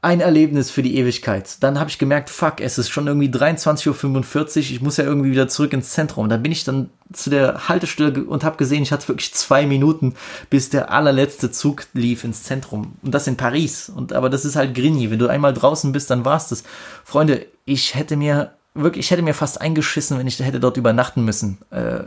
ein 0.00 0.20
Erlebnis 0.20 0.70
für 0.70 0.82
die 0.82 0.96
Ewigkeit. 0.96 1.60
Dann 1.60 1.78
habe 1.80 1.90
ich 1.90 1.98
gemerkt, 1.98 2.30
fuck, 2.30 2.60
es 2.60 2.78
ist 2.78 2.88
schon 2.88 3.08
irgendwie 3.08 3.28
23.45 3.28 3.88
Uhr, 3.88 4.56
ich 4.56 4.80
muss 4.80 4.96
ja 4.96 5.04
irgendwie 5.04 5.32
wieder 5.32 5.48
zurück 5.48 5.72
ins 5.72 5.90
Zentrum. 5.90 6.28
Dann 6.28 6.42
bin 6.42 6.52
ich 6.52 6.62
dann 6.62 6.90
zu 7.12 7.30
der 7.30 7.68
Haltestelle 7.68 8.24
und 8.24 8.44
habe 8.44 8.56
gesehen, 8.58 8.82
ich 8.82 8.92
hatte 8.92 9.08
wirklich 9.08 9.34
zwei 9.34 9.66
Minuten, 9.66 10.14
bis 10.50 10.70
der 10.70 10.92
allerletzte 10.92 11.50
Zug 11.50 11.86
lief 11.94 12.22
ins 12.22 12.44
Zentrum. 12.44 12.96
Und 13.02 13.12
das 13.12 13.26
in 13.26 13.36
Paris. 13.36 13.88
Und 13.88 14.12
aber 14.12 14.30
das 14.30 14.44
ist 14.44 14.54
halt 14.54 14.74
Grigny. 14.74 15.10
Wenn 15.10 15.18
du 15.18 15.26
einmal 15.26 15.52
draußen 15.52 15.90
bist, 15.90 16.10
dann 16.10 16.24
war's 16.24 16.48
das. 16.48 16.62
Freunde, 17.04 17.46
ich 17.64 17.96
hätte 17.96 18.16
mir 18.16 18.52
wirklich, 18.74 19.06
ich 19.06 19.10
hätte 19.10 19.22
mir 19.22 19.34
fast 19.34 19.60
eingeschissen, 19.60 20.16
wenn 20.18 20.28
ich 20.28 20.38
hätte 20.38 20.60
dort 20.60 20.76
übernachten 20.76 21.24
müssen. 21.24 21.58
Äh, 21.70 22.04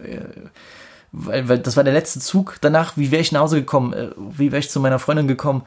weil, 1.11 1.49
weil 1.49 1.59
das 1.59 1.75
war 1.75 1.83
der 1.83 1.93
letzte 1.93 2.21
Zug. 2.21 2.55
Danach, 2.61 2.95
wie 2.95 3.11
wäre 3.11 3.21
ich 3.21 3.33
nach 3.33 3.41
Hause 3.41 3.57
gekommen? 3.57 3.91
Äh, 3.91 4.11
wie 4.15 4.53
wäre 4.53 4.59
ich 4.59 4.69
zu 4.69 4.79
meiner 4.79 4.99
Freundin 4.99 5.27
gekommen? 5.27 5.63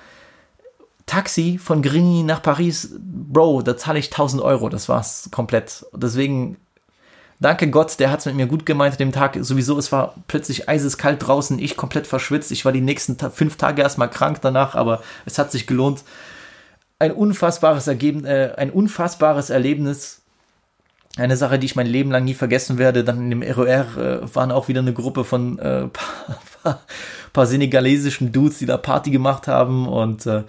Taxi 1.07 1.59
von 1.59 1.83
Grigny 1.83 2.23
nach 2.23 2.43
Paris, 2.43 2.95
Bro, 2.99 3.63
da 3.63 3.77
zahle 3.77 3.99
ich 3.99 4.07
1000 4.07 4.43
Euro, 4.43 4.69
das 4.69 4.89
war's 4.89 5.29
komplett. 5.31 5.85
Deswegen, 5.93 6.57
danke 7.41 7.69
Gott, 7.71 8.01
der 8.01 8.11
hat's 8.11 8.27
mit 8.27 8.37
mir 8.37 8.47
gut 8.47 8.65
gemeint 8.65 8.95
an 8.95 8.99
dem 8.99 9.13
Tag. 9.13 9.37
Sowieso, 9.41 9.79
es 9.79 9.93
war 9.93 10.15
plötzlich 10.29 10.69
eiseskalt 10.69 11.27
draußen, 11.27 11.59
ich 11.59 11.77
komplett 11.77 12.07
verschwitzt. 12.07 12.53
Ich 12.53 12.65
war 12.65 12.73
die 12.73 12.81
nächsten 12.81 13.19
fünf 13.31 13.57
Tage 13.57 13.83
erstmal 13.83 14.09
krank 14.09 14.41
danach, 14.41 14.75
aber 14.75 15.03
es 15.27 15.39
hat 15.39 15.53
sich 15.53 15.67
gelohnt. 15.67 16.05
Ein 16.99 17.13
unfassbares 17.13 17.87
Ergebnis, 17.87 18.25
äh, 18.25 18.53
ein 18.57 18.71
unfassbares 18.71 19.51
Erlebnis. 19.51 20.23
Eine 21.17 21.37
Sache, 21.37 21.61
die 21.61 21.67
ich 21.67 21.77
mein 21.77 21.87
Leben 21.87 22.11
lang 22.11 22.25
nie 22.25 22.35
vergessen 22.35 22.79
werde. 22.79 23.05
Dann 23.05 23.31
in 23.31 23.31
dem 23.31 23.43
ROR 23.43 23.67
äh, 23.69 24.35
waren 24.35 24.51
auch 24.51 24.69
wieder 24.69 24.81
eine 24.81 24.95
Gruppe 24.95 25.25
von 25.25 25.59
äh, 25.59 25.87
paar, 25.89 26.41
paar, 26.63 26.81
paar 27.33 27.47
senegalesischen 27.47 28.33
Dudes, 28.33 28.59
die 28.59 28.67
da 28.67 28.79
Party 28.79 29.11
gemacht 29.11 29.47
haben 29.47 29.87
und 29.87 30.27
äh, 30.27 30.45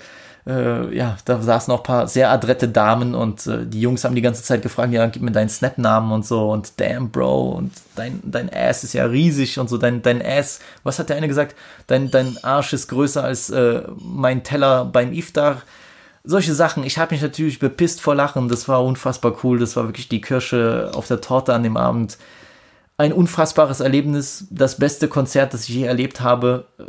äh, 0.48 0.96
ja, 0.96 1.18
da 1.26 1.42
saßen 1.42 1.74
auch 1.74 1.82
paar 1.82 2.08
sehr 2.08 2.30
adrette 2.30 2.68
Damen 2.68 3.16
und 3.16 3.48
äh, 3.48 3.66
die 3.66 3.82
Jungs 3.82 4.04
haben 4.04 4.16
die 4.16 4.22
ganze 4.22 4.44
Zeit 4.44 4.62
gefragt, 4.62 4.94
ja, 4.94 5.08
gib 5.08 5.24
mir 5.24 5.32
deinen 5.32 5.50
Snap-Namen 5.50 6.12
und 6.12 6.26
so 6.26 6.52
und 6.52 6.80
damn, 6.80 7.10
Bro, 7.10 7.50
und 7.52 7.72
dein, 7.96 8.20
dein 8.24 8.54
Ass 8.54 8.84
ist 8.84 8.94
ja 8.94 9.06
riesig 9.06 9.58
und 9.58 9.70
so, 9.70 9.78
dein, 9.78 10.04
dein 10.04 10.22
Ass, 10.24 10.60
was 10.84 11.00
hat 11.00 11.10
der 11.10 11.18
eine 11.18 11.28
gesagt? 11.28 11.56
Dein, 11.88 12.12
dein 12.12 12.38
Arsch 12.44 12.74
ist 12.74 12.88
größer 12.90 13.24
als 13.24 13.50
äh, 13.50 13.82
mein 13.98 14.44
Teller 14.44 14.86
beim 14.86 15.14
Iftar. 15.14 15.62
Solche 16.24 16.56
Sachen. 16.56 16.84
Ich 16.84 16.98
habe 16.98 17.14
mich 17.14 17.22
natürlich 17.22 17.60
bepisst 17.60 18.02
vor 18.02 18.16
Lachen. 18.16 18.50
Das 18.50 18.68
war 18.68 18.84
unfassbar 18.84 19.36
cool. 19.44 19.60
Das 19.60 19.76
war 19.76 19.86
wirklich 19.86 20.10
die 20.10 20.22
Kirsche 20.22 20.90
auf 20.96 21.08
der 21.08 21.22
Torte 21.22 21.54
an 21.54 21.62
dem 21.62 21.78
Abend 21.78 22.18
ein 22.98 23.12
unfassbares 23.12 23.82
Erlebnis, 23.82 24.48
das 24.50 24.78
beste 24.78 25.08
Konzert, 25.08 25.54
das 25.54 25.64
ich 25.64 25.76
je 25.76 25.84
erlebt 25.84 26.22
habe, 26.22 26.66
äh, 26.80 26.84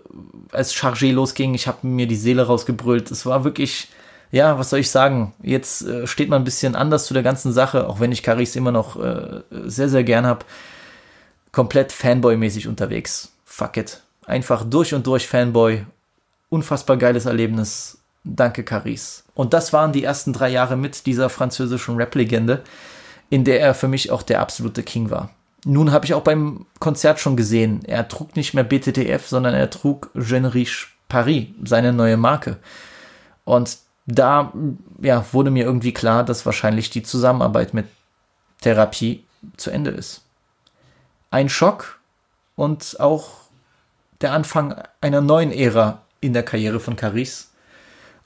als 0.53 0.75
Chargé 0.75 1.13
losging. 1.13 1.55
Ich 1.55 1.67
habe 1.67 1.87
mir 1.87 2.07
die 2.07 2.17
Seele 2.17 2.47
rausgebrüllt. 2.47 3.11
Es 3.11 3.27
war 3.27 3.45
wirklich, 3.45 3.89
ja, 4.31 4.59
was 4.59 4.71
soll 4.71 4.79
ich 4.81 4.91
sagen? 4.91 5.35
Jetzt 5.43 5.83
äh, 5.83 6.07
steht 6.07 6.29
man 6.29 6.43
ein 6.43 6.45
bisschen 6.45 6.77
anders 6.77 7.07
zu 7.07 7.15
der 7.15 7.25
ganzen 7.25 7.53
Sache, 7.53 7.89
auch 7.89 7.99
wenn 7.99 8.13
ich 8.13 8.23
Caris 8.23 8.55
immer 8.55 8.73
noch 8.73 9.03
äh, 9.03 9.43
sehr, 9.65 9.89
sehr 9.89 10.05
gern 10.05 10.27
habe. 10.27 10.45
Komplett 11.51 11.93
Fanboy-mäßig 11.93 12.69
unterwegs. 12.69 13.33
Fuck 13.45 13.77
it. 13.77 14.03
Einfach 14.27 14.65
durch 14.65 14.95
und 14.95 15.07
durch 15.07 15.27
Fanboy. 15.27 15.85
Unfassbar 16.51 16.97
geiles 16.97 17.27
Erlebnis. 17.27 17.99
Danke, 18.23 18.63
Caris. 18.63 19.25
Und 19.35 19.55
das 19.55 19.73
waren 19.73 19.93
die 19.93 20.05
ersten 20.05 20.33
drei 20.33 20.51
Jahre 20.51 20.77
mit 20.77 21.07
dieser 21.07 21.31
französischen 21.31 21.97
Rap-Legende, 21.97 22.63
in 23.31 23.45
der 23.45 23.61
er 23.61 23.75
für 23.75 23.89
mich 23.89 24.11
auch 24.11 24.23
der 24.23 24.41
absolute 24.41 24.83
King 24.83 25.11
war. 25.11 25.31
Nun 25.69 25.91
habe 25.91 26.05
ich 26.05 26.15
auch 26.15 26.23
beim 26.23 26.65
Konzert 26.79 27.19
schon 27.19 27.37
gesehen, 27.37 27.85
er 27.85 28.07
trug 28.07 28.37
nicht 28.37 28.55
mehr 28.55 28.63
BTTF, 28.63 29.27
sondern 29.27 29.53
er 29.53 29.69
trug 29.69 30.11
Jeune 30.15 30.55
Riche 30.55 30.87
Paris, 31.09 31.49
seine 31.65 31.93
neue 31.93 32.17
Marke. 32.17 32.59
Und 33.45 33.79
da 34.07 34.53
ja, 35.03 35.27
wurde 35.33 35.51
mir 35.51 35.65
irgendwie 35.65 35.93
klar, 35.93 36.25
dass 36.25 36.47
wahrscheinlich 36.47 36.91
die 36.91 37.03
Zusammenarbeit 37.03 37.75
mit 37.75 37.87
Therapie 38.61 39.25
zu 39.57 39.73
Ende 39.73 39.91
ist. 39.91 40.23
Ein 41.33 41.49
Schock 41.49 41.99
und 42.55 43.01
auch 43.01 43.31
der 44.21 44.31
Anfang 44.35 44.81
einer 45.01 45.21
neuen 45.21 45.51
Ära 45.51 46.03
in 46.21 46.33
der 46.33 46.45
Karriere 46.45 46.79
von 46.79 46.95
Caris. 46.95 47.51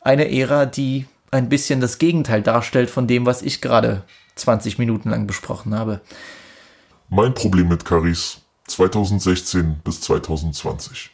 Eine 0.03 0.31
Ära, 0.31 0.67
die 0.67 1.07
ein 1.31 1.49
bisschen 1.49 1.81
das 1.81 1.97
Gegenteil 1.97 2.43
darstellt 2.43 2.91
von 2.91 3.07
dem, 3.07 3.25
was 3.25 3.41
ich 3.41 3.63
gerade 3.63 4.03
20 4.35 4.79
Minuten 4.79 5.09
lang 5.09 5.27
besprochen 5.27 5.75
habe. 5.75 6.03
Mein 7.13 7.35
Problem 7.35 7.67
mit 7.67 7.85
Caris 7.85 8.41
2016 8.69 9.81
bis 9.83 10.01
2020. 10.03 11.11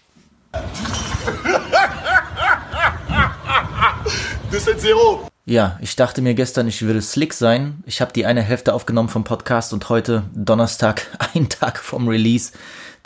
De 4.53 4.61
7-0 4.61 5.21
Ja, 5.47 5.79
ich 5.81 5.97
dachte 5.97 6.21
mir 6.21 6.35
gestern, 6.35 6.69
ich 6.69 6.83
würde 6.83 7.01
slick 7.01 7.33
sein. 7.33 7.83
Ich 7.87 8.03
habe 8.03 8.13
die 8.13 8.27
eine 8.27 8.43
Hälfte 8.43 8.75
aufgenommen 8.75 9.09
vom 9.09 9.25
Podcast 9.25 9.73
und 9.73 9.89
heute, 9.89 10.25
Donnerstag, 10.35 11.07
ein 11.35 11.49
Tag 11.49 11.79
vom 11.79 12.09
Release, 12.09 12.53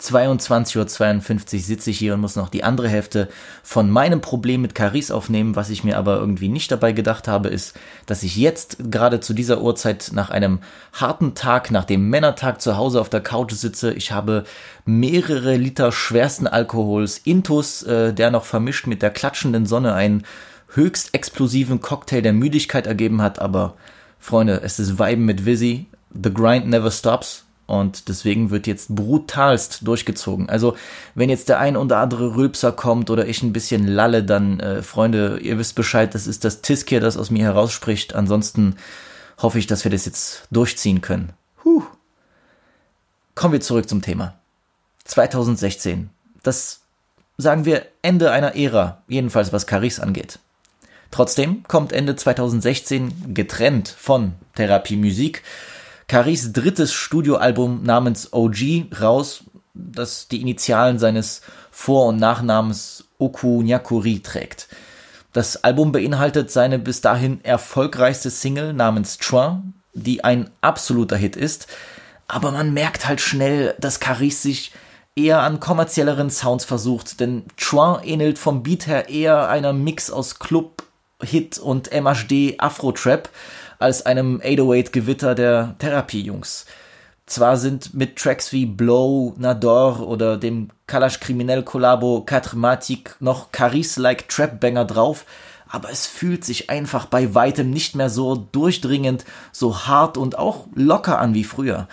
22.52 0.01 1.55
Uhr 1.55 1.59
sitze 1.61 1.91
ich 1.91 1.99
hier 1.99 2.15
und 2.15 2.21
muss 2.21 2.35
noch 2.35 2.49
die 2.49 2.63
andere 2.63 2.89
Hälfte 2.89 3.29
von 3.61 3.89
meinem 3.89 4.19
Problem 4.19 4.61
mit 4.61 4.73
Caris 4.73 5.11
aufnehmen. 5.11 5.55
Was 5.55 5.69
ich 5.69 5.83
mir 5.83 5.97
aber 5.97 6.17
irgendwie 6.17 6.49
nicht 6.49 6.71
dabei 6.71 6.91
gedacht 6.91 7.27
habe, 7.27 7.49
ist, 7.49 7.79
dass 8.07 8.23
ich 8.23 8.35
jetzt 8.35 8.77
gerade 8.89 9.19
zu 9.19 9.33
dieser 9.33 9.61
Uhrzeit 9.61 10.09
nach 10.13 10.31
einem 10.31 10.59
harten 10.93 11.35
Tag, 11.35 11.69
nach 11.69 11.85
dem 11.85 12.09
Männertag 12.09 12.61
zu 12.61 12.77
Hause 12.77 12.99
auf 12.99 13.09
der 13.09 13.21
Couch 13.21 13.53
sitze. 13.53 13.93
Ich 13.93 14.11
habe 14.11 14.43
mehrere 14.85 15.55
Liter 15.55 15.91
schwersten 15.91 16.47
Alkohols, 16.47 17.19
Intus, 17.19 17.83
äh, 17.83 18.11
der 18.13 18.31
noch 18.31 18.45
vermischt 18.45 18.87
mit 18.87 19.03
der 19.03 19.11
klatschenden 19.11 19.67
Sonne 19.67 19.93
einen 19.93 20.23
höchst 20.73 21.13
explosiven 21.13 21.79
Cocktail 21.79 22.21
der 22.21 22.33
Müdigkeit 22.33 22.87
ergeben 22.87 23.21
hat. 23.21 23.37
Aber 23.37 23.75
Freunde, 24.19 24.61
es 24.63 24.79
ist 24.79 24.97
Weiben 24.97 25.25
mit 25.25 25.45
Visi. 25.45 25.85
The 26.11 26.33
grind 26.33 26.67
never 26.67 26.89
stops 26.89 27.45
und 27.71 28.09
deswegen 28.09 28.51
wird 28.51 28.67
jetzt 28.67 28.93
brutalst 28.93 29.87
durchgezogen. 29.87 30.49
Also, 30.49 30.75
wenn 31.15 31.29
jetzt 31.29 31.47
der 31.47 31.59
ein 31.59 31.77
oder 31.77 31.99
andere 31.99 32.35
Rülpser 32.35 32.73
kommt 32.73 33.09
oder 33.09 33.25
ich 33.25 33.41
ein 33.43 33.53
bisschen 33.53 33.87
lalle, 33.87 34.23
dann, 34.23 34.59
äh, 34.59 34.83
Freunde, 34.83 35.39
ihr 35.39 35.57
wisst 35.57 35.75
Bescheid, 35.75 36.13
das 36.13 36.27
ist 36.27 36.43
das 36.43 36.61
Tiskier, 36.61 36.99
das 36.99 37.15
aus 37.15 37.31
mir 37.31 37.45
herausspricht. 37.45 38.13
Ansonsten 38.13 38.75
hoffe 39.37 39.57
ich, 39.57 39.67
dass 39.67 39.85
wir 39.85 39.91
das 39.91 40.05
jetzt 40.05 40.47
durchziehen 40.51 40.99
können. 40.99 41.31
Huh. 41.63 41.83
Kommen 43.35 43.53
wir 43.53 43.61
zurück 43.61 43.87
zum 43.87 44.01
Thema. 44.01 44.33
2016. 45.05 46.09
Das 46.43 46.81
sagen 47.37 47.63
wir 47.63 47.85
Ende 48.01 48.31
einer 48.31 48.55
Ära, 48.57 49.01
jedenfalls 49.07 49.53
was 49.53 49.65
Caris 49.65 50.01
angeht. 50.01 50.39
Trotzdem 51.09 51.63
kommt 51.63 51.93
Ende 51.93 52.17
2016 52.17 53.33
getrennt 53.33 53.87
von 53.87 54.33
Therapie 54.55 54.97
Musik 54.97 55.43
Caris 56.11 56.51
drittes 56.51 56.91
Studioalbum 56.91 57.83
namens 57.83 58.33
OG 58.33 58.87
raus, 58.99 59.45
das 59.73 60.27
die 60.27 60.41
Initialen 60.41 60.99
seines 60.99 61.41
Vor- 61.71 62.07
und 62.07 62.17
Nachnamens 62.17 63.05
Oku 63.17 63.61
Nyakuri 63.61 64.19
trägt. 64.19 64.67
Das 65.31 65.63
Album 65.63 65.93
beinhaltet 65.93 66.51
seine 66.51 66.79
bis 66.79 66.99
dahin 66.99 67.41
erfolgreichste 67.45 68.29
Single 68.29 68.73
namens 68.73 69.19
Chuan, 69.19 69.73
die 69.93 70.21
ein 70.21 70.49
absoluter 70.59 71.15
Hit 71.15 71.37
ist, 71.37 71.67
aber 72.27 72.51
man 72.51 72.73
merkt 72.73 73.07
halt 73.07 73.21
schnell, 73.21 73.73
dass 73.79 74.01
Caris 74.01 74.41
sich 74.41 74.73
eher 75.15 75.39
an 75.39 75.61
kommerzielleren 75.61 76.29
Sounds 76.29 76.65
versucht, 76.65 77.21
denn 77.21 77.45
Chuan 77.55 78.03
ähnelt 78.03 78.37
vom 78.37 78.63
Beat 78.63 78.85
her 78.85 79.07
eher 79.07 79.47
einer 79.47 79.71
Mix 79.71 80.11
aus 80.11 80.39
Club, 80.39 80.83
Hit 81.23 81.57
und 81.57 81.89
MHD 81.93 82.55
Afro-Trap, 82.57 83.29
als 83.81 84.05
einem 84.05 84.39
808-Gewitter 84.39 85.35
der 85.35 85.75
Therapie-Jungs. 85.79 86.65
Zwar 87.25 87.57
sind 87.57 87.93
mit 87.93 88.17
Tracks 88.17 88.51
wie 88.51 88.65
Blow, 88.65 89.33
Nador 89.37 90.05
oder 90.07 90.37
dem 90.37 90.69
Kalash 90.87 91.19
Kriminell 91.19 91.63
Kollabo 91.63 92.23
Katrmatik 92.25 93.15
noch 93.19 93.51
Caris-like 93.51 94.27
Trap-Banger 94.27 94.85
drauf, 94.85 95.25
aber 95.69 95.89
es 95.89 96.05
fühlt 96.05 96.43
sich 96.43 96.69
einfach 96.69 97.05
bei 97.05 97.33
weitem 97.33 97.69
nicht 97.69 97.95
mehr 97.95 98.09
so 98.09 98.35
durchdringend, 98.35 99.23
so 99.53 99.87
hart 99.87 100.17
und 100.17 100.37
auch 100.37 100.67
locker 100.75 101.19
an 101.19 101.33
wie 101.33 101.45
früher. 101.45 101.87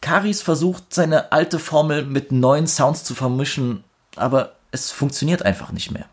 Karis 0.00 0.40
versucht 0.40 0.94
seine 0.94 1.32
alte 1.32 1.58
Formel 1.58 2.04
mit 2.04 2.30
neuen 2.30 2.68
Sounds 2.68 3.02
zu 3.02 3.14
vermischen, 3.14 3.82
aber 4.16 4.52
es 4.70 4.92
funktioniert 4.92 5.42
einfach 5.42 5.72
nicht 5.72 5.90
mehr. 5.90 6.06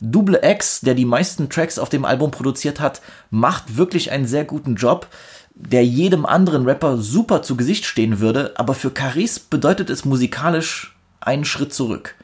Double 0.00 0.38
X, 0.42 0.80
der 0.80 0.94
die 0.94 1.04
meisten 1.04 1.48
Tracks 1.48 1.78
auf 1.78 1.88
dem 1.88 2.04
Album 2.04 2.30
produziert 2.30 2.80
hat, 2.80 3.00
macht 3.30 3.76
wirklich 3.76 4.10
einen 4.10 4.26
sehr 4.26 4.44
guten 4.44 4.76
Job, 4.76 5.08
der 5.54 5.84
jedem 5.84 6.26
anderen 6.26 6.66
Rapper 6.66 6.98
super 6.98 7.42
zu 7.42 7.56
Gesicht 7.56 7.86
stehen 7.86 8.20
würde, 8.20 8.52
aber 8.56 8.74
für 8.74 8.90
Caris 8.90 9.38
bedeutet 9.38 9.88
es 9.88 10.04
musikalisch 10.04 10.94
einen 11.20 11.44
Schritt 11.44 11.72
zurück. 11.72 12.14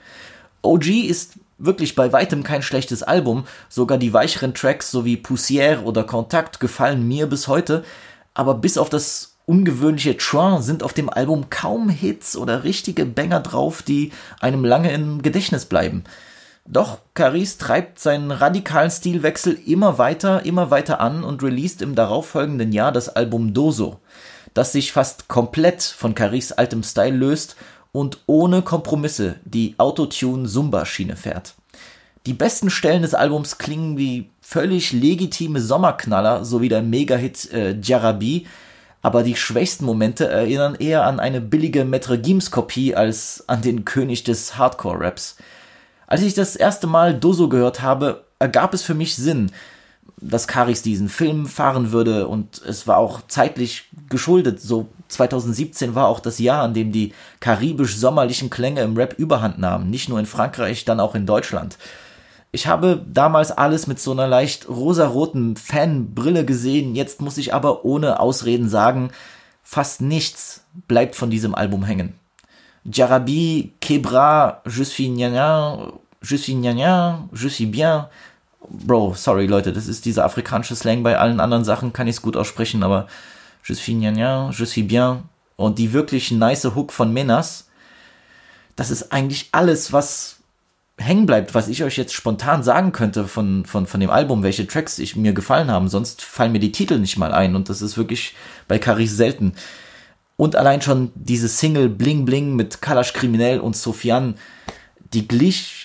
OG 0.63 0.87
ist 0.89 1.33
wirklich 1.59 1.95
bei 1.95 2.13
weitem 2.13 2.43
kein 2.43 2.63
schlechtes 2.63 3.03
Album, 3.03 3.45
sogar 3.69 3.97
die 3.97 4.13
weicheren 4.13 4.55
Tracks 4.55 4.91
sowie 4.91 5.17
Poussière 5.17 5.83
oder 5.83 6.05
Kontakt 6.05 6.61
gefallen 6.61 7.07
mir 7.07 7.27
bis 7.27 7.49
heute, 7.49 7.85
aber 8.35 8.55
bis 8.55 8.77
auf 8.77 8.91
das 8.91 9.37
ungewöhnliche 9.47 10.17
Tron 10.17 10.63
sind 10.63 10.83
auf 10.83 10.93
dem 10.93 11.09
Album 11.09 11.51
kaum 11.51 11.89
Hits 11.89 12.37
oder 12.37 12.65
richtige 12.65 13.07
Banger 13.07 13.41
drauf, 13.41 13.83
die 13.83 14.13
einem 14.41 14.65
lange 14.65 14.93
im 14.93 15.23
Gedächtnis 15.23 15.65
bleiben. 15.65 16.05
Doch 16.65 16.99
Caris 17.15 17.59
treibt 17.59 17.99
seinen 17.99 18.31
radikalen 18.31 18.91
Stilwechsel 18.91 19.59
immer 19.67 19.99
weiter, 19.99 20.47
immer 20.47 20.71
weiter 20.71 21.01
an 21.01 21.25
und 21.25 21.43
released 21.43 21.83
im 21.83 21.95
darauffolgenden 21.95 22.73
Jahr 22.73 22.93
das 22.93 23.09
Album 23.09 23.53
Doso, 23.53 23.99
das 24.55 24.73
sich 24.73 24.93
fast 24.93 25.29
komplett 25.29 25.83
von 25.83 26.15
Caris 26.15 26.53
altem 26.53 26.83
Style 26.83 27.17
löst 27.17 27.57
und 27.91 28.21
ohne 28.27 28.63
Kompromisse 28.63 29.37
die 29.45 29.75
Autotune-Zumba-Schiene 29.79 31.17
fährt. 31.17 31.55
Die 32.27 32.33
besten 32.33 32.71
Stellen 32.71 33.03
des 33.03 33.15
Albums 33.15 33.59
klingen 33.59 33.99
wie 33.99 34.31
völlig 34.41 34.93
legitime 34.93 35.61
Sommerknaller 35.61 36.45
sowie 36.45 36.69
der 36.69 36.83
Mega-Hit 36.83 37.53
äh, 37.53 37.77
Jarabi, 37.83 38.47
aber 39.03 39.25
die 39.25 39.35
schwächsten 39.35 39.85
Momente 39.85 40.29
erinnern 40.29 40.77
eher 40.77 41.05
an 41.05 41.19
eine 41.19 41.41
billige 41.41 41.85
Metre 41.85 42.21
Gims 42.21 42.53
Kopie 42.53 42.95
als 42.95 43.43
an 43.49 43.61
den 43.61 43.85
König 43.85 44.23
des 44.23 44.57
Hardcore-Raps. 44.57 45.37
Als 46.13 46.21
ich 46.21 46.35
das 46.35 46.57
erste 46.57 46.87
Mal 46.87 47.19
Doso 47.19 47.49
gehört 47.49 47.81
habe, 47.81 48.25
ergab 48.39 48.75
es 48.75 48.83
für 48.83 48.93
mich 48.93 49.17
Sinn, 49.17 49.51
dass 50.19 50.47
Karis 50.47 50.83
diesen 50.83 51.09
Film 51.09 51.47
fahren 51.47 51.91
würde 51.91 52.29
und 52.29 52.61
es 52.69 52.87
war 52.87 52.99
auch 52.99 53.23
zeitlich 53.29 53.89
geschuldet. 54.11 54.61
So 54.61 54.89
2017 55.09 55.95
war 55.95 56.09
auch 56.09 56.21
das 56.21 56.39
Jahr, 56.39 56.65
an 56.65 56.75
dem 56.75 56.93
die 56.93 57.15
karibisch-sommerlichen 57.41 58.51
Klänge 58.51 58.83
im 58.83 58.95
Rap 58.95 59.15
überhand 59.19 59.59
nahmen. 59.59 59.89
Nicht 59.89 60.11
nur 60.11 60.21
in 60.21 60.27
Frankreich, 60.27 60.85
dann 60.85 61.01
auch 61.01 61.15
in 61.15 61.25
Deutschland. 61.25 61.79
Ich 62.51 62.67
habe 62.67 63.03
damals 63.11 63.51
alles 63.51 63.87
mit 63.87 63.99
so 63.99 64.13
einer 64.13 64.29
leicht 64.29 64.69
rosaroten 64.69 65.57
Fanbrille 65.57 66.45
gesehen. 66.45 66.95
Jetzt 66.95 67.23
muss 67.23 67.39
ich 67.39 67.55
aber 67.55 67.87
ohne 67.87 68.21
Ausreden 68.21 68.69
sagen, 68.69 69.13
fast 69.63 70.03
nichts 70.03 70.63
bleibt 70.87 71.17
von 71.17 71.31
diesem 71.31 71.55
Album 71.55 71.85
hängen. 71.85 72.21
Jarabi, 72.85 73.73
Kebra, 73.81 74.61
Je 74.67 74.85
suis 74.85 75.09
Je 76.23 76.37
suis 76.37 76.55
Nyanya, 76.55 77.29
Je 77.33 77.49
suis 77.49 77.67
bien. 77.67 78.09
Bro, 78.69 79.15
sorry 79.15 79.47
Leute, 79.47 79.73
das 79.73 79.89
ist 79.89 80.05
dieser 80.05 80.25
afrikanische 80.25 80.77
Slang. 80.77 81.03
Bei 81.03 81.19
allen 81.19 81.41
anderen 81.41 81.65
Sachen 81.65 81.93
kann 81.93 82.07
ich 82.07 82.17
es 82.17 82.23
gut 82.23 82.37
aussprechen, 82.37 82.83
aber 82.83 83.09
Je 83.65 83.75
suis 83.75 83.97
Nyanya, 83.97 84.51
Je 84.51 84.65
suis 84.65 84.87
bien. 84.87 85.25
Und 85.57 85.79
die 85.79 85.93
wirklich 85.93 86.31
nice 86.31 86.65
Hook 86.65 86.93
von 86.93 87.13
Menas, 87.13 87.69
das 88.77 88.91
ist 88.91 89.13
eigentlich 89.13 89.49
alles, 89.53 89.93
was 89.93 90.37
hängen 90.99 91.27
bleibt, 91.27 91.55
was 91.55 91.69
ich 91.69 91.83
euch 91.83 91.97
jetzt 91.97 92.15
spontan 92.15 92.63
sagen 92.63 92.93
könnte 92.93 93.27
von, 93.27 93.65
von, 93.67 93.87
von 93.87 94.01
dem 94.01 94.11
Album, 94.11 94.43
welche 94.43 94.67
Tracks 94.67 94.99
ich 94.99 95.17
mir 95.17 95.33
gefallen 95.33 95.71
haben. 95.71 95.89
Sonst 95.89 96.23
fallen 96.23 96.53
mir 96.53 96.61
die 96.61 96.73
Titel 96.73 96.99
nicht 96.99 97.19
mal 97.19 97.33
ein 97.33 97.57
und 97.57 97.69
das 97.69 97.83
ist 97.83 97.97
wirklich 97.97 98.35
bei 98.69 98.79
Caris 98.79 99.17
selten. 99.17 99.55
Und 100.37 100.57
allein 100.57 100.83
schon 100.83 101.11
diese 101.15 101.49
Single 101.49 101.89
Bling 101.89 102.25
Bling 102.25 102.55
mit 102.55 102.81
Kalash 102.81 103.13
Kriminell 103.13 103.61
und 103.61 103.77
Sofian, 103.77 104.35
die 105.13 105.29
glich 105.29 105.82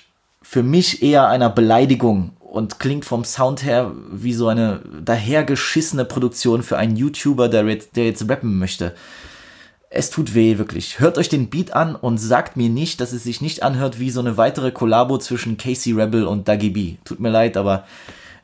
für 0.49 0.63
mich 0.63 1.03
eher 1.03 1.27
einer 1.27 1.49
Beleidigung 1.49 2.31
und 2.39 2.79
klingt 2.79 3.03
vom 3.03 3.25
Sound 3.25 3.65
her 3.65 3.91
wie 4.09 4.31
so 4.31 4.47
eine 4.47 4.79
dahergeschissene 5.03 6.05
Produktion 6.05 6.63
für 6.63 6.77
einen 6.77 6.95
YouTuber, 6.95 7.49
der 7.49 7.65
jetzt, 7.65 7.97
der 7.97 8.05
jetzt 8.05 8.29
rappen 8.29 8.57
möchte. 8.57 8.95
Es 9.89 10.09
tut 10.09 10.35
weh, 10.35 10.57
wirklich. 10.57 11.01
Hört 11.01 11.17
euch 11.17 11.27
den 11.27 11.49
Beat 11.49 11.73
an 11.73 11.95
und 11.95 12.17
sagt 12.17 12.55
mir 12.55 12.69
nicht, 12.69 13.01
dass 13.01 13.11
es 13.11 13.25
sich 13.25 13.41
nicht 13.41 13.61
anhört 13.61 13.99
wie 13.99 14.09
so 14.09 14.21
eine 14.21 14.37
weitere 14.37 14.71
Kollabo 14.71 15.17
zwischen 15.17 15.57
Casey 15.57 15.91
Rebel 15.91 16.25
und 16.25 16.47
Dagi 16.47 16.69
B. 16.69 16.95
Tut 17.03 17.19
mir 17.19 17.29
leid, 17.29 17.57
aber 17.57 17.83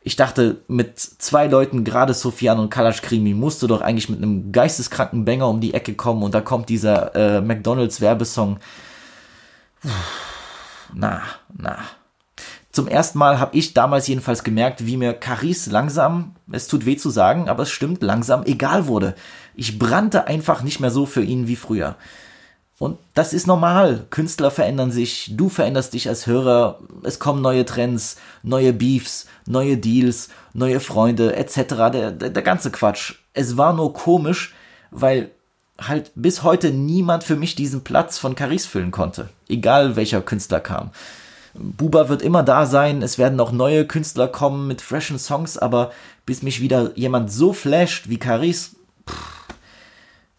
ich 0.02 0.18
dachte, 0.18 0.58
mit 0.68 1.00
zwei 1.00 1.48
Leuten, 1.48 1.86
gerade 1.86 2.14
Sofian 2.14 2.60
und 2.60 2.70
Kalash 2.70 3.02
Krimi, 3.02 3.34
musst 3.34 3.62
du 3.64 3.68
doch 3.68 3.80
eigentlich 3.80 4.10
mit 4.10 4.22
einem 4.22 4.52
geisteskranken 4.52 5.24
Banger 5.24 5.48
um 5.48 5.62
die 5.62 5.74
Ecke 5.74 5.94
kommen 5.94 6.22
und 6.22 6.34
da 6.34 6.42
kommt 6.42 6.68
dieser 6.68 7.16
äh, 7.16 7.40
McDonalds 7.40 8.02
Werbesong. 8.02 8.60
Na, 10.94 11.22
na. 11.56 11.78
Zum 12.72 12.88
ersten 12.88 13.20
Mal 13.20 13.40
habe 13.40 13.56
ich 13.56 13.76
damals 13.76 14.08
jedenfalls 14.08 14.44
gemerkt, 14.44 14.88
wie 14.88 14.98
mir 14.98 15.14
Caris 15.14 15.68
langsam, 15.68 16.36
es 16.52 16.68
tut 16.68 16.88
weh 16.88 16.98
zu 16.98 17.12
sagen, 17.12 17.48
aber 17.48 17.64
es 17.64 17.70
stimmt, 17.70 18.02
langsam 18.02 18.44
egal 18.46 18.88
wurde. 18.88 19.14
Ich 19.56 19.78
brannte 19.78 20.26
einfach 20.26 20.64
nicht 20.64 20.80
mehr 20.80 20.90
so 20.90 21.06
für 21.06 21.22
ihn 21.22 21.48
wie 21.48 21.56
früher. 21.56 21.96
Und 22.80 22.98
das 23.14 23.32
ist 23.32 23.46
normal. 23.46 24.08
Künstler 24.10 24.50
verändern 24.50 24.92
sich, 24.92 25.36
du 25.38 25.50
veränderst 25.50 25.94
dich 25.94 26.10
als 26.10 26.26
Hörer, 26.26 26.80
es 27.04 27.20
kommen 27.20 27.44
neue 27.44 27.64
Trends, 27.64 28.18
neue 28.42 28.74
Beefs, 28.74 29.28
neue 29.46 29.78
Deals, 29.78 30.30
neue 30.54 30.80
Freunde 30.80 31.36
etc. 31.36 31.56
Der, 31.94 32.12
der, 32.12 32.30
der 32.32 32.44
ganze 32.44 32.72
Quatsch. 32.72 33.14
Es 33.34 33.56
war 33.56 33.74
nur 33.74 33.94
komisch, 33.94 34.56
weil 34.90 35.32
halt 35.80 36.12
bis 36.16 36.44
heute 36.44 36.72
niemand 36.72 37.24
für 37.24 37.36
mich 37.36 37.56
diesen 37.56 37.84
Platz 37.84 38.18
von 38.18 38.36
Caris 38.36 38.66
füllen 38.66 38.92
konnte. 38.92 39.30
Egal 39.48 39.96
welcher 39.96 40.22
Künstler 40.22 40.60
kam. 40.60 40.92
Buba 41.54 42.10
wird 42.10 42.22
immer 42.22 42.44
da 42.44 42.66
sein, 42.66 43.02
es 43.02 43.18
werden 43.18 43.40
auch 43.40 43.52
neue 43.52 43.86
Künstler 43.86 44.28
kommen 44.28 44.68
mit 44.68 44.82
freshen 44.82 45.20
Songs, 45.20 45.58
aber 45.58 45.92
bis 46.26 46.42
mich 46.42 46.62
wieder 46.62 46.92
jemand 46.96 47.32
so 47.32 47.54
flasht 47.54 48.10
wie 48.10 48.18
Caris, 48.18 48.76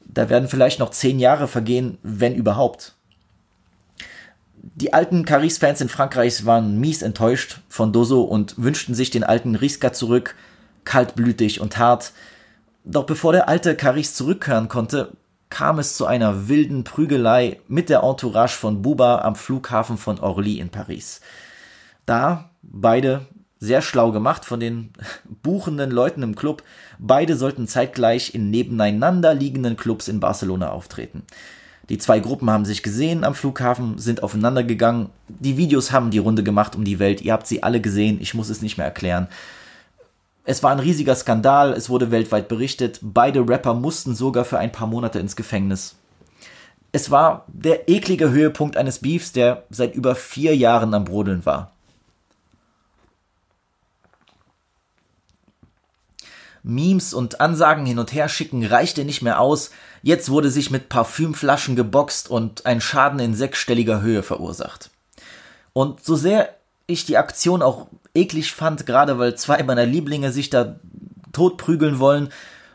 da 0.01 0.29
werden 0.29 0.49
vielleicht 0.49 0.79
noch 0.79 0.91
zehn 0.91 1.19
Jahre 1.19 1.47
vergehen, 1.47 1.99
wenn 2.03 2.35
überhaupt. 2.35 2.95
Die 4.77 4.93
alten 4.93 5.25
Caris-Fans 5.25 5.81
in 5.81 5.89
Frankreich 5.89 6.47
waren 6.47 6.81
mies 6.81 7.03
enttäuscht 7.03 7.61
von 7.69 7.93
Doso 7.93 8.23
und 8.23 8.55
wünschten 8.57 8.95
sich 8.95 9.11
den 9.11 9.25
alten 9.25 9.55
Riska 9.55 9.93
zurück, 9.93 10.35
kaltblütig 10.85 11.61
und 11.61 11.79
hart. 11.79 12.13
Doch 12.85 13.05
bevor 13.05 13.33
der 13.33 13.49
alte 13.49 13.77
Caris 13.77 14.15
zurückkehren 14.15 14.69
konnte, 14.69 15.13
kam 15.55 15.79
es 15.79 15.95
zu 15.95 16.05
einer 16.05 16.49
wilden 16.49 16.83
Prügelei 16.83 17.61
mit 17.69 17.89
der 17.89 18.03
Entourage 18.03 18.57
von 18.57 18.83
Buba 18.83 19.21
am 19.21 19.37
Flughafen 19.37 19.99
von 19.99 20.19
Orly 20.19 20.59
in 20.59 20.69
Paris. 20.69 21.21
Da 22.07 22.51
beide 22.61 23.27
sehr 23.61 23.81
schlau 23.81 24.11
gemacht 24.11 24.45
von 24.45 24.59
den 24.59 24.93
buchenden 25.45 25.93
Leuten 25.93 26.25
im 26.25 26.35
Club. 26.35 26.65
Beide 26.99 27.37
sollten 27.37 27.69
zeitgleich 27.69 28.35
in 28.35 28.51
nebeneinander 28.51 29.33
liegenden 29.33 29.77
Clubs 29.77 30.09
in 30.09 30.19
Barcelona 30.19 30.71
auftreten. 30.71 31.23
Die 31.89 31.99
zwei 31.99 32.19
Gruppen 32.19 32.51
haben 32.51 32.65
sich 32.65 32.83
gesehen 32.83 33.23
am 33.23 33.37
Flughafen, 33.37 33.97
sind 33.99 34.25
aufeinander 34.25 34.65
gegangen. 34.65 35.11
Die 35.29 35.57
Videos 35.57 35.93
haben 35.93 36.11
die 36.11 36.19
Runde 36.19 36.43
gemacht 36.43 36.75
um 36.75 36.83
die 36.83 36.99
Welt. 36.99 37.23
Ihr 37.23 37.33
habt 37.33 37.47
sie 37.47 37.63
alle 37.63 37.81
gesehen. 37.81 38.19
Ich 38.21 38.35
muss 38.35 38.49
es 38.49 38.61
nicht 38.61 38.77
mehr 38.77 38.87
erklären. 38.87 39.29
Es 40.45 40.63
war 40.63 40.71
ein 40.71 40.79
riesiger 40.79 41.15
Skandal, 41.15 41.73
es 41.73 41.89
wurde 41.89 42.11
weltweit 42.11 42.49
berichtet, 42.49 43.01
beide 43.03 43.49
Rapper 43.49 43.73
mussten 43.73 44.15
sogar 44.15 44.45
für 44.45 44.59
ein 44.59 44.73
paar 44.73 44.87
Monate 44.87 45.19
ins 45.19 45.37
Gefängnis. 45.37 45.97
Es 46.93 47.11
war 47.11 47.47
der 47.49 47.89
eklige 47.89 48.31
Höhepunkt 48.31 48.77
eines 48.77 48.99
Beefs, 48.99 49.33
der 49.33 49.65
seit 49.71 49.95
über 49.95 50.15
vier 50.15 50.55
Jahren 50.55 50.93
am 50.93 51.05
Brodeln 51.05 51.45
war. 51.47 51.73
Memes 56.63 57.13
und 57.13 57.41
Ansagen 57.41 57.85
hin 57.85 57.99
und 57.99 58.13
her 58.13 58.29
schicken 58.29 58.65
reichte 58.65 59.05
nicht 59.05 59.23
mehr 59.23 59.41
aus, 59.41 59.71
jetzt 60.03 60.31
wurde 60.31 60.51
sich 60.51 60.71
mit 60.71 60.89
Parfümflaschen 60.89 61.75
geboxt 61.75 62.31
und 62.31 62.65
ein 62.65 62.81
Schaden 62.81 63.19
in 63.19 63.35
sechsstelliger 63.35 64.01
Höhe 64.01 64.23
verursacht. 64.23 64.91
Und 65.73 66.03
so 66.03 66.17
sehr 66.17 66.55
ich 66.87 67.07
die 67.07 67.17
Aktion 67.17 67.63
auch 67.63 67.87
eklig 68.15 68.53
fand, 68.53 68.87
gerade 68.87 69.19
weil 69.19 69.35
zwei 69.37 69.63
meiner 69.63 69.87
Lieblinge 69.87 70.33
sich 70.33 70.51
da 70.51 70.77
totprügeln 71.33 71.99
wollen, 71.99 72.31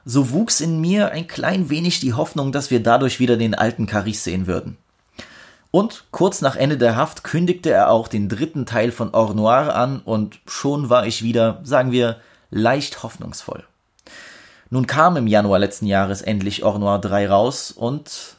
so 0.05 0.31
wuchs 0.31 0.59
in 0.59 0.81
mir 0.81 1.11
ein 1.11 1.27
klein 1.27 1.69
wenig 1.69 1.99
die 1.99 2.13
Hoffnung, 2.13 2.51
dass 2.51 2.71
wir 2.71 2.81
dadurch 2.81 3.19
wieder 3.19 3.37
den 3.37 3.55
alten 3.55 3.85
Caris 3.85 4.23
sehen 4.23 4.47
würden. 4.47 4.77
Und 5.71 6.05
kurz 6.09 6.41
nach 6.41 6.55
Ende 6.55 6.77
der 6.77 6.95
Haft 6.95 7.23
kündigte 7.23 7.69
er 7.69 7.91
auch 7.91 8.07
den 8.07 8.27
dritten 8.27 8.65
Teil 8.65 8.91
von 8.91 9.13
Or 9.13 9.35
Noir 9.35 9.75
an 9.75 9.99
und 9.99 10.39
schon 10.47 10.89
war 10.89 11.05
ich 11.05 11.23
wieder, 11.23 11.59
sagen 11.63 11.91
wir, 11.91 12.19
leicht 12.49 13.03
hoffnungsvoll. 13.03 13.63
Nun 14.71 14.87
kam 14.87 15.15
im 15.15 15.27
Januar 15.27 15.59
letzten 15.59 15.85
Jahres 15.85 16.21
endlich 16.21 16.63
Or 16.63 16.79
Noir 16.79 16.99
3 16.99 17.29
raus 17.29 17.71
und 17.71 18.35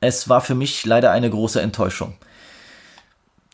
es 0.00 0.28
war 0.28 0.40
für 0.40 0.54
mich 0.54 0.84
leider 0.84 1.12
eine 1.12 1.30
große 1.30 1.60
Enttäuschung. 1.60 2.14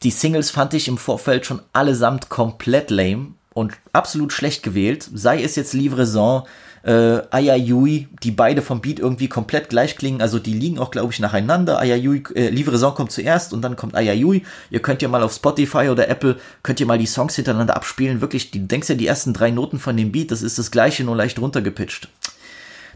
Die 0.02 0.10
Singles 0.10 0.50
fand 0.50 0.74
ich 0.74 0.88
im 0.88 0.98
Vorfeld 0.98 1.46
schon 1.46 1.62
allesamt 1.72 2.28
komplett 2.28 2.90
lame 2.90 3.28
und 3.54 3.72
absolut 3.92 4.32
schlecht 4.32 4.62
gewählt. 4.62 5.08
Sei 5.14 5.42
es 5.42 5.56
jetzt 5.56 5.72
Livraison, 5.72 6.42
äh, 6.86 7.22
Ayayui, 7.30 8.06
die 8.22 8.30
beide 8.30 8.62
vom 8.62 8.80
Beat 8.80 9.00
irgendwie 9.00 9.28
komplett 9.28 9.70
gleich 9.70 9.96
klingen. 9.96 10.20
Also 10.20 10.38
die 10.38 10.52
liegen 10.52 10.78
auch, 10.78 10.90
glaube 10.90 11.12
ich, 11.12 11.18
nacheinander. 11.18 11.78
Ayayui, 11.80 12.22
äh, 12.34 12.50
Livraison 12.50 12.94
kommt 12.94 13.10
zuerst 13.10 13.52
und 13.52 13.62
dann 13.62 13.74
kommt 13.74 13.96
Ayayui. 13.96 14.44
Ihr 14.70 14.80
könnt 14.80 15.02
ja 15.02 15.08
mal 15.08 15.22
auf 15.22 15.32
Spotify 15.32 15.88
oder 15.88 16.08
Apple, 16.08 16.36
könnt 16.62 16.78
ihr 16.78 16.86
mal 16.86 16.98
die 16.98 17.06
Songs 17.06 17.34
hintereinander 17.34 17.76
abspielen. 17.76 18.20
Wirklich, 18.20 18.50
du 18.50 18.60
denkst 18.60 18.90
ja, 18.90 18.94
die 18.94 19.06
ersten 19.06 19.32
drei 19.32 19.50
Noten 19.50 19.78
von 19.78 19.96
dem 19.96 20.12
Beat, 20.12 20.30
das 20.30 20.42
ist 20.42 20.58
das 20.58 20.70
gleiche, 20.70 21.02
nur 21.02 21.16
leicht 21.16 21.40
runtergepitcht. 21.40 22.08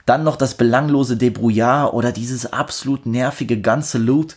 Dann 0.07 0.22
noch 0.22 0.36
das 0.36 0.55
belanglose 0.55 1.16
Debrouillard 1.16 1.92
oder 1.92 2.12
dieses 2.12 2.53
absolut 2.53 3.07
nervige 3.07 3.61
ganze 3.61 3.98
Loot 3.98 4.36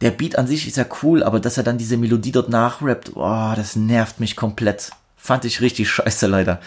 der 0.00 0.10
Beat 0.10 0.36
an 0.36 0.46
sich 0.46 0.66
ist 0.66 0.76
ja 0.76 0.84
cool, 1.02 1.22
aber 1.22 1.40
dass 1.40 1.56
er 1.56 1.64
dann 1.64 1.78
diese 1.78 1.96
Melodie 1.96 2.32
dort 2.32 2.48
nachrappt, 2.48 3.12
oh, 3.14 3.52
das 3.56 3.76
nervt 3.76 4.20
mich 4.20 4.36
komplett. 4.36 4.90
Fand 5.16 5.44
ich 5.44 5.60
richtig 5.60 5.90
scheiße 5.90 6.26
leider. 6.26 6.60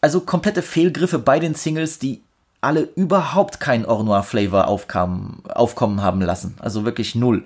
Also 0.00 0.20
komplette 0.20 0.62
Fehlgriffe 0.62 1.18
bei 1.18 1.38
den 1.38 1.54
Singles, 1.54 1.98
die 1.98 2.22
alle 2.60 2.82
überhaupt 2.94 3.60
keinen 3.60 3.84
Ornoir-Flavor 3.84 4.68
aufkommen 4.68 6.02
haben 6.02 6.20
lassen. 6.20 6.54
Also 6.60 6.84
wirklich 6.84 7.14
null. 7.14 7.44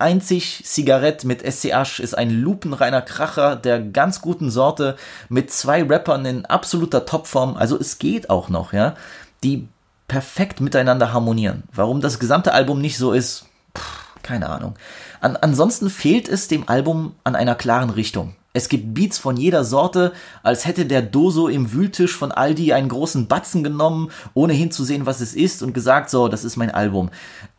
Einzig 0.00 0.62
Zigarette 0.64 1.26
mit 1.26 1.42
SCH 1.42 1.98
ist 2.00 2.16
ein 2.16 2.30
lupenreiner 2.30 3.02
Kracher 3.02 3.56
der 3.56 3.80
ganz 3.80 4.20
guten 4.20 4.50
Sorte 4.50 4.96
mit 5.28 5.52
zwei 5.52 5.82
Rappern 5.82 6.24
in 6.24 6.44
absoluter 6.44 7.04
Topform. 7.04 7.56
Also 7.56 7.78
es 7.78 7.98
geht 7.98 8.30
auch 8.30 8.48
noch, 8.48 8.72
ja. 8.72 8.94
Die 9.42 9.66
perfekt 10.06 10.60
miteinander 10.60 11.12
harmonieren. 11.12 11.64
Warum 11.72 12.00
das 12.00 12.18
gesamte 12.18 12.52
Album 12.52 12.80
nicht 12.80 12.96
so 12.96 13.12
ist, 13.12 13.47
keine 14.22 14.48
Ahnung. 14.48 14.74
An, 15.20 15.36
ansonsten 15.36 15.90
fehlt 15.90 16.28
es 16.28 16.48
dem 16.48 16.68
Album 16.68 17.14
an 17.24 17.34
einer 17.34 17.54
klaren 17.54 17.90
Richtung. 17.90 18.34
Es 18.52 18.68
gibt 18.68 18.94
Beats 18.94 19.18
von 19.18 19.36
jeder 19.36 19.64
Sorte, 19.64 20.12
als 20.42 20.66
hätte 20.66 20.86
der 20.86 21.02
Doso 21.02 21.48
im 21.48 21.72
Wühltisch 21.72 22.16
von 22.16 22.32
Aldi 22.32 22.72
einen 22.72 22.88
großen 22.88 23.28
Batzen 23.28 23.62
genommen, 23.62 24.10
ohne 24.34 24.52
hinzusehen, 24.52 25.06
was 25.06 25.20
es 25.20 25.34
ist, 25.34 25.62
und 25.62 25.74
gesagt, 25.74 26.10
so, 26.10 26.28
das 26.28 26.44
ist 26.44 26.56
mein 26.56 26.70
Album. 26.70 27.10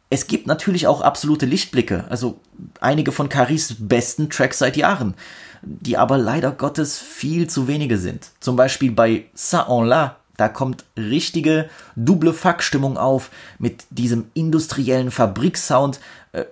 Es 0.10 0.28
gibt 0.28 0.48
natürlich 0.48 0.88
auch 0.88 1.02
absolute 1.02 1.46
Lichtblicke, 1.46 2.06
also 2.10 2.40
einige 2.82 3.12
von 3.12 3.30
Caris 3.30 3.76
besten 3.80 4.30
Tracks 4.30 4.58
seit 4.60 4.76
Jahren, 4.76 5.14
die 5.62 5.98
aber 5.98 6.18
leider 6.18 6.52
Gottes 6.52 6.98
viel 6.98 7.48
zu 7.48 7.68
wenige 7.68 7.98
sind. 7.98 8.32
Zum 8.40 8.56
Beispiel 8.56 8.92
bei 8.92 9.26
Ça 9.36 9.68
en 9.70 9.86
la 9.86 10.19
da 10.40 10.48
kommt 10.48 10.86
richtige 10.96 11.70
double 11.96 12.34
Fuck-Stimmung 12.34 12.98
auf 12.98 13.30
mit 13.58 13.84
diesem 13.90 14.32
industriellen 14.34 15.12
Fabriksound. 15.12 16.00
Äh, 16.32 16.46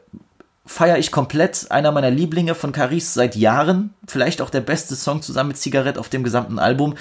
Feiere 0.66 0.98
ich 0.98 1.12
komplett. 1.12 1.72
Einer 1.72 1.94
meiner 1.94 2.12
Lieblinge 2.12 2.54
von 2.54 2.74
Caris 2.74 3.14
seit 3.14 3.38
Jahren. 3.38 3.94
Vielleicht 4.06 4.42
auch 4.42 4.50
der 4.50 4.60
beste 4.60 4.96
Song 4.96 5.22
zusammen 5.22 5.50
mit 5.50 5.58
Zigarette 5.58 6.00
auf 6.00 6.10
dem 6.10 6.26
gesamten 6.26 6.60
Album. 6.60 6.96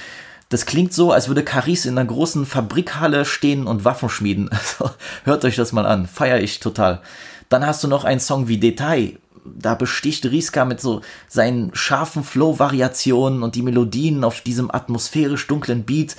Das 0.48 0.66
klingt 0.66 0.94
so, 0.94 1.10
als 1.10 1.26
würde 1.26 1.42
Caris 1.42 1.84
in 1.84 1.98
einer 1.98 2.06
großen 2.06 2.46
Fabrikhalle 2.46 3.24
stehen 3.24 3.66
und 3.66 3.84
Waffen 3.84 4.08
schmieden. 4.08 4.48
Also 4.78 4.94
hört 5.24 5.44
euch 5.44 5.56
das 5.56 5.72
mal 5.72 5.86
an. 5.86 6.06
Feiere 6.06 6.40
ich 6.40 6.60
total. 6.60 7.02
Dann 7.48 7.66
hast 7.66 7.82
du 7.82 7.88
noch 7.88 8.04
einen 8.04 8.20
Song 8.20 8.46
wie 8.46 8.58
Detail. 8.58 9.18
Da 9.44 9.74
besticht 9.74 10.24
Riska 10.24 10.64
mit 10.64 10.80
so 10.80 11.00
seinen 11.28 11.74
scharfen 11.74 12.22
Flow-Variationen 12.22 13.42
und 13.42 13.56
die 13.56 13.62
Melodien 13.62 14.22
auf 14.22 14.40
diesem 14.40 14.70
atmosphärisch 14.70 15.46
dunklen 15.48 15.84
Beat. 15.84 16.16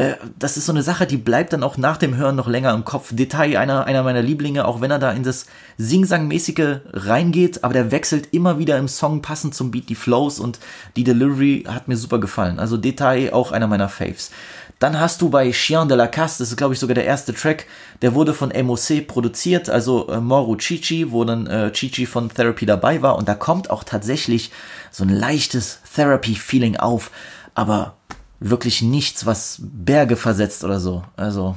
Äh, 0.00 0.16
das 0.38 0.56
ist 0.56 0.64
so 0.64 0.72
eine 0.72 0.82
Sache, 0.82 1.06
die 1.06 1.18
bleibt 1.18 1.52
dann 1.52 1.62
auch 1.62 1.76
nach 1.76 1.98
dem 1.98 2.16
Hören 2.16 2.34
noch 2.34 2.48
länger 2.48 2.72
im 2.72 2.86
Kopf. 2.86 3.14
Detail, 3.14 3.58
einer, 3.58 3.84
einer 3.84 4.02
meiner 4.02 4.22
Lieblinge, 4.22 4.64
auch 4.64 4.80
wenn 4.80 4.90
er 4.90 4.98
da 4.98 5.12
in 5.12 5.24
das 5.24 5.44
Sing-Sang-mäßige 5.76 6.80
reingeht, 6.94 7.64
aber 7.64 7.74
der 7.74 7.90
wechselt 7.90 8.32
immer 8.32 8.58
wieder 8.58 8.78
im 8.78 8.88
Song 8.88 9.20
passend 9.20 9.54
zum 9.54 9.70
Beat 9.70 9.90
die 9.90 9.94
Flows 9.94 10.40
und 10.40 10.58
die 10.96 11.04
Delivery 11.04 11.64
hat 11.68 11.86
mir 11.86 11.98
super 11.98 12.18
gefallen. 12.18 12.58
Also 12.58 12.78
Detail, 12.78 13.34
auch 13.34 13.52
einer 13.52 13.66
meiner 13.66 13.90
Faves. 13.90 14.30
Dann 14.78 14.98
hast 14.98 15.20
du 15.20 15.28
bei 15.28 15.50
Chien 15.50 15.88
de 15.88 15.98
la 15.98 16.06
Casse, 16.06 16.38
das 16.38 16.48
ist 16.48 16.56
glaube 16.56 16.72
ich 16.72 16.80
sogar 16.80 16.94
der 16.94 17.04
erste 17.04 17.34
Track, 17.34 17.66
der 18.00 18.14
wurde 18.14 18.32
von 18.32 18.48
MOC 18.48 19.06
produziert, 19.06 19.68
also 19.68 20.08
äh, 20.08 20.18
Moru 20.18 20.56
Chichi, 20.56 21.12
wo 21.12 21.24
dann 21.24 21.46
äh, 21.46 21.72
Chichi 21.72 22.06
von 22.06 22.30
Therapy 22.30 22.64
dabei 22.64 23.02
war 23.02 23.18
und 23.18 23.28
da 23.28 23.34
kommt 23.34 23.68
auch 23.68 23.84
tatsächlich 23.84 24.50
so 24.90 25.04
ein 25.04 25.10
leichtes 25.10 25.80
Therapy-Feeling 25.94 26.78
auf, 26.78 27.10
aber 27.54 27.96
wirklich 28.40 28.82
nichts, 28.82 29.26
was 29.26 29.58
Berge 29.60 30.16
versetzt 30.16 30.64
oder 30.64 30.80
so. 30.80 31.04
Also 31.16 31.56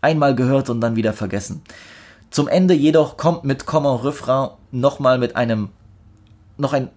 einmal 0.00 0.34
gehört 0.34 0.70
und 0.70 0.80
dann 0.80 0.96
wieder 0.96 1.12
vergessen. 1.12 1.62
Zum 2.30 2.48
Ende 2.48 2.74
jedoch 2.74 3.16
kommt 3.16 3.44
mit 3.44 3.66
Common 3.66 4.00
Refrain 4.00 4.50
nochmal 4.70 5.18
mit 5.18 5.36
einem, 5.36 5.70
noch 6.56 6.72
ein, 6.72 6.90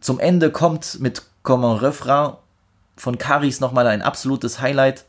zum 0.00 0.20
Ende 0.20 0.50
kommt 0.50 1.00
mit 1.00 1.22
Common 1.42 1.78
Refrain 1.78 2.34
von 2.96 3.18
Karis 3.18 3.60
nochmal 3.60 3.86
ein 3.86 4.02
absolutes 4.02 4.60
Highlight. 4.60 5.04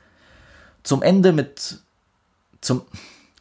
Zum 0.84 1.01
Ende 1.01 1.32
mit, 1.34 1.80
zum, 2.62 2.84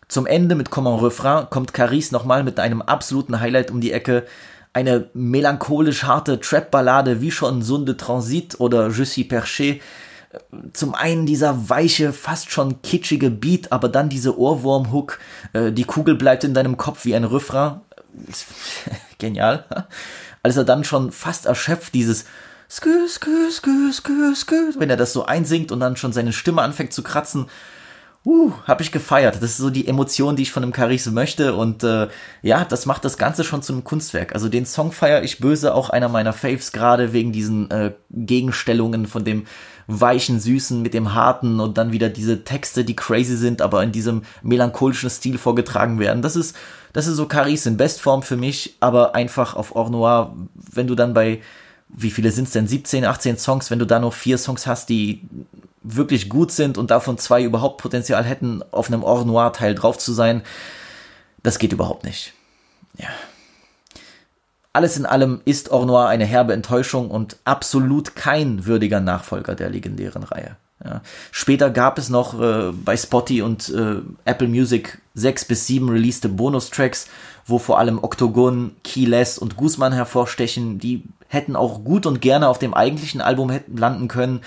zum 0.09 0.27
Ende 0.27 0.55
mit 0.55 0.71
Common 0.71 1.01
Refrain 1.01 1.49
kommt 1.51 1.75
Caris 1.75 2.11
nochmal 2.11 2.43
mit 2.43 2.59
einem 2.59 2.83
absoluten 2.83 3.41
Highlight 3.41 3.71
um 3.71 3.81
die 3.81 3.93
Ecke 3.93 4.27
eine 4.73 5.09
melancholisch 5.14 6.03
harte 6.03 6.39
Trap-Ballade 6.39 7.23
wie 7.23 7.31
schon 7.31 7.62
Sunde 7.62 7.97
Transit 7.97 8.61
oder 8.61 8.91
Je 8.91 9.05
suis 9.05 9.27
perché. 9.27 9.81
Zum 10.72 10.95
einen 10.95 11.26
dieser 11.26 11.68
weiche, 11.68 12.12
fast 12.12 12.51
schon 12.51 12.82
kitschige 12.82 13.30
Beat, 13.30 13.72
aber 13.72 13.89
dann 13.89 14.09
diese 14.09 14.39
Ohrwurm-Hook, 14.39 15.18
äh, 15.53 15.72
die 15.72 15.84
Kugel 15.84 16.14
bleibt 16.14 16.45
in 16.45 16.55
deinem 16.55 16.76
Kopf 16.76 17.05
wie 17.05 17.14
ein 17.14 17.24
Refrain. 17.24 17.80
Genial. 19.18 19.64
Als 20.43 20.57
er 20.57 20.64
dann 20.64 20.84
schon 20.84 21.12
fast 21.12 21.47
erschöpft 21.47 21.95
dieses 21.95 22.24
skü, 22.68 23.09
skü, 23.09 23.51
skü, 23.51 23.93
skü, 23.93 24.34
skü, 24.34 24.72
wenn 24.78 24.91
er 24.91 24.97
das 24.97 25.12
so 25.12 25.26
einsingt 25.26 25.72
und 25.72 25.80
dann 25.80 25.97
schon 25.97 26.12
seine 26.12 26.32
Stimme 26.32 26.62
anfängt 26.62 26.93
zu 26.93 27.03
kratzen, 27.03 27.47
uh, 28.26 28.53
hab 28.66 28.80
ich 28.80 28.93
gefeiert. 28.93 29.37
Das 29.37 29.51
ist 29.51 29.57
so 29.59 29.70
die 29.70 29.87
Emotion, 29.87 30.37
die 30.37 30.43
ich 30.43 30.53
von 30.53 30.62
einem 30.62 30.72
Caris 30.72 31.07
möchte 31.07 31.55
und 31.55 31.84
äh, 31.84 32.09
ja, 32.43 32.64
das 32.64 32.84
macht 32.84 33.05
das 33.05 33.18
Ganze 33.18 33.45
schon 33.45 33.62
zu 33.62 33.72
einem 33.72 33.84
Kunstwerk. 33.84 34.34
Also 34.34 34.49
den 34.49 34.66
Song 34.66 34.93
feier 34.93 35.22
ich 35.22 35.39
böse, 35.39 35.74
auch 35.74 35.91
einer 35.91 36.09
meiner 36.09 36.32
Faves, 36.32 36.72
gerade 36.72 37.12
wegen 37.12 37.32
diesen 37.32 37.70
äh, 37.70 37.93
Gegenstellungen 38.11 39.07
von 39.07 39.24
dem 39.24 39.47
weichen, 39.87 40.41
süßen 40.41 40.82
mit 40.82 40.95
dem 40.95 41.14
harten 41.14 41.61
und 41.61 41.78
dann 41.78 41.93
wieder 41.93 42.09
diese 42.09 42.45
Texte, 42.45 42.84
die 42.84 42.97
crazy 42.97 43.37
sind, 43.37 43.62
aber 43.62 43.82
in 43.82 43.93
diesem 43.93 44.22
melancholischen 44.43 45.11
Stil 45.11 45.39
vorgetragen 45.39 45.99
werden. 45.99 46.22
Das 46.22 46.37
ist, 46.37 46.57
das 46.93 47.07
ist 47.07 47.16
so 47.16 47.26
Caris 47.26 47.66
in 47.66 47.76
Bestform 47.76 48.22
für 48.22 48.37
mich, 48.37 48.76
aber 48.80 49.14
einfach 49.14 49.55
auf 49.55 49.76
Or 49.76 49.91
Noir, 49.91 50.34
wenn 50.72 50.87
du 50.87 50.95
dann 50.95 51.14
bei 51.14 51.41
wie 51.89 52.11
viele 52.11 52.32
sind 52.32 52.45
es 52.47 52.53
denn? 52.53 52.66
17, 52.66 53.05
18 53.05 53.39
Songs, 53.39 53.70
wenn 53.70 53.78
du 53.78 53.87
da 53.87 53.99
nur 53.99 54.12
vier 54.12 54.39
Songs 54.39 54.66
hast, 54.66 54.89
die 54.89 55.22
wirklich 55.82 56.28
gut 56.28 56.51
sind 56.51 56.78
und 56.78 56.91
davon 56.91 57.16
zwei 57.16 57.43
überhaupt 57.43 57.80
Potenzial 57.80 58.24
hätten, 58.24 58.62
auf 58.72 58.89
einem 58.89 59.05
Or 59.05 59.24
Noir 59.24 59.53
Teil 59.53 59.74
drauf 59.74 59.99
zu 59.99 60.12
sein, 60.12 60.43
das 61.43 61.59
geht 61.59 61.72
überhaupt 61.72 62.05
nicht. 62.05 62.32
Ja. 62.99 63.09
Alles 64.77 64.99
in 64.99 65.07
allem 65.07 65.41
ist 65.47 65.72
Or 65.72 65.87
Noir 65.87 66.09
eine 66.09 66.27
herbe 66.27 66.53
Enttäuschung 66.53 67.11
und 67.11 67.39
absolut 67.45 68.14
kein 68.14 68.66
würdiger 68.66 69.01
Nachfolger 69.01 69.55
der 69.55 69.70
legendären 69.70 70.22
Reihe. 70.22 70.57
Ja. 70.85 71.01
Später 71.33 71.70
gab 71.70 71.97
es 71.97 72.11
noch 72.11 72.39
äh, 72.39 72.72
bei 72.72 72.95
Spotty 72.95 73.41
und 73.41 73.70
äh, 73.70 74.03
Apple 74.27 74.49
Music 74.49 75.01
sechs 75.14 75.47
bis 75.47 75.66
sieben 75.66 75.89
releaste 75.89 76.29
Bonustracks, 76.29 77.09
wo 77.47 77.59
vor 77.59 77.79
allem 77.79 78.05
Octogon, 78.05 78.77
Keyless 78.85 79.39
und 79.39 79.57
Guzman 79.57 79.95
hervorstechen. 79.95 80.79
Die 80.79 81.05
hätten 81.29 81.57
auch 81.57 81.83
gut 81.83 82.05
und 82.05 82.20
gerne 82.20 82.47
auf 82.47 82.59
dem 82.59 82.74
eigentlichen 82.74 83.22
Album 83.22 83.49
hätten 83.49 83.79
landen 83.79 84.09
können 84.09 84.43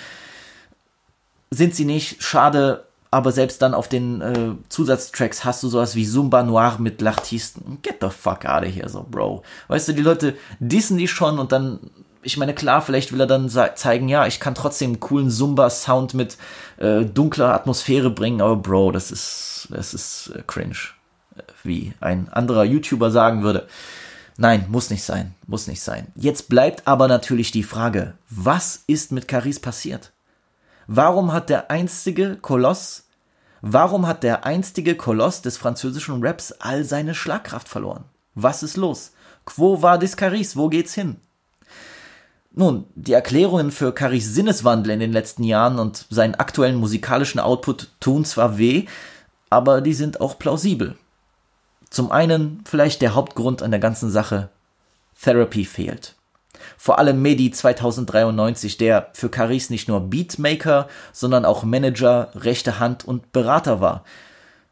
sind 1.51 1.75
sie 1.75 1.85
nicht. 1.85 2.21
Schade, 2.21 2.85
aber 3.11 3.31
selbst 3.31 3.61
dann 3.61 3.73
auf 3.73 3.87
den 3.87 4.21
äh, 4.21 4.51
Zusatztracks 4.69 5.43
hast 5.43 5.63
du 5.63 5.69
sowas 5.69 5.95
wie 5.95 6.07
Zumba 6.07 6.43
Noir 6.43 6.77
mit 6.79 7.01
L'artisten. 7.01 7.81
Get 7.81 7.97
the 8.01 8.09
fuck 8.09 8.45
out 8.45 8.63
of 8.63 8.73
here, 8.73 8.87
so, 8.87 9.05
Bro. 9.09 9.43
Weißt 9.67 9.87
du, 9.87 9.93
die 9.93 10.03
Leute 10.03 10.35
dissen 10.59 10.97
die 10.97 11.07
schon 11.07 11.39
und 11.39 11.51
dann, 11.51 11.79
ich 12.21 12.37
meine, 12.37 12.53
klar, 12.53 12.81
vielleicht 12.81 13.11
will 13.11 13.21
er 13.21 13.27
dann 13.27 13.49
zeigen, 13.49 14.09
ja, 14.09 14.27
ich 14.27 14.39
kann 14.39 14.53
trotzdem 14.53 14.91
einen 14.91 14.99
coolen 14.99 15.31
Zumba-Sound 15.31 16.13
mit 16.13 16.37
äh, 16.77 17.03
dunkler 17.03 17.53
Atmosphäre 17.53 18.11
bringen, 18.11 18.41
aber 18.41 18.57
Bro, 18.57 18.91
das 18.91 19.11
ist, 19.11 19.69
das 19.71 19.93
ist 19.93 20.31
äh, 20.35 20.43
cringe. 20.45 20.77
Wie 21.63 21.93
ein 22.01 22.29
anderer 22.29 22.63
YouTuber 22.63 23.11
sagen 23.11 23.43
würde. 23.43 23.67
Nein, 24.37 24.65
muss 24.69 24.89
nicht 24.89 25.03
sein, 25.03 25.35
muss 25.47 25.67
nicht 25.67 25.81
sein. 25.81 26.07
Jetzt 26.15 26.47
bleibt 26.47 26.87
aber 26.87 27.07
natürlich 27.07 27.51
die 27.51 27.63
Frage, 27.63 28.13
was 28.29 28.83
ist 28.87 29.11
mit 29.11 29.27
Caris 29.27 29.59
passiert? 29.59 30.11
Warum 30.91 31.33
hat 31.33 31.51
der 31.51 31.69
einstige 31.69 32.35
Koloss, 32.35 33.03
warum 33.61 34.07
hat 34.07 34.23
der 34.23 34.43
einstige 34.43 34.95
Koloss 34.95 35.43
des 35.43 35.55
französischen 35.55 36.25
Raps 36.25 36.51
all 36.51 36.83
seine 36.83 37.13
Schlagkraft 37.13 37.69
verloren? 37.69 38.05
Was 38.33 38.63
ist 38.63 38.75
los? 38.75 39.11
Quo 39.45 39.83
vadis 39.83 40.17
Caris? 40.17 40.57
Wo 40.57 40.67
geht's 40.67 40.95
hin? 40.95 41.17
Nun, 42.53 42.85
die 42.95 43.13
Erklärungen 43.13 43.69
für 43.69 43.93
Caris 43.93 44.33
Sinneswandel 44.33 44.93
in 44.93 44.99
den 44.99 45.13
letzten 45.13 45.43
Jahren 45.43 45.77
und 45.77 46.07
seinen 46.09 46.33
aktuellen 46.33 46.77
musikalischen 46.77 47.39
Output 47.39 47.91
tun 47.99 48.25
zwar 48.25 48.57
weh, 48.57 48.87
aber 49.51 49.81
die 49.81 49.93
sind 49.93 50.19
auch 50.21 50.39
plausibel. 50.39 50.97
Zum 51.91 52.11
einen 52.11 52.63
vielleicht 52.65 53.03
der 53.03 53.13
Hauptgrund 53.13 53.61
an 53.61 53.69
der 53.69 53.79
ganzen 53.79 54.09
Sache, 54.09 54.49
Therapy 55.21 55.65
fehlt. 55.65 56.15
Vor 56.77 56.99
allem 56.99 57.21
Medi 57.21 57.51
2093, 57.51 58.77
der 58.77 59.09
für 59.13 59.29
Caris 59.29 59.69
nicht 59.69 59.87
nur 59.87 60.01
Beatmaker, 60.01 60.87
sondern 61.13 61.45
auch 61.45 61.63
Manager, 61.63 62.29
rechte 62.35 62.79
Hand 62.79 63.05
und 63.05 63.31
Berater 63.31 63.81
war. 63.81 64.03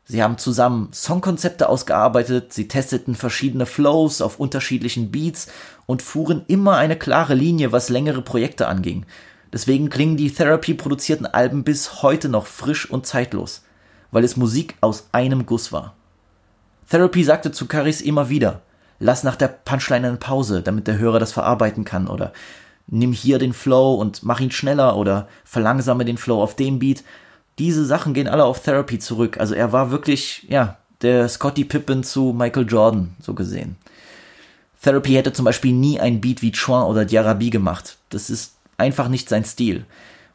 Sie 0.09 0.23
haben 0.23 0.37
zusammen 0.37 0.89
Songkonzepte 0.93 1.67
ausgearbeitet, 1.67 2.53
sie 2.53 2.69
testeten 2.69 3.13
verschiedene 3.13 3.65
Flows 3.65 4.21
auf 4.21 4.39
unterschiedlichen 4.39 5.11
Beats 5.11 5.47
und 5.85 6.01
fuhren 6.01 6.45
immer 6.47 6.77
eine 6.77 6.95
klare 6.95 7.33
Linie, 7.33 7.73
was 7.73 7.89
längere 7.89 8.21
Projekte 8.21 8.69
anging. 8.69 9.05
Deswegen 9.51 9.89
klingen 9.89 10.15
die 10.15 10.31
Therapy 10.31 10.73
produzierten 10.73 11.25
Alben 11.25 11.65
bis 11.65 12.03
heute 12.03 12.29
noch 12.29 12.45
frisch 12.45 12.89
und 12.89 13.05
zeitlos, 13.05 13.63
weil 14.11 14.23
es 14.23 14.37
Musik 14.37 14.75
aus 14.79 15.09
einem 15.11 15.45
Guss 15.45 15.73
war. 15.73 15.93
Therapy 16.89 17.25
sagte 17.25 17.51
zu 17.51 17.65
Caris 17.65 17.99
immer 17.99 18.29
wieder, 18.29 18.61
lass 18.99 19.23
nach 19.23 19.35
der 19.35 19.47
Punchline 19.47 20.07
eine 20.07 20.17
Pause, 20.17 20.61
damit 20.61 20.87
der 20.87 20.97
Hörer 20.97 21.19
das 21.19 21.31
verarbeiten 21.31 21.83
kann 21.83 22.07
oder 22.07 22.33
nimm 22.87 23.11
hier 23.11 23.37
den 23.37 23.53
Flow 23.53 23.95
und 23.95 24.23
mach 24.23 24.39
ihn 24.39 24.51
schneller 24.51 24.95
oder 24.95 25.27
verlangsame 25.43 26.05
den 26.05 26.17
Flow 26.17 26.41
auf 26.41 26.55
dem 26.55 26.79
Beat. 26.79 27.03
Diese 27.59 27.85
Sachen 27.85 28.13
gehen 28.13 28.27
alle 28.27 28.45
auf 28.45 28.61
Therapy 28.61 28.99
zurück. 28.99 29.39
Also 29.39 29.55
er 29.55 29.71
war 29.71 29.91
wirklich, 29.91 30.45
ja, 30.49 30.77
der 31.01 31.27
Scotty 31.27 31.65
Pippen 31.65 32.03
zu 32.03 32.33
Michael 32.37 32.67
Jordan, 32.67 33.15
so 33.19 33.33
gesehen. 33.33 33.75
Therapy 34.81 35.13
hätte 35.13 35.33
zum 35.33 35.45
Beispiel 35.45 35.73
nie 35.73 35.99
ein 35.99 36.21
Beat 36.21 36.41
wie 36.41 36.51
Chouin 36.51 36.83
oder 36.83 37.05
Diarabi 37.05 37.49
gemacht. 37.49 37.97
Das 38.09 38.29
ist 38.29 38.53
einfach 38.77 39.09
nicht 39.09 39.27
sein 39.27 39.43
Stil. 39.43 39.85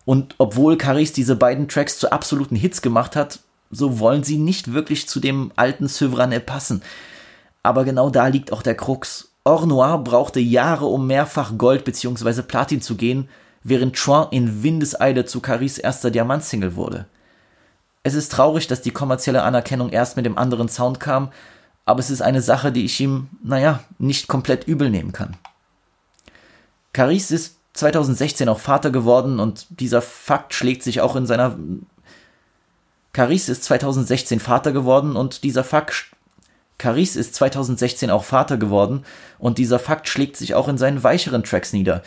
Und 0.04 0.34
obwohl 0.38 0.76
Caris 0.76 1.12
diese 1.12 1.36
beiden 1.36 1.68
Tracks 1.68 1.98
zu 1.98 2.10
absoluten 2.10 2.56
Hits 2.56 2.82
gemacht 2.82 3.14
hat, 3.14 3.38
so 3.70 3.98
wollen 4.00 4.24
sie 4.24 4.36
nicht 4.36 4.72
wirklich 4.72 5.08
zu 5.08 5.20
dem 5.20 5.52
alten 5.56 5.88
Sevranel 5.88 6.40
passen. 6.40 6.82
Aber 7.62 7.84
genau 7.84 8.10
da 8.10 8.26
liegt 8.26 8.52
auch 8.52 8.62
der 8.62 8.74
Krux. 8.74 9.30
Or 9.44 9.66
Noir 9.66 9.98
brauchte 9.98 10.40
Jahre, 10.40 10.86
um 10.86 11.06
mehrfach 11.06 11.58
Gold 11.58 11.84
bzw. 11.84 12.42
Platin 12.42 12.80
zu 12.80 12.96
gehen, 12.96 13.28
während 13.64 13.98
Chouin 13.98 14.28
in 14.30 14.62
Windeseile 14.62 15.24
zu 15.24 15.40
Caris 15.40 15.78
erster 15.78 16.10
Diamantsingle 16.10 16.76
wurde. 16.76 17.06
Es 18.04 18.14
ist 18.14 18.32
traurig, 18.32 18.66
dass 18.66 18.82
die 18.82 18.90
kommerzielle 18.90 19.42
Anerkennung 19.42 19.90
erst 19.90 20.16
mit 20.16 20.26
dem 20.26 20.38
anderen 20.38 20.68
Sound 20.68 20.98
kam, 21.00 21.30
aber 21.84 22.00
es 22.00 22.10
ist 22.10 22.22
eine 22.22 22.42
Sache, 22.42 22.72
die 22.72 22.84
ich 22.84 23.00
ihm, 23.00 23.28
naja, 23.42 23.80
nicht 23.98 24.28
komplett 24.28 24.66
übel 24.66 24.90
nehmen 24.90 25.12
kann. 25.12 25.36
Caris 26.92 27.30
ist 27.30 27.56
2016 27.74 28.48
auch 28.48 28.58
Vater 28.58 28.90
geworden 28.90 29.40
und 29.40 29.66
dieser 29.80 30.02
Fakt 30.02 30.54
schlägt 30.54 30.82
sich 30.82 31.00
auch 31.00 31.16
in 31.16 31.26
seiner 31.26 31.56
Caris 33.12 33.48
ist 33.50 33.64
2016 33.64 34.40
Vater 34.40 34.72
geworden 34.72 35.16
und 35.16 35.44
dieser 35.44 35.64
Fakt 35.64 36.06
Caris 36.82 37.14
ist 37.14 37.36
2016 37.36 38.10
auch 38.10 38.24
Vater 38.24 38.56
geworden 38.56 39.04
und 39.38 39.58
dieser 39.58 39.78
Fakt 39.78 40.08
schlägt 40.08 40.36
sich 40.36 40.56
auch 40.56 40.66
in 40.66 40.78
seinen 40.78 41.04
weicheren 41.04 41.44
Tracks 41.44 41.72
nieder. 41.72 42.02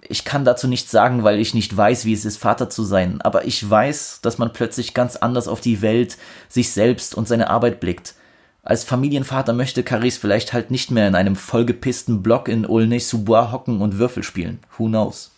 Ich 0.00 0.24
kann 0.24 0.44
dazu 0.44 0.66
nichts 0.66 0.90
sagen, 0.90 1.22
weil 1.22 1.38
ich 1.38 1.54
nicht 1.54 1.76
weiß, 1.76 2.04
wie 2.04 2.12
es 2.12 2.24
ist, 2.24 2.38
Vater 2.38 2.68
zu 2.68 2.82
sein, 2.82 3.20
aber 3.20 3.44
ich 3.44 3.70
weiß, 3.70 4.18
dass 4.20 4.36
man 4.36 4.52
plötzlich 4.52 4.94
ganz 4.94 5.14
anders 5.14 5.46
auf 5.46 5.60
die 5.60 5.80
Welt, 5.80 6.18
sich 6.48 6.72
selbst 6.72 7.14
und 7.14 7.28
seine 7.28 7.50
Arbeit 7.50 7.78
blickt. 7.78 8.16
Als 8.64 8.82
Familienvater 8.82 9.52
möchte 9.52 9.84
Caris 9.84 10.18
vielleicht 10.18 10.52
halt 10.52 10.72
nicht 10.72 10.90
mehr 10.90 11.06
in 11.06 11.14
einem 11.14 11.36
vollgepissten 11.36 12.20
Block 12.20 12.48
in 12.48 12.66
Aulnay-sous-Bois 12.66 13.52
hocken 13.52 13.80
und 13.80 13.98
Würfel 14.00 14.24
spielen. 14.24 14.58
Who 14.76 14.88
knows? 14.88 15.30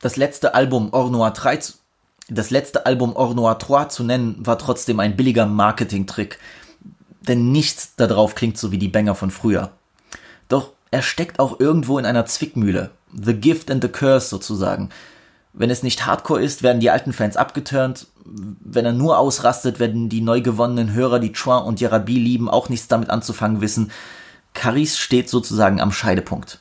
Das 0.00 0.16
letzte 0.16 0.54
Album 0.54 0.92
Or 0.92 1.10
Noir 1.10 1.30
3 1.30 1.60
das 2.30 2.50
letzte 2.50 2.86
Album 2.86 3.16
Or 3.16 3.34
Noir 3.34 3.56
3 3.56 3.86
zu 3.86 4.04
nennen, 4.04 4.36
war 4.38 4.56
trotzdem 4.56 5.00
ein 5.00 5.16
billiger 5.16 5.46
Marketing-Trick. 5.46 6.38
Denn 7.22 7.52
nichts 7.52 7.96
darauf 7.96 8.34
klingt 8.34 8.56
so 8.56 8.70
wie 8.72 8.78
die 8.78 8.88
Banger 8.88 9.14
von 9.14 9.30
früher. 9.30 9.72
Doch 10.48 10.70
er 10.90 11.02
steckt 11.02 11.38
auch 11.38 11.60
irgendwo 11.60 11.98
in 11.98 12.06
einer 12.06 12.26
Zwickmühle. 12.26 12.90
The 13.12 13.34
Gift 13.34 13.70
and 13.70 13.82
the 13.82 13.88
Curse 13.88 14.28
sozusagen. 14.28 14.90
Wenn 15.52 15.70
es 15.70 15.82
nicht 15.82 16.06
Hardcore 16.06 16.42
ist, 16.42 16.62
werden 16.62 16.80
die 16.80 16.90
alten 16.90 17.12
Fans 17.12 17.36
abgeturnt. 17.36 18.06
Wenn 18.24 18.84
er 18.84 18.92
nur 18.92 19.18
ausrastet, 19.18 19.80
werden 19.80 20.08
die 20.08 20.20
neu 20.20 20.40
gewonnenen 20.40 20.92
Hörer, 20.92 21.18
die 21.18 21.32
Chouin 21.32 21.64
und 21.64 21.80
Yarabi 21.80 22.18
lieben, 22.18 22.48
auch 22.48 22.68
nichts 22.68 22.88
damit 22.88 23.10
anzufangen 23.10 23.60
wissen. 23.60 23.90
Caris 24.54 24.98
steht 24.98 25.28
sozusagen 25.28 25.80
am 25.80 25.92
Scheidepunkt. 25.92 26.60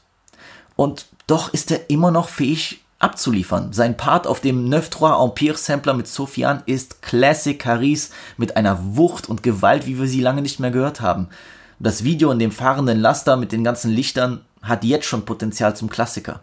Und 0.75 1.05
doch 1.27 1.53
ist 1.53 1.69
er 1.71 1.89
immer 1.89 2.09
noch 2.09 2.29
fähig, 2.29 2.81
abzuliefern. 2.99 3.73
Sein 3.73 3.97
Part 3.97 4.27
auf 4.27 4.41
dem 4.41 4.69
Neuf 4.69 4.89
Trois 4.89 5.23
Empire 5.23 5.57
Sampler 5.57 5.93
mit 5.93 6.07
Sofian 6.07 6.61
ist 6.65 7.01
Classic 7.01 7.57
Caris 7.57 8.11
mit 8.37 8.57
einer 8.57 8.95
Wucht 8.95 9.27
und 9.27 9.41
Gewalt, 9.41 9.87
wie 9.87 9.97
wir 9.97 10.07
sie 10.07 10.21
lange 10.21 10.41
nicht 10.41 10.59
mehr 10.59 10.71
gehört 10.71 11.01
haben. 11.01 11.29
Das 11.79 12.03
Video 12.03 12.29
in 12.31 12.39
dem 12.39 12.51
fahrenden 12.51 12.99
Laster 12.99 13.37
mit 13.37 13.53
den 13.53 13.63
ganzen 13.63 13.91
Lichtern 13.91 14.41
hat 14.61 14.83
jetzt 14.83 15.05
schon 15.05 15.23
Potenzial 15.23 15.75
zum 15.75 15.89
Klassiker. 15.89 16.41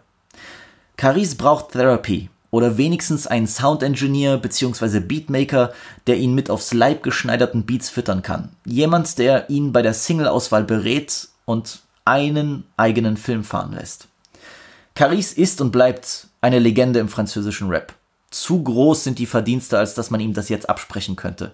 Caris 0.97 1.35
braucht 1.35 1.73
Therapy 1.73 2.29
Oder 2.49 2.77
wenigstens 2.77 3.27
einen 3.27 3.45
Sound 3.45 3.83
Engineer 3.83 4.37
bzw. 4.37 4.99
Beatmaker, 4.99 5.73
der 6.07 6.17
ihn 6.17 6.33
mit 6.33 6.49
aufs 6.49 6.73
Leib 6.73 7.03
geschneiderten 7.03 7.65
Beats 7.65 7.89
füttern 7.89 8.23
kann. 8.23 8.49
Jemand, 8.65 9.19
der 9.19 9.49
ihn 9.49 9.73
bei 9.73 9.83
der 9.83 9.93
Single-Auswahl 9.93 10.63
berät 10.63 11.27
und 11.45 11.81
einen 12.05 12.63
eigenen 12.77 13.17
Film 13.17 13.43
fahren 13.43 13.73
lässt. 13.73 14.07
Caris 14.95 15.33
ist 15.33 15.61
und 15.61 15.71
bleibt 15.71 16.26
eine 16.47 16.59
Legende 16.59 16.99
im 16.99 17.09
französischen 17.09 17.67
Rap. 17.67 17.93
Zu 18.31 18.63
groß 18.63 19.03
sind 19.03 19.19
die 19.19 19.25
Verdienste, 19.25 19.77
als 19.77 19.95
dass 19.95 20.11
man 20.11 20.21
ihm 20.21 20.33
das 20.33 20.47
jetzt 20.47 20.69
absprechen 20.69 21.17
könnte. 21.17 21.51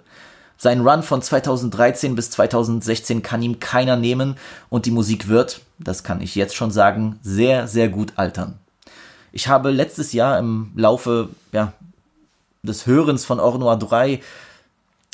Sein 0.56 0.82
Run 0.82 1.02
von 1.02 1.20
2013 1.20 2.14
bis 2.14 2.30
2016 2.30 3.24
kann 3.24 3.41
ihm 3.41 3.60
keiner 3.60 3.96
nehmen 3.96 4.36
und 4.70 4.86
die 4.86 4.91
Musik 4.91 5.28
wird, 5.28 5.62
das 5.80 6.04
kann 6.04 6.22
ich 6.22 6.36
jetzt 6.36 6.56
schon 6.56 6.70
sagen, 6.70 7.20
sehr, 7.24 7.68
sehr 7.68 7.89
gut 7.89 8.14
altern. 8.18 8.60
Ich 9.32 9.48
habe 9.48 9.72
letztes 9.72 10.14
Jahr 10.14 10.38
im 10.38 10.72
Laufe 10.76 11.30
ja, 11.52 11.74
des 12.62 12.86
Hörens 12.86 13.26
von 13.26 13.39
Ornoir 13.39 13.80
3, 13.80 14.22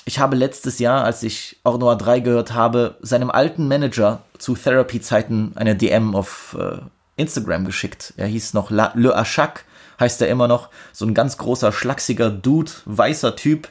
ich 0.04 0.20
habe 0.20 0.36
letztes 0.36 0.80
Jahr, 0.80 1.06
als 1.06 1.24
ich 1.24 1.58
Ornoir 1.64 1.98
3 1.98 2.20
gehört 2.20 2.54
habe, 2.54 2.98
seinem 3.02 3.32
alten 3.32 3.70
Manager 3.70 4.24
zu 4.40 4.56
Therapy-Zeiten 4.56 5.54
eine 5.56 5.78
DM 5.78 6.16
auf 6.16 6.58
äh, 6.60 6.80
Instagram 7.16 7.64
geschickt. 7.64 8.14
Er 8.18 8.28
hieß 8.28 8.54
noch 8.54 8.72
La 8.72 8.92
Le 8.96 9.16
Achak, 9.16 9.66
heißt 10.00 10.22
er 10.22 10.30
immer 10.30 10.47
noch. 10.47 10.70
So 10.93 11.06
ein 11.06 11.14
ganz 11.14 11.38
großer, 11.38 11.72
schlachsiger 11.72 12.30
Dude, 12.30 12.72
weißer 12.86 13.36
Typ, 13.36 13.70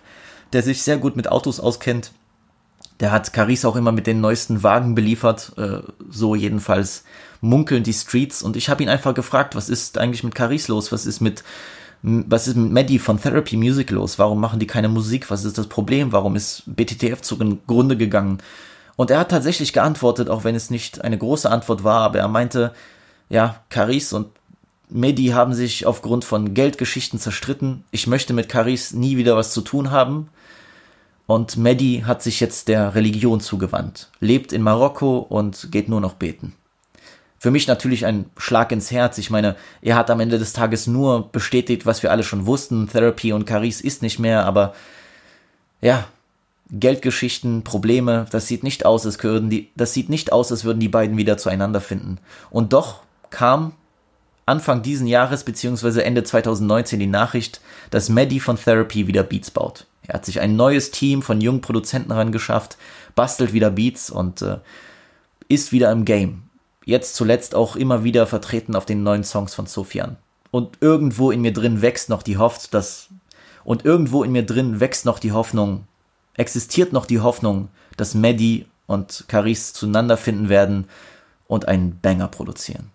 der 0.53 0.63
sich 0.63 0.83
sehr 0.83 0.99
gut 0.99 1.17
mit 1.17 1.31
Autos 1.31 1.61
auskennt. 1.61 2.13
Der 3.01 3.13
hat 3.13 3.33
Caris 3.33 3.65
auch 3.65 3.77
immer 3.77 3.93
mit 3.93 4.07
den 4.07 4.21
neuesten 4.21 4.63
Wagen 4.63 4.95
beliefert, 4.95 5.53
äh, 5.57 5.81
so 6.11 6.35
jedenfalls 6.35 7.05
munkeln 7.41 7.85
die 7.85 7.93
Streets. 7.93 8.43
Und 8.43 8.57
ich 8.57 8.69
habe 8.69 8.83
ihn 8.83 8.89
einfach 8.89 9.15
gefragt, 9.15 9.55
was 9.55 9.69
ist 9.69 9.99
eigentlich 9.99 10.25
mit 10.25 10.35
Caris 10.35 10.69
los? 10.69 10.91
Was 10.91 11.07
ist 11.07 11.21
mit 11.21 11.45
was 12.03 12.47
ist 12.47 12.57
mit 12.57 12.71
Maddie 12.71 12.99
von 13.01 13.21
Therapy 13.21 13.57
Music 13.57 13.91
los? 13.91 14.19
Warum 14.21 14.41
machen 14.41 14.61
die 14.61 14.69
keine 14.69 14.89
Musik? 14.89 15.31
Was 15.31 15.45
ist 15.45 15.59
das 15.59 15.67
Problem? 15.67 16.13
Warum 16.13 16.37
ist 16.37 16.63
BTTF 16.67 17.23
zugrunde 17.23 17.97
gegangen? 17.97 18.39
Und 18.95 19.11
er 19.11 19.19
hat 19.19 19.31
tatsächlich 19.31 19.73
geantwortet, 19.73 20.29
auch 20.29 20.45
wenn 20.45 20.55
es 20.55 20.71
nicht 20.71 21.03
eine 21.03 21.19
große 21.19 21.51
Antwort 21.51 21.85
war, 21.85 22.03
aber 22.03 22.19
er 22.19 22.29
meinte, 22.29 22.73
ja, 23.29 23.63
Caris 23.69 24.13
und 24.13 24.29
Medi 24.91 25.29
haben 25.29 25.55
sich 25.55 25.87
aufgrund 25.87 26.25
von 26.25 26.55
Geldgeschichten 26.55 27.19
zerstritten. 27.19 27.85
Ich 27.91 28.07
möchte 28.07 28.33
mit 28.33 28.49
Caris 28.49 28.93
nie 28.93 29.17
wieder 29.17 29.37
was 29.37 29.53
zu 29.53 29.61
tun 29.61 29.91
haben. 29.91 30.29
Und 31.27 31.59
Mehdi 31.59 32.05
hat 32.07 32.23
sich 32.23 32.41
jetzt 32.41 32.69
der 32.69 32.95
Religion 32.95 33.41
zugewandt, 33.41 34.09
lebt 34.19 34.51
in 34.51 34.63
Marokko 34.63 35.19
und 35.19 35.71
geht 35.71 35.91
nur 35.91 36.01
noch 36.01 36.15
beten. 36.15 36.55
Für 37.39 37.51
mich 37.51 37.69
natürlich 37.69 38.07
ein 38.07 38.31
Schlag 38.39 38.73
ins 38.73 38.91
Herz. 38.91 39.19
Ich 39.19 39.29
meine, 39.29 39.55
er 39.83 39.97
hat 39.97 40.11
am 40.11 40.21
Ende 40.21 40.39
des 40.39 40.55
Tages 40.55 40.87
nur 40.87 41.31
bestätigt, 41.31 41.85
was 41.85 42.03
wir 42.03 42.11
alle 42.11 42.25
schon 42.25 42.47
wussten. 42.47 42.89
Therapy 42.89 43.35
und 43.35 43.45
Caris 43.45 43.83
ist 43.83 44.01
nicht 44.01 44.19
mehr, 44.19 44.47
aber 44.47 44.73
ja, 45.83 46.07
Geldgeschichten, 46.71 47.63
Probleme, 47.63 48.27
das 48.31 48.47
sieht 48.47 48.63
nicht 48.63 48.87
aus, 48.87 49.07
als 49.07 49.19
die, 49.19 49.71
das 49.77 49.93
sieht 49.93 50.09
nicht 50.09 50.33
aus, 50.33 50.51
als 50.51 50.65
würden 50.65 50.81
die 50.81 50.89
beiden 50.89 51.19
wieder 51.19 51.37
zueinander 51.37 51.83
finden. 51.83 52.19
Und 52.51 52.73
doch 52.73 53.03
kam 53.31 53.73
Anfang 54.49 54.83
diesen 54.83 55.07
Jahres 55.07 55.45
beziehungsweise 55.45 56.05
Ende 56.05 56.25
2019 56.25 56.99
die 56.99 57.07
Nachricht, 57.07 57.61
dass 57.91 58.09
Maddie 58.09 58.41
von 58.41 58.57
Therapy 58.57 59.07
wieder 59.07 59.23
Beats 59.23 59.51
baut. 59.51 59.87
Er 60.07 60.15
hat 60.15 60.25
sich 60.25 60.41
ein 60.41 60.57
neues 60.57 60.91
Team 60.91 61.23
von 61.23 61.41
jungen 61.41 61.61
Produzenten 61.61 62.13
herangeschafft, 62.13 62.79
bastelt 63.15 63.53
wieder 63.53 63.71
Beats 63.71 64.11
und 64.11 64.43
äh, 64.43 64.59
ist 65.49 65.71
wieder 65.71 65.93
im 65.93 66.05
Game. 66.05 66.45
Jetzt 66.85 67.15
zuletzt 67.15 67.55
auch 67.55 67.77
immer 67.77 68.05
wieder 68.05 68.27
vertreten 68.27 68.75
auf 68.75 68.87
den 68.87 69.03
neuen 69.03 69.23
Songs 69.23 69.55
von 69.55 69.67
Sofian. 69.67 70.17
Und 70.51 70.79
irgendwo 70.81 71.31
in 71.31 71.43
mir 71.43 71.53
drin 71.53 71.83
wächst 71.83 72.09
noch 72.09 72.23
die 72.23 72.39
Hoffnung, 72.39 72.71
dass 72.71 73.09
und 73.65 73.85
irgendwo 73.85 74.25
in 74.25 74.33
mir 74.33 74.47
drin 74.47 74.81
wächst 74.81 75.05
noch 75.05 75.19
die 75.19 75.33
Hoffnung, 75.33 75.87
existiert 76.35 76.95
noch 76.95 77.05
die 77.05 77.21
Hoffnung, 77.21 77.69
dass 77.99 78.15
Maddie 78.15 78.65
und 78.87 79.27
Caris 79.29 79.75
zueinander 79.75 80.17
finden 80.17 80.49
werden 80.49 80.87
und 81.49 81.69
einen 81.69 82.01
Banger 82.01 82.29
produzieren. 82.29 82.91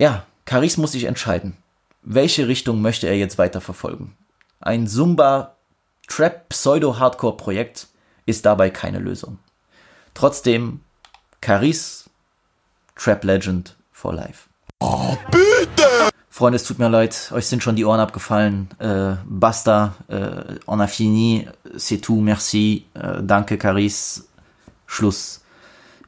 Ja, 0.00 0.24
Caris 0.44 0.76
muss 0.76 0.92
sich 0.92 1.04
entscheiden. 1.04 1.56
Welche 2.02 2.46
Richtung 2.46 2.80
möchte 2.80 3.08
er 3.08 3.16
jetzt 3.16 3.36
weiter 3.36 3.60
verfolgen? 3.60 4.16
Ein 4.60 4.86
Zumba 4.86 5.56
Trap 6.06 6.48
Pseudo 6.50 6.98
Hardcore 7.00 7.36
Projekt 7.36 7.88
ist 8.24 8.46
dabei 8.46 8.70
keine 8.70 9.00
Lösung. 9.00 9.38
Trotzdem 10.14 10.80
Caris 11.40 12.08
Trap 12.94 13.24
Legend 13.24 13.76
for 13.90 14.14
Life. 14.14 14.48
Oh, 14.78 15.16
bitte! 15.32 16.10
Freunde, 16.30 16.56
es 16.56 16.64
tut 16.64 16.78
mir 16.78 16.88
leid, 16.88 17.32
euch 17.32 17.46
sind 17.46 17.64
schon 17.64 17.74
die 17.74 17.84
Ohren 17.84 17.98
abgefallen. 17.98 18.68
Äh, 18.78 19.16
basta, 19.26 19.96
äh, 20.06 20.60
on 20.66 20.80
a 20.80 20.86
fini, 20.86 21.48
c'est 21.76 22.00
tout, 22.00 22.20
merci, 22.20 22.86
äh, 22.94 23.20
danke 23.20 23.58
Caris, 23.58 24.28
Schluss. 24.86 25.40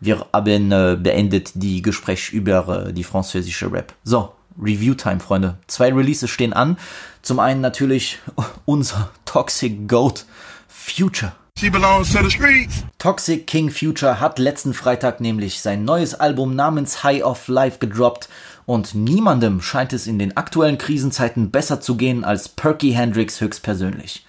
Wir 0.00 0.26
haben 0.32 0.72
äh, 0.72 0.96
beendet 0.98 1.52
die 1.54 1.82
Gespräche 1.82 2.34
über 2.34 2.86
äh, 2.86 2.92
die 2.92 3.04
französische 3.04 3.70
Rap. 3.70 3.92
So, 4.02 4.32
Review-Time, 4.58 5.20
Freunde. 5.20 5.58
Zwei 5.66 5.92
Releases 5.92 6.30
stehen 6.30 6.54
an. 6.54 6.78
Zum 7.20 7.38
einen 7.38 7.60
natürlich 7.60 8.18
unser 8.64 9.10
Toxic 9.26 9.86
Goat 9.86 10.24
Future. 10.68 11.32
She 11.58 11.68
belongs 11.68 12.10
to 12.14 12.22
the 12.22 12.30
streets. 12.30 12.84
Toxic 12.96 13.46
King 13.46 13.70
Future 13.70 14.20
hat 14.20 14.38
letzten 14.38 14.72
Freitag 14.72 15.20
nämlich 15.20 15.60
sein 15.60 15.84
neues 15.84 16.14
Album 16.14 16.56
namens 16.56 17.04
High 17.04 17.22
of 17.22 17.48
Life 17.48 17.78
gedroppt 17.78 18.30
und 18.64 18.94
niemandem 18.94 19.60
scheint 19.60 19.92
es 19.92 20.06
in 20.06 20.18
den 20.18 20.34
aktuellen 20.38 20.78
Krisenzeiten 20.78 21.50
besser 21.50 21.82
zu 21.82 21.96
gehen 21.96 22.24
als 22.24 22.48
Perky 22.48 22.92
Hendrix 22.92 23.42
höchstpersönlich 23.42 24.24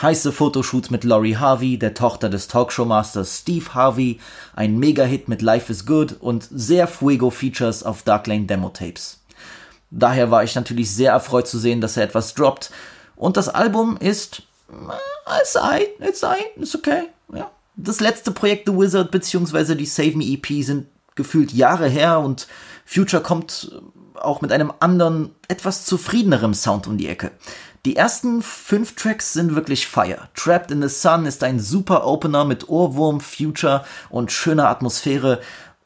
heiße 0.00 0.32
Fotoshoots 0.32 0.90
mit 0.90 1.04
Laurie 1.04 1.36
Harvey, 1.36 1.78
der 1.78 1.94
Tochter 1.94 2.28
des 2.28 2.48
Talkshow-Masters 2.48 3.38
Steve 3.38 3.74
Harvey, 3.74 4.20
ein 4.54 4.78
Mega-Hit 4.78 5.28
mit 5.28 5.42
Life 5.42 5.70
is 5.72 5.86
Good 5.86 6.16
und 6.20 6.48
sehr 6.50 6.86
Fuego-Features 6.86 7.82
auf 7.82 8.02
Darklane 8.02 8.46
Demo-Tapes. 8.46 9.20
Daher 9.90 10.30
war 10.30 10.44
ich 10.44 10.54
natürlich 10.54 10.94
sehr 10.94 11.12
erfreut 11.12 11.48
zu 11.48 11.58
sehen, 11.58 11.80
dass 11.80 11.96
er 11.96 12.04
etwas 12.04 12.34
droppt. 12.34 12.70
Und 13.16 13.36
das 13.36 13.48
Album 13.48 13.96
ist. 13.96 14.42
Äh, 14.70 15.40
it's 15.40 15.56
ein, 15.56 15.82
it's 16.00 16.22
ein, 16.22 16.36
it's 16.56 16.74
okay. 16.74 17.04
Ja. 17.34 17.50
Das 17.76 18.00
letzte 18.00 18.30
Projekt 18.32 18.68
The 18.68 18.76
Wizard 18.76 19.10
bzw. 19.10 19.74
die 19.74 19.86
Save 19.86 20.16
Me 20.16 20.24
EP 20.24 20.62
sind 20.62 20.86
gefühlt 21.14 21.52
Jahre 21.52 21.88
her 21.88 22.20
und 22.20 22.46
Future 22.84 23.22
kommt 23.22 23.72
auch 24.14 24.40
mit 24.40 24.52
einem 24.52 24.72
anderen, 24.80 25.34
etwas 25.46 25.84
zufriedenerem 25.84 26.54
Sound 26.54 26.86
um 26.86 26.98
die 26.98 27.08
Ecke. 27.08 27.30
Die 27.84 27.96
ersten 27.96 28.42
fünf 28.42 28.94
Tracks 28.94 29.32
sind 29.32 29.54
wirklich 29.54 29.86
fire. 29.86 30.28
Trapped 30.34 30.70
in 30.70 30.82
the 30.82 30.88
Sun 30.88 31.26
ist 31.26 31.44
ein 31.44 31.60
super 31.60 32.06
Opener 32.06 32.44
mit 32.44 32.68
Ohrwurm, 32.68 33.20
Future 33.20 33.84
und 34.10 34.32
schöner 34.32 34.68
Atmosphäre. 34.68 35.40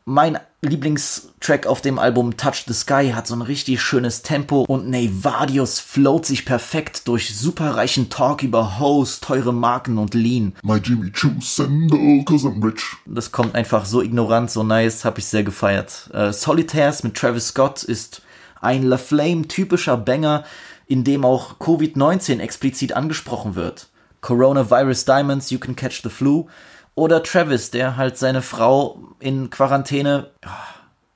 Mein 0.05 0.39
Lieblingstrack 0.63 1.67
auf 1.67 1.81
dem 1.81 1.99
Album 1.99 2.37
Touch 2.37 2.65
the 2.67 2.73
Sky 2.73 3.13
hat 3.15 3.27
so 3.27 3.35
ein 3.35 3.43
richtig 3.43 3.81
schönes 3.83 4.23
Tempo 4.23 4.65
und 4.67 4.89
Nevadius 4.89 5.81
float 5.81 6.25
sich 6.25 6.45
perfekt 6.45 7.07
durch 7.09 7.37
superreichen 7.37 8.11
Talk 8.11 8.43
über 8.43 8.79
Hoes, 8.79 9.21
teure 9.21 9.53
Marken 9.53 9.99
und 9.99 10.15
Lean. 10.15 10.55
My 10.63 10.79
Jimmy 10.79 11.13
Choo 11.13 11.41
Sendo, 11.41 12.25
cause 12.25 12.47
I'm 12.47 12.65
rich. 12.65 12.83
Das 13.07 13.33
kommt 13.33 13.55
einfach 13.55 13.85
so 13.85 14.01
ignorant, 14.01 14.51
so 14.51 14.63
nice, 14.63 15.05
hab 15.05 15.19
ich 15.19 15.27
sehr 15.27 15.45
gefeiert. 15.45 16.09
Äh, 16.13 16.33
Solitaires 16.33 17.03
mit 17.03 17.17
Travis 17.17 17.49
Scott 17.49 17.83
ist 17.83 18.23
ein 18.61 18.85
La 18.85 18.97
Flame 18.97 19.49
typischer 19.49 19.97
Banger, 19.97 20.45
in 20.93 21.05
dem 21.05 21.25
auch 21.25 21.59
Covid-19 21.59 22.39
explizit 22.39 22.93
angesprochen 22.93 23.55
wird. 23.55 23.89
Coronavirus 24.21 25.07
Diamonds, 25.07 25.49
You 25.49 25.59
Can 25.59 25.75
Catch 25.75 26.03
the 26.03 26.11
Flu. 26.11 26.49
Oder 26.95 27.23
Travis, 27.23 27.71
der 27.71 27.97
halt 27.97 28.19
seine 28.19 28.43
Frau 28.43 29.03
in 29.19 29.49
Quarantäne, 29.49 30.33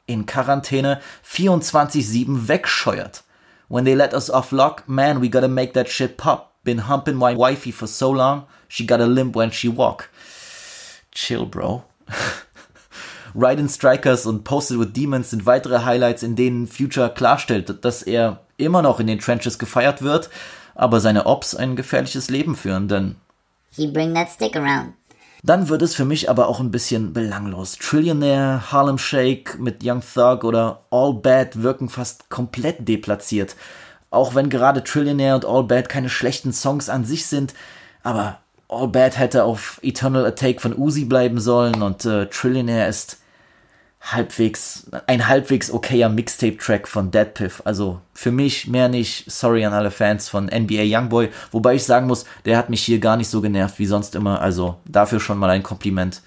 in 0.07 0.25
Quarantäne 0.25 1.03
24-7 1.31 2.49
wegscheuert. 2.49 3.23
When 3.69 3.85
they 3.85 3.93
let 3.93 4.15
us 4.15 4.31
off 4.31 4.51
lock, 4.51 4.89
man, 4.89 5.21
we 5.21 5.29
gotta 5.29 5.47
make 5.47 5.75
that 5.75 5.91
shit 5.91 6.17
pop. 6.17 6.55
Been 6.65 6.89
humping 6.89 7.17
my 7.17 7.37
wifey 7.37 7.71
for 7.71 7.87
so 7.87 8.13
long, 8.13 8.47
she 8.69 8.87
gotta 8.87 9.05
limp 9.05 9.37
when 9.37 9.53
she 9.53 9.69
walk. 9.69 10.09
Chill, 11.13 11.45
bro. 11.45 11.85
Ride 13.39 13.69
Strikers 13.69 14.25
und 14.25 14.45
Posted 14.45 14.79
with 14.79 14.93
Demons 14.95 15.31
sind 15.31 15.45
weitere 15.45 15.85
Highlights, 15.85 16.23
in 16.23 16.37
denen 16.37 16.67
Future 16.67 17.11
klarstellt, 17.11 17.85
dass 17.85 18.03
er 18.03 18.41
immer 18.57 18.81
noch 18.81 18.99
in 18.99 19.07
den 19.07 19.19
Trenches 19.19 19.59
gefeiert 19.59 20.01
wird, 20.01 20.31
aber 20.75 21.01
seine 21.01 21.27
Ops 21.27 21.55
ein 21.55 21.77
gefährliches 21.77 22.31
Leben 22.31 22.57
führen, 22.57 22.89
denn 22.89 23.17
He 23.73 23.89
bring 23.89 24.15
that 24.15 24.31
stick 24.31 24.57
around. 24.57 24.95
Dann 25.43 25.69
wird 25.69 25.83
es 25.83 25.95
für 25.95 26.07
mich 26.07 26.31
aber 26.31 26.49
auch 26.49 26.61
ein 26.61 26.71
bisschen 26.71 27.13
belanglos. 27.13 27.77
Trillionaire, 27.77 28.73
Harlem 28.73 28.97
Shake 28.97 29.59
mit 29.61 29.85
Young 29.85 30.01
Thug 30.01 30.45
oder 30.45 30.81
All 30.91 31.13
Bad 31.13 31.63
wirken 31.63 31.91
fast 31.91 32.31
komplett 32.31 32.89
deplatziert. 32.89 33.55
Auch 34.11 34.35
wenn 34.35 34.49
gerade 34.49 34.83
Trillionaire 34.83 35.35
und 35.35 35.45
All 35.45 35.65
Bad 35.65 35.91
keine 35.91 36.09
schlechten 36.09 36.55
Songs 36.55 36.89
an 36.89 37.05
sich 37.05 37.27
sind, 37.27 37.53
aber 38.03 38.39
All 38.69 38.89
Bad 38.89 39.19
hätte 39.19 39.45
auf 39.45 39.79
Eternal 39.83 40.25
Attack 40.25 40.63
von 40.63 40.75
Uzi 40.75 41.05
bleiben 41.05 41.39
sollen 41.39 41.83
und 41.83 42.07
äh, 42.07 42.27
Trillionaire 42.27 42.89
ist 42.89 43.19
halbwegs, 44.13 44.87
ein 45.07 45.27
halbwegs 45.27 45.71
okayer 45.71 46.09
Mixtape-Track 46.09 46.87
von 46.87 47.11
Deadpiff. 47.11 47.63
Also 47.65 48.01
für 48.15 48.31
mich 48.31 48.69
mehr 48.69 48.89
nicht, 48.89 49.31
sorry 49.31 49.65
an 49.65 49.73
alle 49.73 49.91
Fans 49.91 50.29
von 50.29 50.47
NBA 50.47 50.85
Youngboy, 50.85 51.31
wobei 51.51 51.75
ich 51.75 51.85
sagen 51.85 52.07
muss, 52.07 52.25
der 52.45 52.57
hat 52.57 52.71
mich 52.71 52.83
hier 52.83 53.01
gar 53.01 53.17
nicht 53.17 53.29
so 53.29 53.41
genervt 53.41 53.79
wie 53.79 53.87
sonst 53.87 54.15
immer. 54.15 54.41
Also 54.41 54.77
dafür 54.85 55.19
schon 55.19 55.39
mal 55.39 55.51
ein 55.51 55.63
Kompliment. 55.63 56.23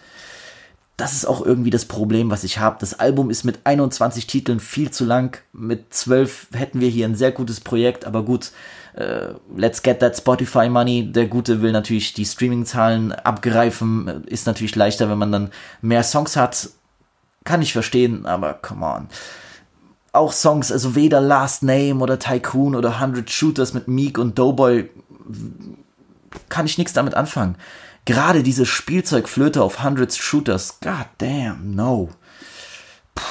Das 0.98 1.14
ist 1.14 1.26
auch 1.26 1.46
irgendwie 1.46 1.70
das 1.70 1.86
Problem, 1.86 2.30
was 2.30 2.44
ich 2.44 2.60
habe. 2.60 2.76
Das 2.82 3.00
Album 3.00 3.30
ist 3.30 3.46
mit 3.46 3.60
21 3.64 4.28
Titeln 4.28 4.60
viel 4.60 4.92
zu 4.92 5.06
lang. 5.06 5.42
Mit 5.54 5.94
12 5.94 6.48
hätten 6.54 6.82
wir 6.82 6.90
hier 6.90 7.06
ein 7.06 7.16
sehr 7.16 7.32
gutes 7.32 7.62
Projekt, 7.62 8.04
aber 8.04 8.24
gut, 8.24 8.52
äh, 8.96 9.30
let's 9.56 9.82
get 9.82 10.02
that 10.02 10.18
Spotify 10.18 10.68
money. 10.68 11.10
Der 11.10 11.28
Gute 11.28 11.62
will 11.62 11.72
natürlich 11.72 12.14
die 12.14 12.26
Streaming-Zahlen 12.26 13.14
abgreifen. 13.14 14.26
Ist 14.26 14.46
natürlich 14.46 14.76
leichter, 14.76 15.10
wenn 15.10 15.18
man 15.18 15.32
dann 15.32 15.52
mehr 15.82 16.04
Songs 16.04 16.36
hat 16.36 16.70
kann 17.44 17.62
ich 17.62 17.74
verstehen, 17.74 18.26
aber 18.26 18.54
come 18.54 18.86
on. 18.86 19.08
Auch 20.12 20.34
Songs, 20.34 20.72
also 20.72 20.96
weder 20.96 21.22
Last 21.22 21.64
Name 21.64 21.96
oder 21.96 22.20
Tycoon 22.20 22.76
oder 22.76 22.96
100 22.96 23.30
Shooters 23.30 23.74
mit 23.74 23.88
Meek 23.88 24.18
und 24.18 24.38
Doughboy, 24.38 24.90
kann 26.50 26.66
ich 26.66 26.78
nichts 26.78 26.94
damit 26.94 27.14
anfangen. 27.14 27.56
Gerade 28.06 28.44
diese 28.44 28.66
Spielzeugflöte 28.66 29.62
auf 29.62 29.80
100 29.80 30.14
Shooters, 30.14 30.80
god 30.82 31.08
damn, 31.20 31.76
no. 31.76 32.10
Puh, 33.14 33.24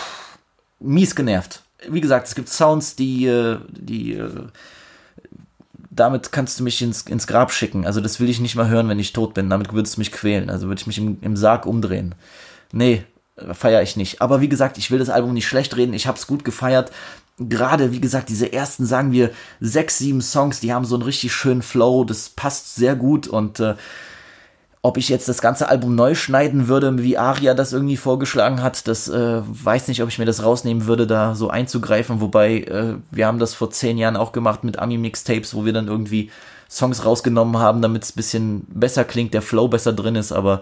mies 0.79 1.17
genervt. 1.17 1.63
Wie 1.89 2.01
gesagt, 2.01 2.29
es 2.29 2.35
gibt 2.35 2.49
Sounds, 2.49 2.97
die, 2.97 3.27
äh, 3.27 3.59
die, 3.71 4.15
äh, 4.15 4.31
damit 5.91 6.33
kannst 6.33 6.61
du 6.61 6.65
mich 6.65 6.81
ins, 6.83 7.03
ins 7.03 7.27
Grab 7.27 7.53
schicken. 7.53 7.87
Also 7.87 8.01
das 8.01 8.21
will 8.21 8.29
ich 8.29 8.41
nicht 8.41 8.55
mal 8.57 8.69
hören, 8.69 8.89
wenn 8.89 8.99
ich 8.99 9.13
tot 9.13 9.35
bin. 9.35 9.51
Damit 9.51 9.73
würdest 9.73 9.97
du 9.97 10.01
mich 10.01 10.13
quälen. 10.13 10.51
Also 10.51 10.69
würde 10.69 10.81
ich 10.81 10.87
mich 10.87 10.99
im, 10.99 11.19
im 11.23 11.37
Sarg 11.37 11.67
umdrehen. 11.67 12.15
Nee, 12.73 13.05
feiere 13.53 13.83
ich 13.83 13.97
nicht. 13.97 14.21
Aber 14.21 14.41
wie 14.41 14.49
gesagt, 14.49 14.79
ich 14.79 14.91
will 14.91 14.99
das 14.99 15.11
Album 15.11 15.35
nicht 15.35 15.47
schlecht 15.47 15.77
reden. 15.77 15.95
Ich 15.95 16.07
habe 16.07 16.19
es 16.19 16.27
gut 16.27 16.45
gefeiert. 16.45 16.91
Gerade, 17.39 17.93
wie 17.93 18.01
gesagt, 18.01 18.29
diese 18.29 18.53
ersten, 18.53 18.85
sagen 18.85 19.13
wir, 19.13 19.31
sechs, 19.61 19.99
sieben 19.99 20.21
Songs, 20.21 20.61
die 20.61 20.73
haben 20.73 20.85
so 20.85 20.97
einen 20.97 21.05
richtig 21.05 21.33
schönen 21.33 21.63
Flow. 21.63 22.05
Das 22.05 22.31
passt 22.31 22.75
sehr 22.75 22.97
gut. 22.97 23.29
Und 23.29 23.61
äh, 23.61 23.75
ob 24.83 24.97
ich 24.97 25.09
jetzt 25.09 25.29
das 25.29 25.41
ganze 25.41 25.69
Album 25.69 25.95
neu 25.95 26.15
schneiden 26.15 26.69
würde, 26.69 27.03
wie 27.03 27.19
Aria 27.19 27.55
das 27.55 27.73
irgendwie 27.73 27.97
vorgeschlagen 27.97 28.63
hat, 28.63 28.87
das 28.89 29.09
äh, 29.09 29.43
weiß 29.45 29.89
nicht, 29.89 30.03
ob 30.03 30.09
ich 30.09 30.19
mir 30.19 30.25
das 30.25 30.45
rausnehmen 30.45 30.87
würde, 30.87 31.07
da 31.07 31.35
so 31.35 31.51
einzugreifen. 31.51 32.21
Wobei, 32.21 32.61
äh, 32.61 32.95
wir 33.11 33.27
haben 33.27 33.39
das 33.39 33.55
vor 33.55 33.71
zehn 33.71 33.99
Jahren 33.99 34.17
auch 34.17 34.33
gemacht 34.33 34.65
mit 34.65 34.79
Ami-Mixtapes, 34.79 35.55
wo 35.55 35.65
wir 35.65 35.73
dann 35.73 35.89
irgendwie 35.89 36.31
Songs 36.71 37.05
rausgenommen 37.05 37.59
haben, 37.59 37.83
damit 37.83 38.05
es 38.05 38.13
bisschen 38.13 38.67
besser 38.69 39.05
klingt, 39.05 39.35
der 39.35 39.43
Flow 39.43 39.69
besser 39.69 39.93
drin 39.93 40.15
ist. 40.15 40.33
Aber 40.33 40.61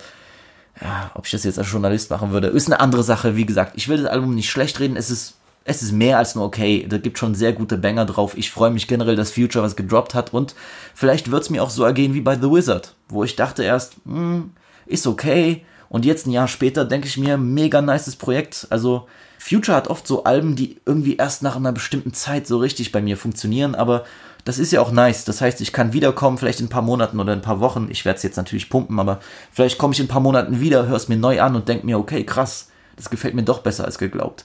ja, 0.80 1.10
ob 1.14 1.26
ich 1.26 1.32
das 1.32 1.44
jetzt 1.44 1.58
als 1.58 1.70
Journalist 1.70 2.10
machen 2.10 2.32
würde, 2.32 2.48
ist 2.48 2.66
eine 2.66 2.80
andere 2.80 3.02
Sache. 3.02 3.36
Wie 3.36 3.46
gesagt, 3.46 3.72
ich 3.76 3.88
will 3.88 3.98
das 3.98 4.10
Album 4.10 4.34
nicht 4.34 4.50
schlecht 4.50 4.78
reden. 4.78 4.96
Es 4.96 5.10
ist, 5.10 5.34
es 5.64 5.82
ist 5.82 5.92
mehr 5.92 6.18
als 6.18 6.34
nur 6.34 6.44
okay. 6.44 6.86
Da 6.88 6.98
gibt 6.98 7.18
schon 7.18 7.34
sehr 7.34 7.52
gute 7.52 7.78
Banger 7.78 8.04
drauf. 8.04 8.36
Ich 8.36 8.50
freue 8.50 8.70
mich 8.70 8.86
generell, 8.86 9.16
dass 9.16 9.32
Future 9.32 9.64
was 9.64 9.76
gedroppt 9.76 10.14
hat 10.14 10.32
und 10.32 10.54
vielleicht 10.94 11.30
wird 11.30 11.42
es 11.42 11.50
mir 11.50 11.62
auch 11.62 11.70
so 11.70 11.84
ergehen 11.84 12.14
wie 12.14 12.20
bei 12.20 12.36
The 12.36 12.50
Wizard, 12.50 12.94
wo 13.08 13.24
ich 13.24 13.36
dachte 13.36 13.62
erst, 13.62 13.96
hm, 14.04 14.50
ist 14.86 15.06
okay. 15.06 15.64
Und 15.88 16.04
jetzt 16.04 16.26
ein 16.26 16.32
Jahr 16.32 16.48
später 16.48 16.84
denke 16.84 17.06
ich 17.06 17.16
mir, 17.16 17.38
mega 17.38 17.80
nices 17.80 18.16
Projekt. 18.16 18.66
Also 18.70 19.06
Future 19.38 19.76
hat 19.76 19.88
oft 19.88 20.06
so 20.06 20.24
Alben, 20.24 20.56
die 20.56 20.78
irgendwie 20.84 21.16
erst 21.16 21.42
nach 21.42 21.56
einer 21.56 21.72
bestimmten 21.72 22.12
Zeit 22.12 22.46
so 22.46 22.58
richtig 22.58 22.92
bei 22.92 23.00
mir 23.00 23.16
funktionieren, 23.16 23.74
aber 23.74 24.04
das 24.47 24.61
ist 24.61 24.70
ja 24.70 24.80
auch 24.80 24.92
nice. 24.92 25.24
Das 25.24 25.40
heißt, 25.40 25.61
ich 25.61 25.72
kann 25.72 25.92
wiederkommen, 25.92 26.38
vielleicht 26.38 26.61
in 26.61 26.66
ein 26.66 26.70
paar 26.70 26.80
Monaten 26.80 27.18
oder 27.18 27.32
in 27.32 27.40
ein 27.40 27.42
paar 27.42 27.59
Wochen. 27.59 27.88
Ich 27.90 28.05
werde 28.05 28.18
es 28.18 28.22
jetzt 28.22 28.36
natürlich 28.36 28.70
pumpen, 28.70 29.01
aber 29.01 29.18
vielleicht 29.51 29.76
komme 29.76 29.92
ich 29.92 29.99
in 29.99 30.07
ein 30.07 30.09
paar 30.09 30.20
Monaten 30.20 30.61
wieder, 30.61 30.86
höre 30.86 30.97
es 30.97 31.09
mir 31.09 31.16
neu 31.16 31.42
an 31.42 31.57
und 31.57 31.68
denke 31.68 31.84
mir, 31.84 31.99
okay, 31.99 32.24
krass, 32.24 32.68
das 32.94 33.11
gefällt 33.11 33.34
mir 33.34 33.42
doch 33.42 33.59
besser 33.59 33.84
als 33.84 33.99
geglaubt. 33.99 34.44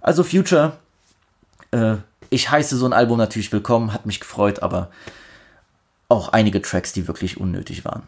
Also 0.00 0.22
Future, 0.22 0.76
äh, 1.72 1.96
ich 2.30 2.52
heiße 2.52 2.76
so 2.76 2.86
ein 2.86 2.92
Album 2.92 3.18
natürlich 3.18 3.50
willkommen, 3.50 3.92
hat 3.92 4.06
mich 4.06 4.20
gefreut, 4.20 4.62
aber 4.62 4.92
auch 6.08 6.28
einige 6.28 6.62
Tracks, 6.62 6.92
die 6.92 7.08
wirklich 7.08 7.40
unnötig 7.40 7.84
waren. 7.84 8.04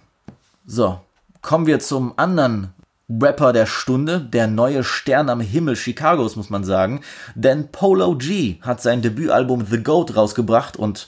So, 0.66 1.00
kommen 1.42 1.66
wir 1.66 1.80
zum 1.80 2.16
anderen 2.16 2.72
Rapper 3.10 3.52
der 3.52 3.66
Stunde, 3.66 4.20
der 4.20 4.46
neue 4.46 4.82
Stern 4.82 5.28
am 5.28 5.40
Himmel 5.40 5.76
Chicagos, 5.76 6.36
muss 6.36 6.48
man 6.48 6.64
sagen. 6.64 7.02
Denn 7.34 7.68
Polo 7.70 8.16
G 8.16 8.56
hat 8.62 8.80
sein 8.80 9.02
Debütalbum 9.02 9.66
The 9.66 9.82
Goat 9.82 10.16
rausgebracht 10.16 10.76
und 10.76 11.06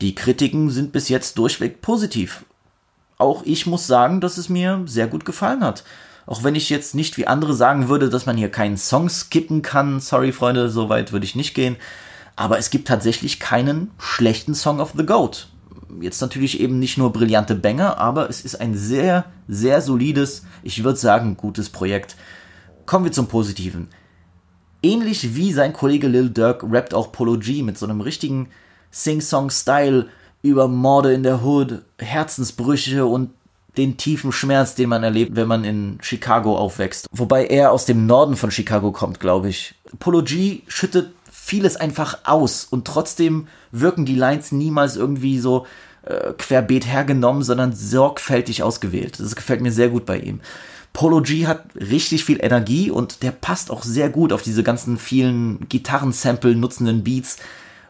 die 0.00 0.14
Kritiken 0.14 0.70
sind 0.70 0.92
bis 0.92 1.08
jetzt 1.08 1.36
durchweg 1.36 1.82
positiv. 1.82 2.44
Auch 3.18 3.42
ich 3.44 3.66
muss 3.66 3.86
sagen, 3.86 4.20
dass 4.20 4.38
es 4.38 4.48
mir 4.48 4.82
sehr 4.86 5.06
gut 5.06 5.24
gefallen 5.24 5.62
hat. 5.62 5.84
Auch 6.26 6.42
wenn 6.42 6.54
ich 6.54 6.70
jetzt 6.70 6.94
nicht 6.94 7.18
wie 7.18 7.26
andere 7.26 7.52
sagen 7.52 7.88
würde, 7.88 8.08
dass 8.08 8.24
man 8.24 8.38
hier 8.38 8.50
keinen 8.50 8.78
Song 8.78 9.10
skippen 9.10 9.60
kann. 9.60 10.00
Sorry, 10.00 10.32
Freunde, 10.32 10.70
so 10.70 10.88
weit 10.88 11.12
würde 11.12 11.26
ich 11.26 11.36
nicht 11.36 11.54
gehen. 11.54 11.76
Aber 12.36 12.58
es 12.58 12.70
gibt 12.70 12.88
tatsächlich 12.88 13.38
keinen 13.38 13.90
schlechten 13.98 14.54
Song 14.54 14.80
of 14.80 14.94
The 14.96 15.04
Goat 15.04 15.48
jetzt 16.00 16.20
natürlich 16.20 16.60
eben 16.60 16.78
nicht 16.78 16.98
nur 16.98 17.12
brillante 17.12 17.54
Banger, 17.54 17.98
aber 17.98 18.28
es 18.28 18.44
ist 18.44 18.60
ein 18.60 18.74
sehr, 18.74 19.26
sehr 19.48 19.80
solides, 19.80 20.44
ich 20.62 20.84
würde 20.84 20.98
sagen, 20.98 21.36
gutes 21.36 21.68
Projekt. 21.70 22.16
Kommen 22.86 23.04
wir 23.04 23.12
zum 23.12 23.26
Positiven. 23.26 23.88
Ähnlich 24.82 25.34
wie 25.34 25.52
sein 25.52 25.72
Kollege 25.72 26.08
Lil 26.08 26.28
Durk 26.28 26.62
rappt 26.70 26.92
auch 26.92 27.10
Polo 27.10 27.38
G 27.38 27.62
mit 27.62 27.78
so 27.78 27.86
einem 27.86 28.02
richtigen 28.02 28.48
Sing-Song-Style 28.90 30.08
über 30.42 30.68
Morde 30.68 31.14
in 31.14 31.22
der 31.22 31.42
Hood, 31.42 31.82
Herzensbrüche 31.98 33.06
und 33.06 33.30
den 33.78 33.96
tiefen 33.96 34.30
Schmerz, 34.30 34.74
den 34.74 34.90
man 34.90 35.02
erlebt, 35.02 35.36
wenn 35.36 35.48
man 35.48 35.64
in 35.64 35.98
Chicago 36.02 36.58
aufwächst. 36.58 37.06
Wobei 37.10 37.46
er 37.46 37.72
aus 37.72 37.86
dem 37.86 38.06
Norden 38.06 38.36
von 38.36 38.50
Chicago 38.50 38.92
kommt, 38.92 39.20
glaube 39.20 39.48
ich. 39.48 39.74
Polo 39.98 40.22
G 40.22 40.60
schüttet 40.68 41.13
vieles 41.44 41.76
einfach 41.76 42.20
aus 42.24 42.64
und 42.64 42.86
trotzdem 42.86 43.48
wirken 43.70 44.06
die 44.06 44.14
Lines 44.14 44.50
niemals 44.50 44.96
irgendwie 44.96 45.38
so 45.38 45.66
äh, 46.00 46.32
querbeet 46.32 46.86
hergenommen, 46.86 47.42
sondern 47.42 47.74
sorgfältig 47.74 48.62
ausgewählt. 48.62 49.20
Das 49.20 49.36
gefällt 49.36 49.60
mir 49.60 49.70
sehr 49.70 49.90
gut 49.90 50.06
bei 50.06 50.16
ihm. 50.16 50.40
Polo 50.94 51.20
G 51.20 51.46
hat 51.46 51.66
richtig 51.76 52.24
viel 52.24 52.42
Energie 52.42 52.90
und 52.90 53.22
der 53.22 53.30
passt 53.30 53.70
auch 53.70 53.82
sehr 53.82 54.08
gut 54.08 54.32
auf 54.32 54.40
diese 54.40 54.62
ganzen 54.62 54.96
vielen 54.96 55.68
Gitarrensample 55.68 56.56
nutzenden 56.56 57.04
Beats. 57.04 57.36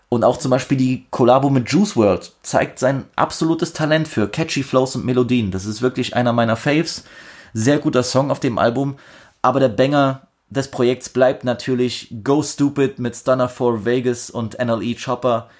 Und 0.08 0.24
auch 0.24 0.38
zum 0.38 0.50
Beispiel 0.50 0.76
die 0.76 1.06
Kollabo 1.10 1.48
mit 1.48 1.70
Juice 1.70 1.94
World 1.94 2.32
zeigt 2.42 2.80
sein 2.80 3.04
absolutes 3.14 3.72
Talent 3.72 4.08
für 4.08 4.26
catchy 4.26 4.64
Flows 4.64 4.96
und 4.96 5.04
Melodien. 5.04 5.52
Das 5.52 5.64
ist 5.64 5.80
wirklich 5.80 6.16
einer 6.16 6.32
meiner 6.32 6.56
Faves. 6.56 7.04
Sehr 7.52 7.78
guter 7.78 8.02
Song 8.02 8.32
auf 8.32 8.40
dem 8.40 8.58
Album. 8.58 8.96
Aber 9.42 9.60
der 9.60 9.68
Banger 9.68 10.26
des 10.54 10.68
Projekts 10.68 11.08
bleibt 11.08 11.44
natürlich 11.44 12.14
Go 12.22 12.42
Stupid 12.42 12.98
mit 12.98 13.16
Stunner 13.16 13.48
4 13.48 13.84
Vegas 13.84 14.30
und 14.30 14.58
NLE 14.58 14.94
Chopper. 14.94 15.50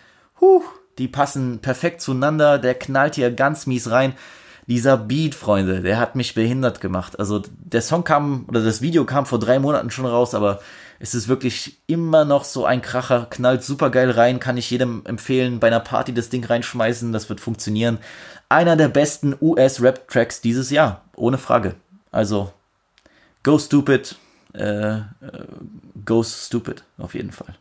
Huh, 0.40 0.62
die 0.98 1.08
passen 1.08 1.58
perfekt 1.60 2.00
zueinander, 2.00 2.58
der 2.58 2.74
knallt 2.74 3.16
hier 3.16 3.30
ganz 3.30 3.66
mies 3.66 3.90
rein. 3.90 4.14
Dieser 4.66 4.96
Beat, 4.96 5.34
Freunde, 5.34 5.82
der 5.82 5.98
hat 5.98 6.14
mich 6.14 6.34
behindert 6.34 6.80
gemacht. 6.80 7.18
Also 7.18 7.42
der 7.58 7.82
Song 7.82 8.04
kam, 8.04 8.46
oder 8.48 8.64
das 8.64 8.80
Video 8.80 9.04
kam 9.04 9.26
vor 9.26 9.38
drei 9.38 9.58
Monaten 9.58 9.90
schon 9.90 10.06
raus, 10.06 10.34
aber 10.34 10.60
es 11.00 11.14
ist 11.14 11.28
wirklich 11.28 11.78
immer 11.86 12.24
noch 12.24 12.44
so 12.44 12.64
ein 12.64 12.80
Kracher, 12.80 13.26
knallt 13.28 13.62
super 13.62 13.90
geil 13.90 14.10
rein, 14.10 14.40
kann 14.40 14.56
ich 14.56 14.70
jedem 14.70 15.04
empfehlen, 15.04 15.60
bei 15.60 15.66
einer 15.66 15.80
Party 15.80 16.14
das 16.14 16.30
Ding 16.30 16.44
reinschmeißen, 16.44 17.12
das 17.12 17.28
wird 17.28 17.40
funktionieren. 17.40 17.98
Einer 18.48 18.76
der 18.76 18.88
besten 18.88 19.36
US-Rap-Tracks 19.38 20.40
dieses 20.40 20.70
Jahr, 20.70 21.02
ohne 21.16 21.36
Frage. 21.36 21.74
Also, 22.10 22.52
Go 23.42 23.58
Stupid, 23.58 24.16
äh, 24.54 24.96
äh, 24.98 25.02
Goes 26.04 26.46
Stupid, 26.46 26.84
auf 26.98 27.14
jeden 27.14 27.32
Fall. 27.32 27.54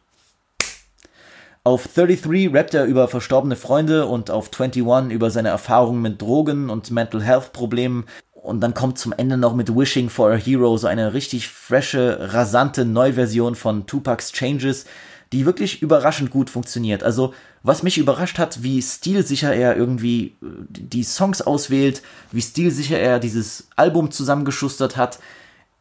Auf 1.65 1.87
33 1.87 2.53
rappt 2.53 2.73
er 2.73 2.85
über 2.85 3.07
verstorbene 3.07 3.55
Freunde 3.55 4.05
und 4.05 4.29
auf 4.29 4.49
21 4.51 5.13
über 5.13 5.31
seine 5.31 5.49
Erfahrungen 5.49 6.01
mit 6.01 6.21
Drogen 6.21 6.69
und 6.69 6.91
Mental 6.91 7.23
Health 7.23 7.53
Problemen. 7.53 8.05
Und 8.33 8.59
dann 8.59 8.73
kommt 8.73 8.99
zum 8.99 9.13
Ende 9.13 9.37
noch 9.37 9.55
mit 9.55 9.73
Wishing 9.73 10.09
for 10.09 10.31
a 10.31 10.35
Hero 10.35 10.75
so 10.75 10.87
eine 10.87 11.13
richtig 11.13 11.47
frische, 11.47 12.33
rasante 12.33 12.83
Neuversion 12.83 13.55
von 13.55 13.85
Tupac's 13.85 14.33
Changes, 14.33 14.85
die 15.31 15.45
wirklich 15.45 15.81
überraschend 15.81 16.29
gut 16.29 16.49
funktioniert. 16.49 17.01
Also, 17.01 17.33
was 17.63 17.81
mich 17.81 17.97
überrascht 17.97 18.37
hat, 18.37 18.61
wie 18.61 18.81
stilsicher 18.81 19.55
er 19.55 19.77
irgendwie 19.77 20.35
äh, 20.41 20.47
die 20.69 21.03
Songs 21.03 21.41
auswählt, 21.41 22.03
wie 22.33 22.41
stilsicher 22.41 22.99
er 22.99 23.19
dieses 23.19 23.69
Album 23.77 24.11
zusammengeschustert 24.11 24.97
hat, 24.97 25.19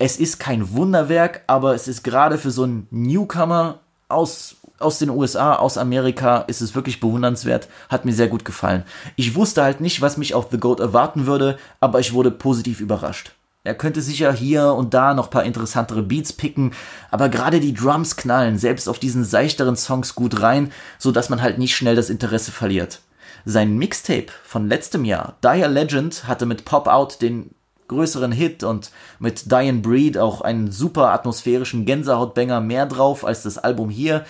es 0.05 0.17
ist 0.17 0.41
kein 0.41 0.73
Wunderwerk, 0.73 1.43
aber 1.47 1.77
es 1.77 1.87
ist 1.87 2.03
gerade 2.03 2.37
für 2.37 2.51
so 2.51 2.65
einen 2.65 2.89
Newcomer 2.91 3.79
aus, 4.09 4.57
aus 4.81 4.99
den 4.99 5.11
USA, 5.11 5.55
aus 5.55 5.79
Amerika, 5.79 6.39
ist 6.49 6.61
es 6.61 6.75
wirklich 6.75 6.99
bewundernswert. 6.99 7.69
Hat 7.89 8.05
mir 8.05 8.13
sehr 8.13 8.27
gut 8.27 8.45
gefallen. 8.45 8.83
Ich 9.15 9.37
wusste 9.37 9.63
halt 9.63 9.81
nicht, 9.81 10.01
was 10.01 10.17
mich 10.17 10.35
auf 10.35 10.49
The 10.51 10.59
Goat 10.59 10.81
erwarten 10.81 11.27
würde, 11.27 11.57
aber 11.79 12.01
ich 12.01 12.15
wurde 12.15 12.33
positiv 12.33 12.81
überrascht. 12.81 13.31
Er 13.63 13.77
könnte 13.77 14.03
sicher 14.03 14.33
hier 14.33 14.75
und 14.75 14.93
da 14.93 15.15
noch 15.15 15.31
paar 15.31 15.45
interessantere 15.45 16.03
Beats 16.03 16.33
picken, 16.33 16.73
aber 17.13 17.29
gerade 17.29 17.61
die 17.61 17.73
Drums 17.73 18.17
knallen 18.17 18.59
selbst 18.59 18.89
auf 18.89 18.99
diesen 18.99 19.23
seichteren 19.23 19.77
Songs 19.77 20.17
gut 20.17 20.43
rein, 20.43 20.73
so 20.99 21.13
dass 21.13 21.29
man 21.29 21.41
halt 21.41 21.59
nicht 21.59 21.77
schnell 21.77 21.95
das 21.95 22.11
Interesse 22.11 22.51
verliert. 22.51 23.03
Sein 23.45 23.77
Mixtape 23.79 24.33
von 24.43 24.67
letztem 24.67 25.05
Jahr, 25.05 25.37
Dire 25.45 25.69
Legend, 25.69 26.27
hatte 26.27 26.45
mit 26.45 26.65
Pop 26.65 26.89
Out 26.89 27.23
den 27.23 27.55
größeren 27.93 28.33
Hit 28.33 28.65
und 28.65 28.91
mit 29.19 29.51
Diane 29.51 29.81
Breed 29.81 30.19
auch 30.19 30.41
einen 30.41 30.73
super 30.73 31.11
atmosphärischen 31.13 31.87
Gänsehautbanger 31.87 32.61
mehr 32.61 32.87
drauf 32.87 33.25
als 33.25 33.43
das 33.43 33.59
Album 33.59 33.91
hier. 33.91 34.25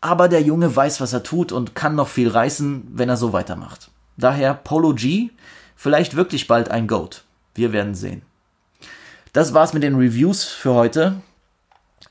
Aber 0.00 0.28
der 0.28 0.42
Junge 0.42 0.74
weiß, 0.74 1.00
was 1.00 1.12
er 1.12 1.22
tut 1.22 1.50
und 1.50 1.74
kann 1.74 1.94
noch 1.94 2.08
viel 2.08 2.28
reißen, 2.28 2.88
wenn 2.92 3.08
er 3.08 3.16
so 3.16 3.32
weitermacht. 3.32 3.90
Daher 4.16 4.54
Polo 4.54 4.94
G, 4.94 5.30
vielleicht 5.74 6.16
wirklich 6.16 6.46
bald 6.46 6.70
ein 6.70 6.86
Goat. 6.86 7.24
Wir 7.54 7.72
werden 7.72 7.94
sehen. 7.94 8.22
Das 9.32 9.54
war's 9.54 9.72
mit 9.72 9.82
den 9.82 9.96
Reviews 9.96 10.44
für 10.44 10.74
heute. 10.74 11.16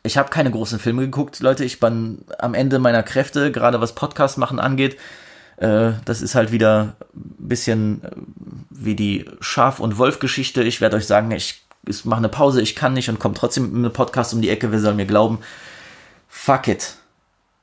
Ich 0.04 0.18
habe 0.18 0.30
keine 0.30 0.52
großen 0.52 0.80
Filme 0.80 1.02
geguckt, 1.04 1.40
Leute. 1.40 1.66
Ich 1.66 1.80
bin 1.80 2.24
am 2.40 2.54
Ende 2.54 2.80
meiner 2.80 3.04
Kräfte, 3.04 3.52
gerade 3.52 3.82
was 3.82 3.96
Podcast 3.96 4.38
machen 4.38 4.60
angeht. 4.60 4.98
Äh, 5.58 5.94
das 6.06 6.22
ist 6.22 6.36
halt 6.36 6.52
wieder 6.52 6.96
ein 7.14 7.48
bisschen 7.48 8.04
äh, 8.04 8.12
wie 8.70 8.96
die 8.96 9.26
Schaf- 9.42 9.80
und 9.80 9.98
Wolf-Geschichte. 9.98 10.64
Ich 10.64 10.82
werde 10.82 10.98
euch 10.98 11.08
sagen, 11.08 11.32
ich, 11.32 11.64
ich 11.86 12.06
mache 12.06 12.20
eine 12.20 12.30
Pause, 12.30 12.62
ich 12.62 12.76
kann 12.76 12.94
nicht 12.94 13.10
und 13.10 13.20
komme 13.20 13.36
trotzdem 13.36 13.72
mit 13.72 13.76
einem 13.76 13.94
Podcast 13.94 14.34
um 14.34 14.42
die 14.42 14.50
Ecke. 14.50 14.72
Wer 14.72 14.80
soll 14.80 14.94
mir 14.94 15.06
glauben? 15.06 15.40
Fuck 16.30 16.68
it, 16.68 16.96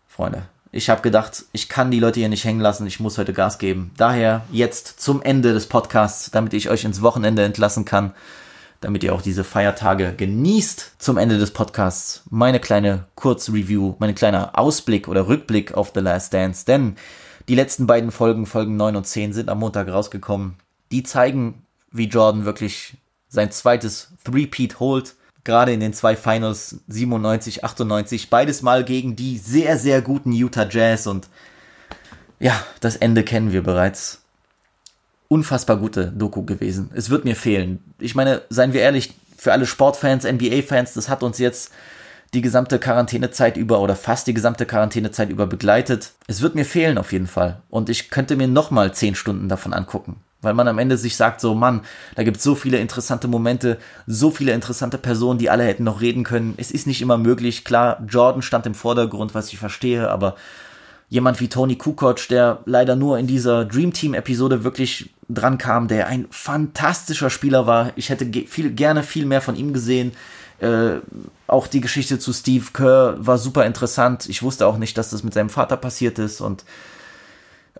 Freunde. 0.08 0.42
Ich 0.72 0.90
habe 0.90 1.02
gedacht, 1.02 1.44
ich 1.52 1.68
kann 1.68 1.92
die 1.92 2.00
Leute 2.00 2.18
hier 2.18 2.28
nicht 2.28 2.44
hängen 2.44 2.58
lassen, 2.58 2.84
ich 2.84 2.98
muss 2.98 3.16
heute 3.16 3.32
Gas 3.32 3.58
geben. 3.58 3.92
Daher 3.96 4.42
jetzt 4.50 5.00
zum 5.00 5.22
Ende 5.22 5.52
des 5.52 5.68
Podcasts, 5.68 6.32
damit 6.32 6.52
ich 6.52 6.68
euch 6.68 6.84
ins 6.84 7.00
Wochenende 7.00 7.44
entlassen 7.44 7.84
kann, 7.84 8.12
damit 8.80 9.04
ihr 9.04 9.14
auch 9.14 9.22
diese 9.22 9.44
Feiertage 9.44 10.14
genießt. 10.16 10.94
Zum 10.98 11.16
Ende 11.16 11.38
des 11.38 11.52
Podcasts 11.52 12.24
meine 12.28 12.58
kleine 12.58 13.04
Kurzreview, 13.14 13.94
mein 14.00 14.16
kleiner 14.16 14.58
Ausblick 14.58 15.06
oder 15.06 15.28
Rückblick 15.28 15.74
auf 15.74 15.92
The 15.94 16.00
Last 16.00 16.34
Dance, 16.34 16.64
denn 16.66 16.96
die 17.48 17.54
letzten 17.54 17.86
beiden 17.86 18.10
Folgen, 18.10 18.46
Folgen 18.46 18.76
9 18.76 18.96
und 18.96 19.06
10, 19.06 19.32
sind 19.32 19.48
am 19.48 19.58
Montag 19.58 19.88
rausgekommen. 19.88 20.54
Die 20.90 21.02
zeigen, 21.02 21.62
wie 21.90 22.08
Jordan 22.08 22.44
wirklich 22.44 22.96
sein 23.28 23.50
zweites 23.50 24.08
Three-Peat 24.24 24.80
holt. 24.80 25.14
Gerade 25.44 25.72
in 25.72 25.80
den 25.80 25.92
zwei 25.92 26.16
Finals 26.16 26.80
97, 26.88 27.64
98. 27.64 28.30
Beides 28.30 28.62
mal 28.62 28.82
gegen 28.82 29.14
die 29.14 29.36
sehr, 29.36 29.78
sehr 29.78 30.00
guten 30.00 30.32
Utah 30.32 30.66
Jazz. 30.68 31.06
Und 31.06 31.28
ja, 32.40 32.62
das 32.80 32.96
Ende 32.96 33.24
kennen 33.24 33.52
wir 33.52 33.62
bereits. 33.62 34.22
Unfassbar 35.28 35.76
gute 35.76 36.06
Doku 36.12 36.44
gewesen. 36.44 36.90
Es 36.94 37.10
wird 37.10 37.24
mir 37.24 37.36
fehlen. 37.36 37.82
Ich 37.98 38.14
meine, 38.14 38.42
seien 38.48 38.72
wir 38.72 38.80
ehrlich, 38.80 39.14
für 39.36 39.52
alle 39.52 39.66
Sportfans, 39.66 40.24
NBA-Fans, 40.24 40.94
das 40.94 41.10
hat 41.10 41.22
uns 41.22 41.38
jetzt 41.38 41.70
die 42.34 42.42
gesamte 42.42 42.78
Quarantänezeit 42.78 43.56
über 43.56 43.80
oder 43.80 43.96
fast 43.96 44.26
die 44.26 44.34
gesamte 44.34 44.66
Quarantänezeit 44.66 45.30
über 45.30 45.46
begleitet. 45.46 46.12
Es 46.26 46.42
wird 46.42 46.54
mir 46.54 46.64
fehlen 46.64 46.98
auf 46.98 47.12
jeden 47.12 47.26
Fall. 47.26 47.62
Und 47.70 47.88
ich 47.88 48.10
könnte 48.10 48.36
mir 48.36 48.48
nochmal 48.48 48.92
zehn 48.92 49.14
Stunden 49.14 49.48
davon 49.48 49.72
angucken. 49.72 50.16
Weil 50.42 50.54
man 50.54 50.68
am 50.68 50.78
Ende 50.78 50.98
sich 50.98 51.16
sagt, 51.16 51.40
so 51.40 51.54
Mann, 51.54 51.80
da 52.16 52.22
gibt 52.22 52.36
es 52.36 52.42
so 52.42 52.54
viele 52.54 52.78
interessante 52.78 53.28
Momente, 53.28 53.78
so 54.06 54.30
viele 54.30 54.52
interessante 54.52 54.98
Personen, 54.98 55.38
die 55.38 55.48
alle 55.48 55.64
hätten 55.64 55.84
noch 55.84 56.02
reden 56.02 56.22
können. 56.22 56.54
Es 56.58 56.70
ist 56.70 56.86
nicht 56.86 57.00
immer 57.00 57.16
möglich. 57.16 57.64
Klar, 57.64 58.02
Jordan 58.06 58.42
stand 58.42 58.66
im 58.66 58.74
Vordergrund, 58.74 59.34
was 59.34 59.52
ich 59.52 59.58
verstehe, 59.58 60.10
aber 60.10 60.36
jemand 61.08 61.40
wie 61.40 61.48
Tony 61.48 61.76
Kukoc, 61.76 62.28
der 62.28 62.58
leider 62.66 62.96
nur 62.96 63.18
in 63.18 63.26
dieser 63.26 63.64
Dream 63.64 63.92
Team 63.92 64.14
Episode 64.14 64.64
wirklich 64.64 65.14
dran 65.28 65.58
kam, 65.58 65.88
der 65.88 66.08
ein 66.08 66.26
fantastischer 66.30 67.30
Spieler 67.30 67.66
war. 67.66 67.92
Ich 67.96 68.10
hätte 68.10 68.26
viel, 68.46 68.70
gerne 68.70 69.02
viel 69.02 69.24
mehr 69.24 69.40
von 69.40 69.56
ihm 69.56 69.72
gesehen. 69.72 70.12
Äh, 70.60 71.00
auch 71.46 71.66
die 71.66 71.80
Geschichte 71.80 72.18
zu 72.18 72.32
Steve 72.32 72.66
Kerr 72.72 73.16
war 73.18 73.38
super 73.38 73.66
interessant. 73.66 74.28
Ich 74.28 74.42
wusste 74.42 74.66
auch 74.66 74.78
nicht, 74.78 74.96
dass 74.96 75.10
das 75.10 75.22
mit 75.22 75.34
seinem 75.34 75.50
Vater 75.50 75.76
passiert 75.76 76.18
ist 76.18 76.40
und 76.40 76.64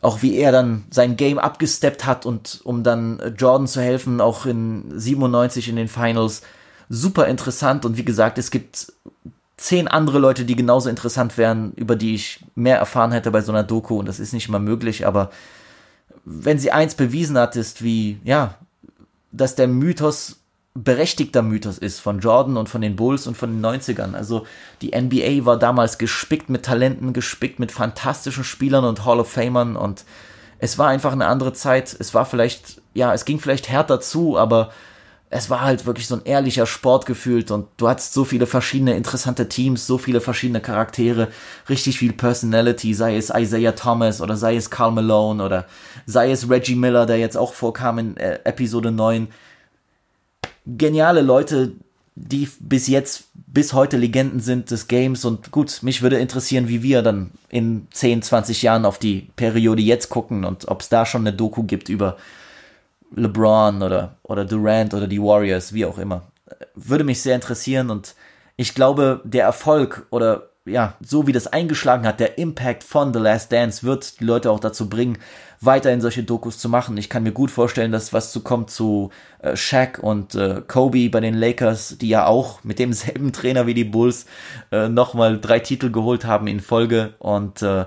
auch 0.03 0.23
wie 0.23 0.37
er 0.37 0.53
dann 0.53 0.85
sein 0.91 1.17
Game 1.17 1.39
abgesteppt 1.39 2.05
hat 2.05 2.27
und 2.27 2.61
um 2.65 2.83
dann 2.83 3.35
Jordan 3.39 3.67
zu 3.67 3.81
helfen, 3.81 4.21
auch 4.21 4.45
in 4.45 4.99
97 4.99 5.69
in 5.69 5.77
den 5.77 5.89
Finals. 5.89 6.43
Super 6.91 7.27
interessant 7.27 7.87
und 7.87 7.97
wie 7.97 8.05
gesagt, 8.05 8.37
es 8.37 8.51
gibt 8.51 8.93
zehn 9.57 9.89
andere 9.89 10.19
Leute, 10.19 10.45
die 10.45 10.57
genauso 10.57 10.91
interessant 10.91 11.39
wären, 11.39 11.73
über 11.75 11.97
die 11.97 12.15
ich 12.15 12.45
mehr 12.55 12.77
erfahren 12.77 13.13
hätte 13.13 13.31
bei 13.31 13.41
so 13.41 13.53
einer 13.53 13.63
Doku 13.63 13.99
und 13.99 14.07
das 14.07 14.21
ist 14.21 14.35
nicht 14.35 14.49
immer 14.49 14.59
möglich, 14.59 15.07
aber 15.07 15.31
wenn 16.25 16.59
sie 16.59 16.73
eins 16.73 16.95
bewiesen 16.95 17.39
hat, 17.39 17.57
ist 17.57 17.83
wie, 17.83 18.19
ja, 18.25 18.57
dass 19.33 19.55
der 19.55 19.69
Mythos 19.69 20.41
berechtigter 20.75 21.43
Mythos 21.43 21.79
ist 21.79 22.01
von 22.01 22.19
Jordan 22.19 22.57
und 22.57 22.69
von 22.69 22.81
den 22.81 22.97
Bulls 22.97 23.29
und 23.29 23.37
von 23.37 23.51
den 23.51 23.65
90ern. 23.65 24.15
Also 24.15 24.45
die 24.83 24.91
NBA 24.91 25.45
war 25.47 25.57
damals 25.57 25.99
gespickt 25.99 26.51
mit 26.51 26.65
Talenten, 26.65 27.13
gespickt 27.13 27.61
mit 27.61 27.71
fantastischen 27.71 28.43
Spielern 28.43 28.85
und 28.85 29.05
Hall 29.05 29.21
of 29.21 29.31
Famern 29.31 29.77
und 29.77 30.05
es 30.59 30.77
war 30.79 30.89
einfach 30.89 31.13
eine 31.13 31.27
andere 31.27 31.53
Zeit. 31.53 31.95
Es 31.99 32.13
war 32.13 32.27
vielleicht, 32.27 32.81
ja, 32.93 33.15
es 33.15 33.25
ging 33.25 33.39
vielleicht 33.39 33.69
härter 33.69 34.01
zu, 34.01 34.37
aber 34.37 34.73
es 35.31 35.51
war 35.51 35.63
halt 35.63 35.87
wirklich 35.87 36.07
so 36.07 36.17
ein 36.17 36.25
ehrlicher 36.25 36.67
Sport 36.67 37.07
gefühlt 37.07 37.51
und 37.51 37.67
du 37.77 37.89
hattest 37.89 38.13
so 38.13 38.25
viele 38.25 38.47
verschiedene 38.47 38.97
interessante 38.97 39.49
Teams, 39.49 39.87
so 39.87 39.99
viele 39.99 40.21
verschiedene 40.21 40.61
Charaktere, 40.61 41.29
richtig 41.69 41.99
viel 41.99 42.13
Personality, 42.13 42.95
sei 42.95 43.17
es 43.17 43.31
Isaiah 43.31 43.73
Thomas 43.73 44.21
oder 44.21 44.37
sei 44.37 44.57
es 44.57 44.71
Carl 44.71 44.93
Malone 44.93 45.45
oder 45.45 45.67
sei 46.07 46.31
es 46.31 46.49
Reggie 46.49 46.77
Miller, 46.77 47.07
der 47.07 47.19
jetzt 47.19 47.37
auch 47.37 47.53
vorkam 47.53 47.99
in 47.99 48.17
äh, 48.17 48.41
Episode 48.45 48.91
9 48.91 49.29
geniale 50.67 51.23
Leute, 51.23 51.73
die 52.17 52.49
bis 52.61 52.87
jetzt, 52.87 53.29
bis 53.35 53.73
heute 53.73 53.97
Legenden 53.97 54.41
sind 54.41 54.71
des 54.71 54.87
Games 54.87 55.25
und 55.25 55.51
gut, 55.51 55.83
mich 55.83 56.03
würde 56.03 56.19
interessieren, 56.19 56.69
wie 56.69 56.83
wir 56.83 57.03
dann 57.03 57.33
in 57.49 57.89
10, 57.93 58.23
20 58.23 58.63
Jahren 58.63 58.85
auf 58.85 58.99
die 58.99 59.31
Periode 59.37 59.83
jetzt 59.83 60.09
gucken 60.11 60.45
und 60.45 60.69
ob 60.69 60.81
es 60.81 60.89
da 60.89 61.07
schon 61.07 61.23
eine 61.23 61.37
Doku 61.37 61.65
gibt 61.65 61.89
über 61.89 62.17
LeBron 63.17 63.83
oder, 63.83 64.17
oder 64.23 64.45
Durant 64.45 64.95
oder 64.95 65.09
die 65.09 65.21
Warriors, 65.21 65.73
wie 65.73 65.85
auch 65.85 65.99
immer. 65.99 66.23
Würde 66.75 67.05
mich 67.05 67.21
sehr 67.21 67.35
interessieren 67.35 67.91
und 67.91 68.15
ich 68.57 68.75
glaube, 68.75 69.21
der 69.25 69.45
Erfolg 69.45 70.07
oder 70.11 70.51
ja, 70.67 70.95
so 71.01 71.27
wie 71.27 71.33
das 71.33 71.47
eingeschlagen 71.47 72.07
hat, 72.07 72.21
der 72.21 72.39
Impact 72.39 72.85
von 72.85 73.13
The 73.13 73.19
Last 73.19 73.53
Dance 73.53 73.83
wird 73.83 74.21
die 74.21 74.25
Leute 74.25 74.51
auch 74.51 74.61
dazu 74.61 74.89
bringen, 74.89 75.19
weiterhin 75.61 76.01
solche 76.01 76.23
Dokus 76.23 76.59
zu 76.59 76.69
machen. 76.69 76.97
Ich 76.97 77.11
kann 77.11 77.23
mir 77.23 77.33
gut 77.33 77.51
vorstellen, 77.51 77.93
dass 77.93 78.13
was 78.15 78.33
zu 78.33 78.41
kommt 78.41 78.71
zu 78.71 79.11
äh, 79.41 79.57
Shaq 79.57 79.99
und 80.03 80.35
äh, 80.35 80.63
Kobe 80.67 81.11
bei 81.11 81.21
den 81.21 81.35
Lakers, 81.35 81.99
die 81.99 82.09
ja 82.09 82.27
auch 82.27 82.65
mit 82.65 82.79
demselben 82.79 83.33
Trainer 83.35 83.67
wie 83.67 83.75
die 83.75 83.85
Bulls 83.85 84.25
äh, 84.73 84.89
nochmal 84.89 85.39
drei 85.39 85.59
Titel 85.59 85.91
geholt 85.91 86.25
haben 86.25 86.47
in 86.47 86.61
Folge. 86.61 87.15
Und 87.19 87.61
äh, 87.61 87.85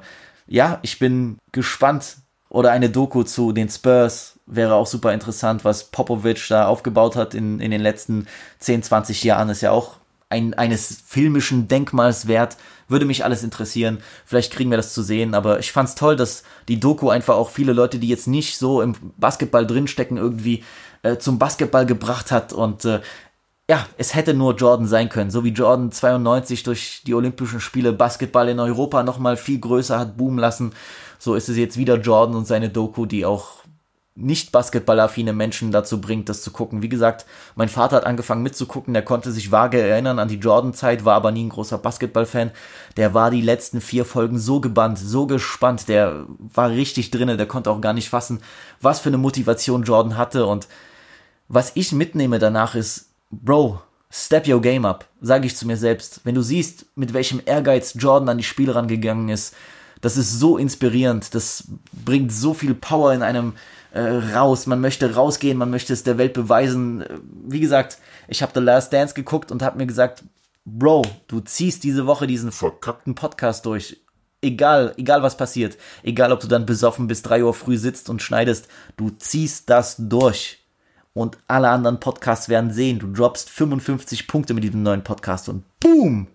ja, 0.48 0.80
ich 0.84 1.00
bin 1.00 1.38
gespannt. 1.52 2.18
Oder 2.50 2.72
eine 2.72 2.90
Doku 2.90 3.24
zu 3.24 3.52
den 3.52 3.70
Spurs 3.70 4.40
wäre 4.46 4.76
auch 4.76 4.88
super 4.88 5.14
interessant, 5.14 5.66
was 5.66 5.86
Popovic 5.86 6.48
da 6.48 6.68
aufgebaut 6.68 7.18
hat 7.18 7.34
in, 7.34 7.60
in 7.60 7.72
den 7.72 7.82
letzten 7.82 8.28
10, 8.60 8.84
20 8.84 9.24
Jahren. 9.26 9.50
Ist 9.50 9.62
ja 9.62 9.72
auch 9.72 9.98
ein, 10.30 10.54
eines 10.54 11.02
filmischen 11.06 11.68
Denkmals 11.68 12.28
wert. 12.28 12.58
Würde 12.88 13.06
mich 13.06 13.26
alles 13.26 13.44
interessieren. 13.44 14.00
Vielleicht 14.26 14.54
kriegen 14.54 14.70
wir 14.70 14.78
das 14.78 14.94
zu 14.94 15.02
sehen. 15.02 15.34
Aber 15.34 15.60
ich 15.60 15.72
fand's 15.72 15.96
toll, 15.96 16.16
dass 16.16 16.44
die 16.68 16.80
Doku 16.80 17.10
einfach 17.10 17.36
auch 17.36 17.50
viele 17.50 17.74
Leute, 17.74 18.00
die 18.00 18.08
jetzt 18.08 18.28
nicht 18.28 18.58
so 18.58 18.82
im 18.82 18.96
Basketball 19.18 19.68
drinstecken, 19.68 20.18
irgendwie 20.18 20.64
äh, 21.04 21.18
zum 21.18 21.40
Basketball 21.40 21.86
gebracht 21.86 22.32
hat. 22.32 22.54
Und 22.54 22.86
äh, 22.86 23.02
ja, 23.70 23.86
es 23.98 24.16
hätte 24.16 24.34
nur 24.34 24.56
Jordan 24.56 24.88
sein 24.88 25.10
können. 25.10 25.32
So 25.32 25.44
wie 25.44 25.50
Jordan 25.50 25.92
92 25.92 26.64
durch 26.64 27.02
die 27.06 27.14
Olympischen 27.14 27.60
Spiele 27.60 27.92
Basketball 27.92 28.48
in 28.48 28.60
Europa 28.60 29.04
nochmal 29.04 29.36
viel 29.36 29.60
größer 29.60 30.00
hat 30.00 30.18
boomen 30.18 30.40
lassen. 30.40 30.72
So 31.20 31.36
ist 31.36 31.50
es 31.50 31.58
jetzt 31.58 31.78
wieder 31.78 31.98
Jordan 31.98 32.36
und 32.36 32.48
seine 32.48 32.70
Doku, 32.70 33.06
die 33.06 33.26
auch 33.26 33.57
nicht 34.20 34.52
basketballaffine 34.52 35.32
Menschen 35.32 35.72
dazu 35.72 36.02
bringt, 36.02 36.28
das 36.28 36.42
zu 36.42 36.52
gucken. 36.52 36.82
Wie 36.82 36.90
gesagt, 36.90 37.26
mein 37.56 37.70
Vater 37.70 37.98
hat 37.98 38.06
angefangen 38.06 38.42
mitzugucken, 38.42 38.94
der 38.94 39.04
konnte 39.04 39.32
sich 39.32 39.52
vage 39.52 39.80
erinnern 39.80 40.18
an 40.18 40.28
die 40.28 40.40
Jordan-Zeit, 40.40 41.06
war 41.06 41.16
aber 41.16 41.32
nie 41.32 41.46
ein 41.46 41.50
großer 41.50 41.78
Basketball-Fan. 41.78 42.52
Der 42.98 43.14
war 43.14 43.30
die 43.30 43.42
letzten 43.42 43.80
vier 43.80 44.06
Folgen 44.06 44.40
so 44.40 44.60
gebannt, 44.60 44.98
so 44.98 45.28
gespannt, 45.28 45.88
der 45.88 46.26
war 46.40 46.72
richtig 46.72 47.12
drinne, 47.12 47.38
der 47.38 47.46
konnte 47.46 47.70
auch 47.70 47.80
gar 47.80 47.94
nicht 47.94 48.10
fassen, 48.10 48.42
was 48.82 49.00
für 49.00 49.10
eine 49.10 49.20
Motivation 49.20 49.84
Jordan 49.84 50.18
hatte 50.18 50.48
und 50.48 50.68
was 51.48 51.72
ich 51.76 51.92
mitnehme 51.92 52.40
danach 52.40 52.74
ist, 52.74 53.10
Bro, 53.30 53.82
step 54.10 54.48
your 54.48 54.62
game 54.62 54.86
up, 54.86 55.06
sage 55.22 55.46
ich 55.46 55.56
zu 55.56 55.68
mir 55.68 55.78
selbst. 55.78 56.22
Wenn 56.24 56.36
du 56.36 56.42
siehst, 56.42 56.86
mit 56.96 57.14
welchem 57.14 57.42
Ehrgeiz 57.46 57.94
Jordan 57.98 58.30
an 58.30 58.38
die 58.38 58.44
Spiele 58.44 58.74
rangegangen 58.74 59.30
ist, 59.30 59.54
das 60.02 60.18
ist 60.18 60.40
so 60.40 60.58
inspirierend, 60.58 61.34
das 61.36 61.66
bringt 61.92 62.32
so 62.32 62.54
viel 62.54 62.74
Power 62.74 63.14
in 63.14 63.24
einem 63.24 63.54
äh, 63.98 64.36
raus. 64.36 64.68
Man 64.68 64.80
möchte 64.80 65.16
rausgehen, 65.16 65.58
man 65.58 65.72
möchte 65.72 65.92
es 65.92 66.04
der 66.04 66.18
Welt 66.18 66.34
beweisen. 66.34 67.04
Wie 67.46 67.60
gesagt, 67.60 67.98
ich 68.28 68.42
habe 68.42 68.52
The 68.54 68.62
Last 68.62 68.94
Dance 68.94 69.16
geguckt 69.16 69.52
und 69.52 69.64
habe 69.64 69.78
mir 69.78 69.88
gesagt, 69.88 70.24
Bro, 70.66 71.04
du 71.28 71.40
ziehst 71.40 71.84
diese 71.84 72.06
Woche 72.06 72.28
diesen 72.28 72.52
verkackten 72.52 73.16
Podcast 73.16 73.66
durch. 73.66 74.02
Egal, 74.42 74.94
egal 74.98 75.24
was 75.24 75.38
passiert, 75.38 75.78
egal 76.04 76.32
ob 76.32 76.42
du 76.42 76.48
dann 76.48 76.66
besoffen 76.66 77.08
bis 77.08 77.24
drei 77.24 77.44
Uhr 77.44 77.54
früh 77.54 77.78
sitzt 77.78 78.10
und 78.10 78.22
schneidest, 78.22 78.68
du 78.98 79.10
ziehst 79.10 79.70
das 79.70 79.96
durch. 79.98 80.60
Und 81.14 81.38
alle 81.48 81.70
anderen 81.70 82.00
Podcasts 82.00 82.50
werden 82.50 82.72
sehen, 82.72 83.00
du 83.00 83.08
droppst 83.08 83.50
55 83.50 84.28
Punkte 84.28 84.54
mit 84.54 84.64
diesem 84.64 84.84
neuen 84.84 85.04
Podcast 85.04 85.50
und 85.50 85.64
boom! 85.80 86.28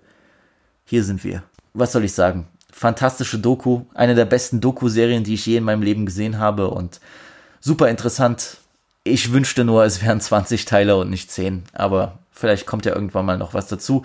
Hier 0.85 1.05
sind 1.05 1.23
wir. 1.23 1.45
Was 1.75 1.93
soll 1.93 2.05
ich 2.05 2.13
sagen? 2.13 2.49
Fantastische 2.73 3.39
Doku, 3.39 3.83
eine 3.95 4.17
der 4.17 4.25
besten 4.25 4.61
Doku-Serien, 4.61 5.23
die 5.23 5.35
ich 5.35 5.47
je 5.47 5.59
in 5.59 5.65
meinem 5.65 5.83
Leben 5.83 6.07
gesehen 6.07 6.39
habe 6.39 6.71
und 6.71 7.01
super 7.63 7.89
interessant. 7.89 8.59
Ich 9.05 9.33
wünschte 9.33 9.65
nur, 9.65 9.85
es 9.85 10.03
wären 10.05 10.21
20 10.21 10.65
Teile 10.65 10.97
und 10.97 11.09
nicht 11.09 11.31
10, 11.31 11.65
aber 11.73 12.19
vielleicht 12.31 12.67
kommt 12.67 12.85
ja 12.85 12.95
irgendwann 12.95 13.25
mal 13.25 13.39
noch 13.39 13.55
was 13.55 13.69
dazu. 13.69 14.03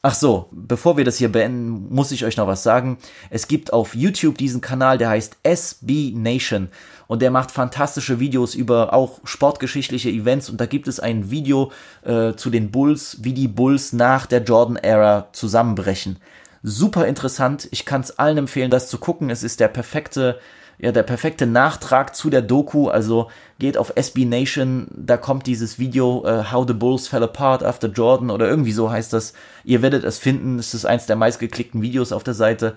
Ach 0.00 0.14
so, 0.14 0.48
bevor 0.52 0.96
wir 0.96 1.04
das 1.04 1.16
hier 1.16 1.32
beenden, 1.32 1.92
muss 1.92 2.12
ich 2.12 2.24
euch 2.24 2.36
noch 2.36 2.46
was 2.46 2.62
sagen. 2.62 2.98
Es 3.30 3.48
gibt 3.48 3.72
auf 3.72 3.96
YouTube 3.96 4.38
diesen 4.38 4.60
Kanal, 4.60 4.96
der 4.96 5.08
heißt 5.08 5.38
SB 5.42 6.12
Nation 6.14 6.68
und 7.08 7.20
der 7.20 7.32
macht 7.32 7.50
fantastische 7.50 8.20
Videos 8.20 8.54
über 8.54 8.92
auch 8.92 9.18
sportgeschichtliche 9.24 10.08
Events 10.08 10.48
und 10.50 10.60
da 10.60 10.66
gibt 10.66 10.86
es 10.86 11.00
ein 11.00 11.32
Video 11.32 11.72
äh, 12.04 12.34
zu 12.34 12.48
den 12.48 12.70
Bulls, 12.70 13.18
wie 13.22 13.32
die 13.32 13.48
Bulls 13.48 13.92
nach 13.92 14.26
der 14.26 14.44
Jordan-Ära 14.44 15.28
zusammenbrechen. 15.32 16.18
Super 16.62 17.06
interessant, 17.08 17.66
ich 17.72 17.84
kann 17.84 18.02
es 18.02 18.18
allen 18.18 18.38
empfehlen, 18.38 18.70
das 18.70 18.88
zu 18.88 18.98
gucken. 18.98 19.30
Es 19.30 19.42
ist 19.42 19.58
der 19.58 19.68
perfekte 19.68 20.38
ja, 20.78 20.92
der 20.92 21.02
perfekte 21.02 21.46
Nachtrag 21.46 22.14
zu 22.14 22.30
der 22.30 22.42
Doku. 22.42 22.88
Also 22.88 23.30
geht 23.58 23.76
auf 23.76 23.92
SB 23.96 24.24
Nation, 24.24 24.86
da 24.94 25.16
kommt 25.16 25.46
dieses 25.46 25.78
Video 25.78 26.24
uh, 26.24 26.52
How 26.52 26.66
the 26.66 26.74
Bulls 26.74 27.08
Fell 27.08 27.24
Apart 27.24 27.64
After 27.64 27.88
Jordan 27.88 28.30
oder 28.30 28.48
irgendwie 28.48 28.72
so 28.72 28.90
heißt 28.90 29.12
das. 29.12 29.32
Ihr 29.64 29.82
werdet 29.82 30.04
es 30.04 30.18
finden. 30.18 30.58
Es 30.58 30.74
ist 30.74 30.84
eins 30.84 31.06
der 31.06 31.16
meistgeklickten 31.16 31.82
Videos 31.82 32.12
auf 32.12 32.22
der 32.22 32.34
Seite. 32.34 32.76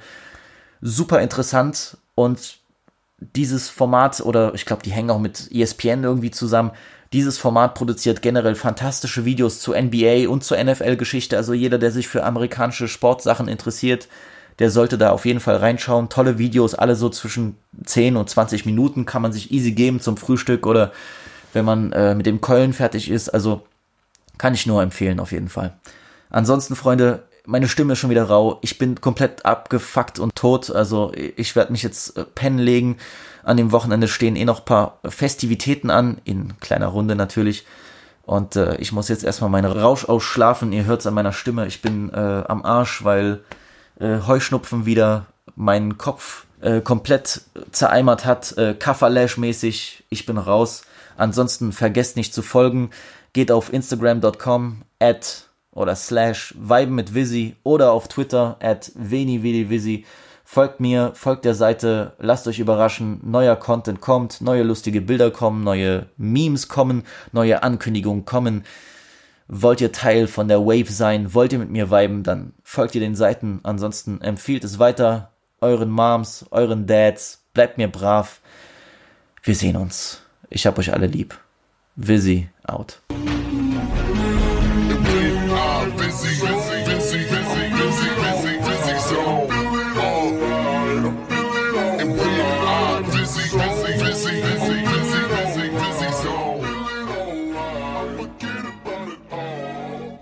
Super 0.81 1.21
interessant 1.21 1.97
und 2.15 2.57
dieses 3.19 3.69
Format 3.69 4.19
oder 4.21 4.55
ich 4.55 4.65
glaube, 4.65 4.81
die 4.81 4.91
hängen 4.91 5.11
auch 5.11 5.19
mit 5.19 5.51
ESPN 5.51 6.03
irgendwie 6.03 6.31
zusammen. 6.31 6.71
Dieses 7.13 7.37
Format 7.37 7.75
produziert 7.75 8.23
generell 8.23 8.55
fantastische 8.55 9.25
Videos 9.25 9.59
zur 9.59 9.79
NBA 9.79 10.27
und 10.27 10.43
zur 10.43 10.63
NFL-Geschichte. 10.63 11.37
Also 11.37 11.53
jeder, 11.53 11.77
der 11.77 11.91
sich 11.91 12.07
für 12.07 12.23
amerikanische 12.23 12.87
Sportsachen 12.87 13.47
interessiert, 13.47 14.07
der 14.59 14.71
sollte 14.71 14.97
da 14.97 15.11
auf 15.11 15.25
jeden 15.25 15.39
Fall 15.39 15.57
reinschauen. 15.57 16.09
Tolle 16.09 16.37
Videos, 16.37 16.75
alle 16.75 16.95
so 16.95 17.09
zwischen 17.09 17.57
10 17.83 18.15
und 18.17 18.29
20 18.29 18.65
Minuten 18.65 19.05
kann 19.05 19.21
man 19.21 19.33
sich 19.33 19.51
easy 19.51 19.71
geben 19.71 19.99
zum 19.99 20.17
Frühstück 20.17 20.65
oder 20.65 20.91
wenn 21.53 21.65
man 21.65 21.91
äh, 21.91 22.15
mit 22.15 22.25
dem 22.25 22.41
Keulen 22.41 22.73
fertig 22.73 23.09
ist. 23.09 23.29
Also 23.29 23.63
kann 24.37 24.53
ich 24.53 24.65
nur 24.65 24.81
empfehlen 24.81 25.19
auf 25.19 25.31
jeden 25.31 25.49
Fall. 25.49 25.77
Ansonsten, 26.29 26.75
Freunde, 26.75 27.23
meine 27.45 27.67
Stimme 27.67 27.93
ist 27.93 27.99
schon 27.99 28.09
wieder 28.09 28.23
rau. 28.23 28.59
Ich 28.61 28.77
bin 28.77 29.01
komplett 29.01 29.45
abgefuckt 29.45 30.19
und 30.19 30.35
tot. 30.35 30.69
Also 30.69 31.11
ich 31.13 31.55
werde 31.55 31.71
mich 31.71 31.83
jetzt 31.83 32.17
äh, 32.17 32.23
pennen 32.23 32.59
legen. 32.59 32.97
An 33.43 33.57
dem 33.57 33.71
Wochenende 33.71 34.07
stehen 34.07 34.35
eh 34.35 34.45
noch 34.45 34.65
paar 34.65 34.99
Festivitäten 35.05 35.89
an, 35.89 36.21
in 36.23 36.59
kleiner 36.59 36.87
Runde 36.87 37.15
natürlich. 37.15 37.65
Und 38.23 38.55
äh, 38.55 38.75
ich 38.77 38.91
muss 38.91 39.09
jetzt 39.09 39.23
erstmal 39.23 39.49
meinen 39.49 39.71
Rausch 39.71 40.05
ausschlafen. 40.05 40.71
Ihr 40.71 40.85
hört 40.85 41.01
es 41.01 41.07
an 41.07 41.13
meiner 41.13 41.33
Stimme. 41.33 41.67
Ich 41.67 41.81
bin 41.81 42.11
äh, 42.11 42.43
am 42.47 42.63
Arsch, 42.63 43.03
weil 43.03 43.41
äh, 44.01 44.19
Heuschnupfen 44.27 44.85
wieder 44.85 45.27
meinen 45.55 45.97
Kopf 45.97 46.45
äh, 46.61 46.81
komplett 46.81 47.41
zereimert 47.71 48.25
hat, 48.25 48.57
äh, 48.57 48.73
Kafferlash-mäßig. 48.77 50.03
Ich 50.09 50.25
bin 50.25 50.37
raus. 50.37 50.83
Ansonsten 51.17 51.71
vergesst 51.71 52.17
nicht 52.17 52.33
zu 52.33 52.41
folgen. 52.41 52.89
Geht 53.33 53.51
auf 53.51 53.71
Instagram.com 53.71 54.81
at 54.99 55.47
oder 55.71 55.95
slash 55.95 56.53
Viben 56.59 56.95
mit 56.95 57.13
Visi 57.13 57.55
oder 57.63 57.91
auf 57.91 58.07
Twitter 58.07 58.57
at 58.59 58.91
VeniVidiVisi. 58.95 60.05
Folgt 60.43 60.81
mir, 60.81 61.13
folgt 61.15 61.45
der 61.45 61.55
Seite, 61.55 62.11
lasst 62.19 62.45
euch 62.45 62.59
überraschen, 62.59 63.21
neuer 63.23 63.55
Content 63.55 64.01
kommt, 64.01 64.41
neue 64.41 64.63
lustige 64.63 64.99
Bilder 64.99 65.31
kommen, 65.31 65.63
neue 65.63 66.07
Memes 66.17 66.67
kommen, 66.67 67.03
neue 67.31 67.63
Ankündigungen 67.63 68.25
kommen. 68.25 68.65
Wollt 69.53 69.81
ihr 69.81 69.91
Teil 69.91 70.27
von 70.27 70.47
der 70.47 70.61
Wave 70.61 70.89
sein? 70.93 71.33
Wollt 71.33 71.51
ihr 71.51 71.59
mit 71.59 71.69
mir 71.69 71.91
viben? 71.91 72.23
Dann 72.23 72.53
folgt 72.63 72.95
ihr 72.95 73.01
den 73.01 73.15
Seiten. 73.15 73.59
Ansonsten 73.63 74.21
empfiehlt 74.21 74.63
es 74.63 74.79
weiter 74.79 75.33
euren 75.59 75.89
Moms, 75.89 76.45
euren 76.51 76.87
Dads. 76.87 77.43
Bleibt 77.53 77.77
mir 77.77 77.89
brav. 77.89 78.39
Wir 79.43 79.53
sehen 79.53 79.75
uns. 79.75 80.21
Ich 80.49 80.65
hab 80.65 80.79
euch 80.79 80.93
alle 80.93 81.07
lieb. 81.07 81.37
Visi 81.97 82.47
out. 82.65 83.01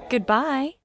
Goodbye. 0.09 0.78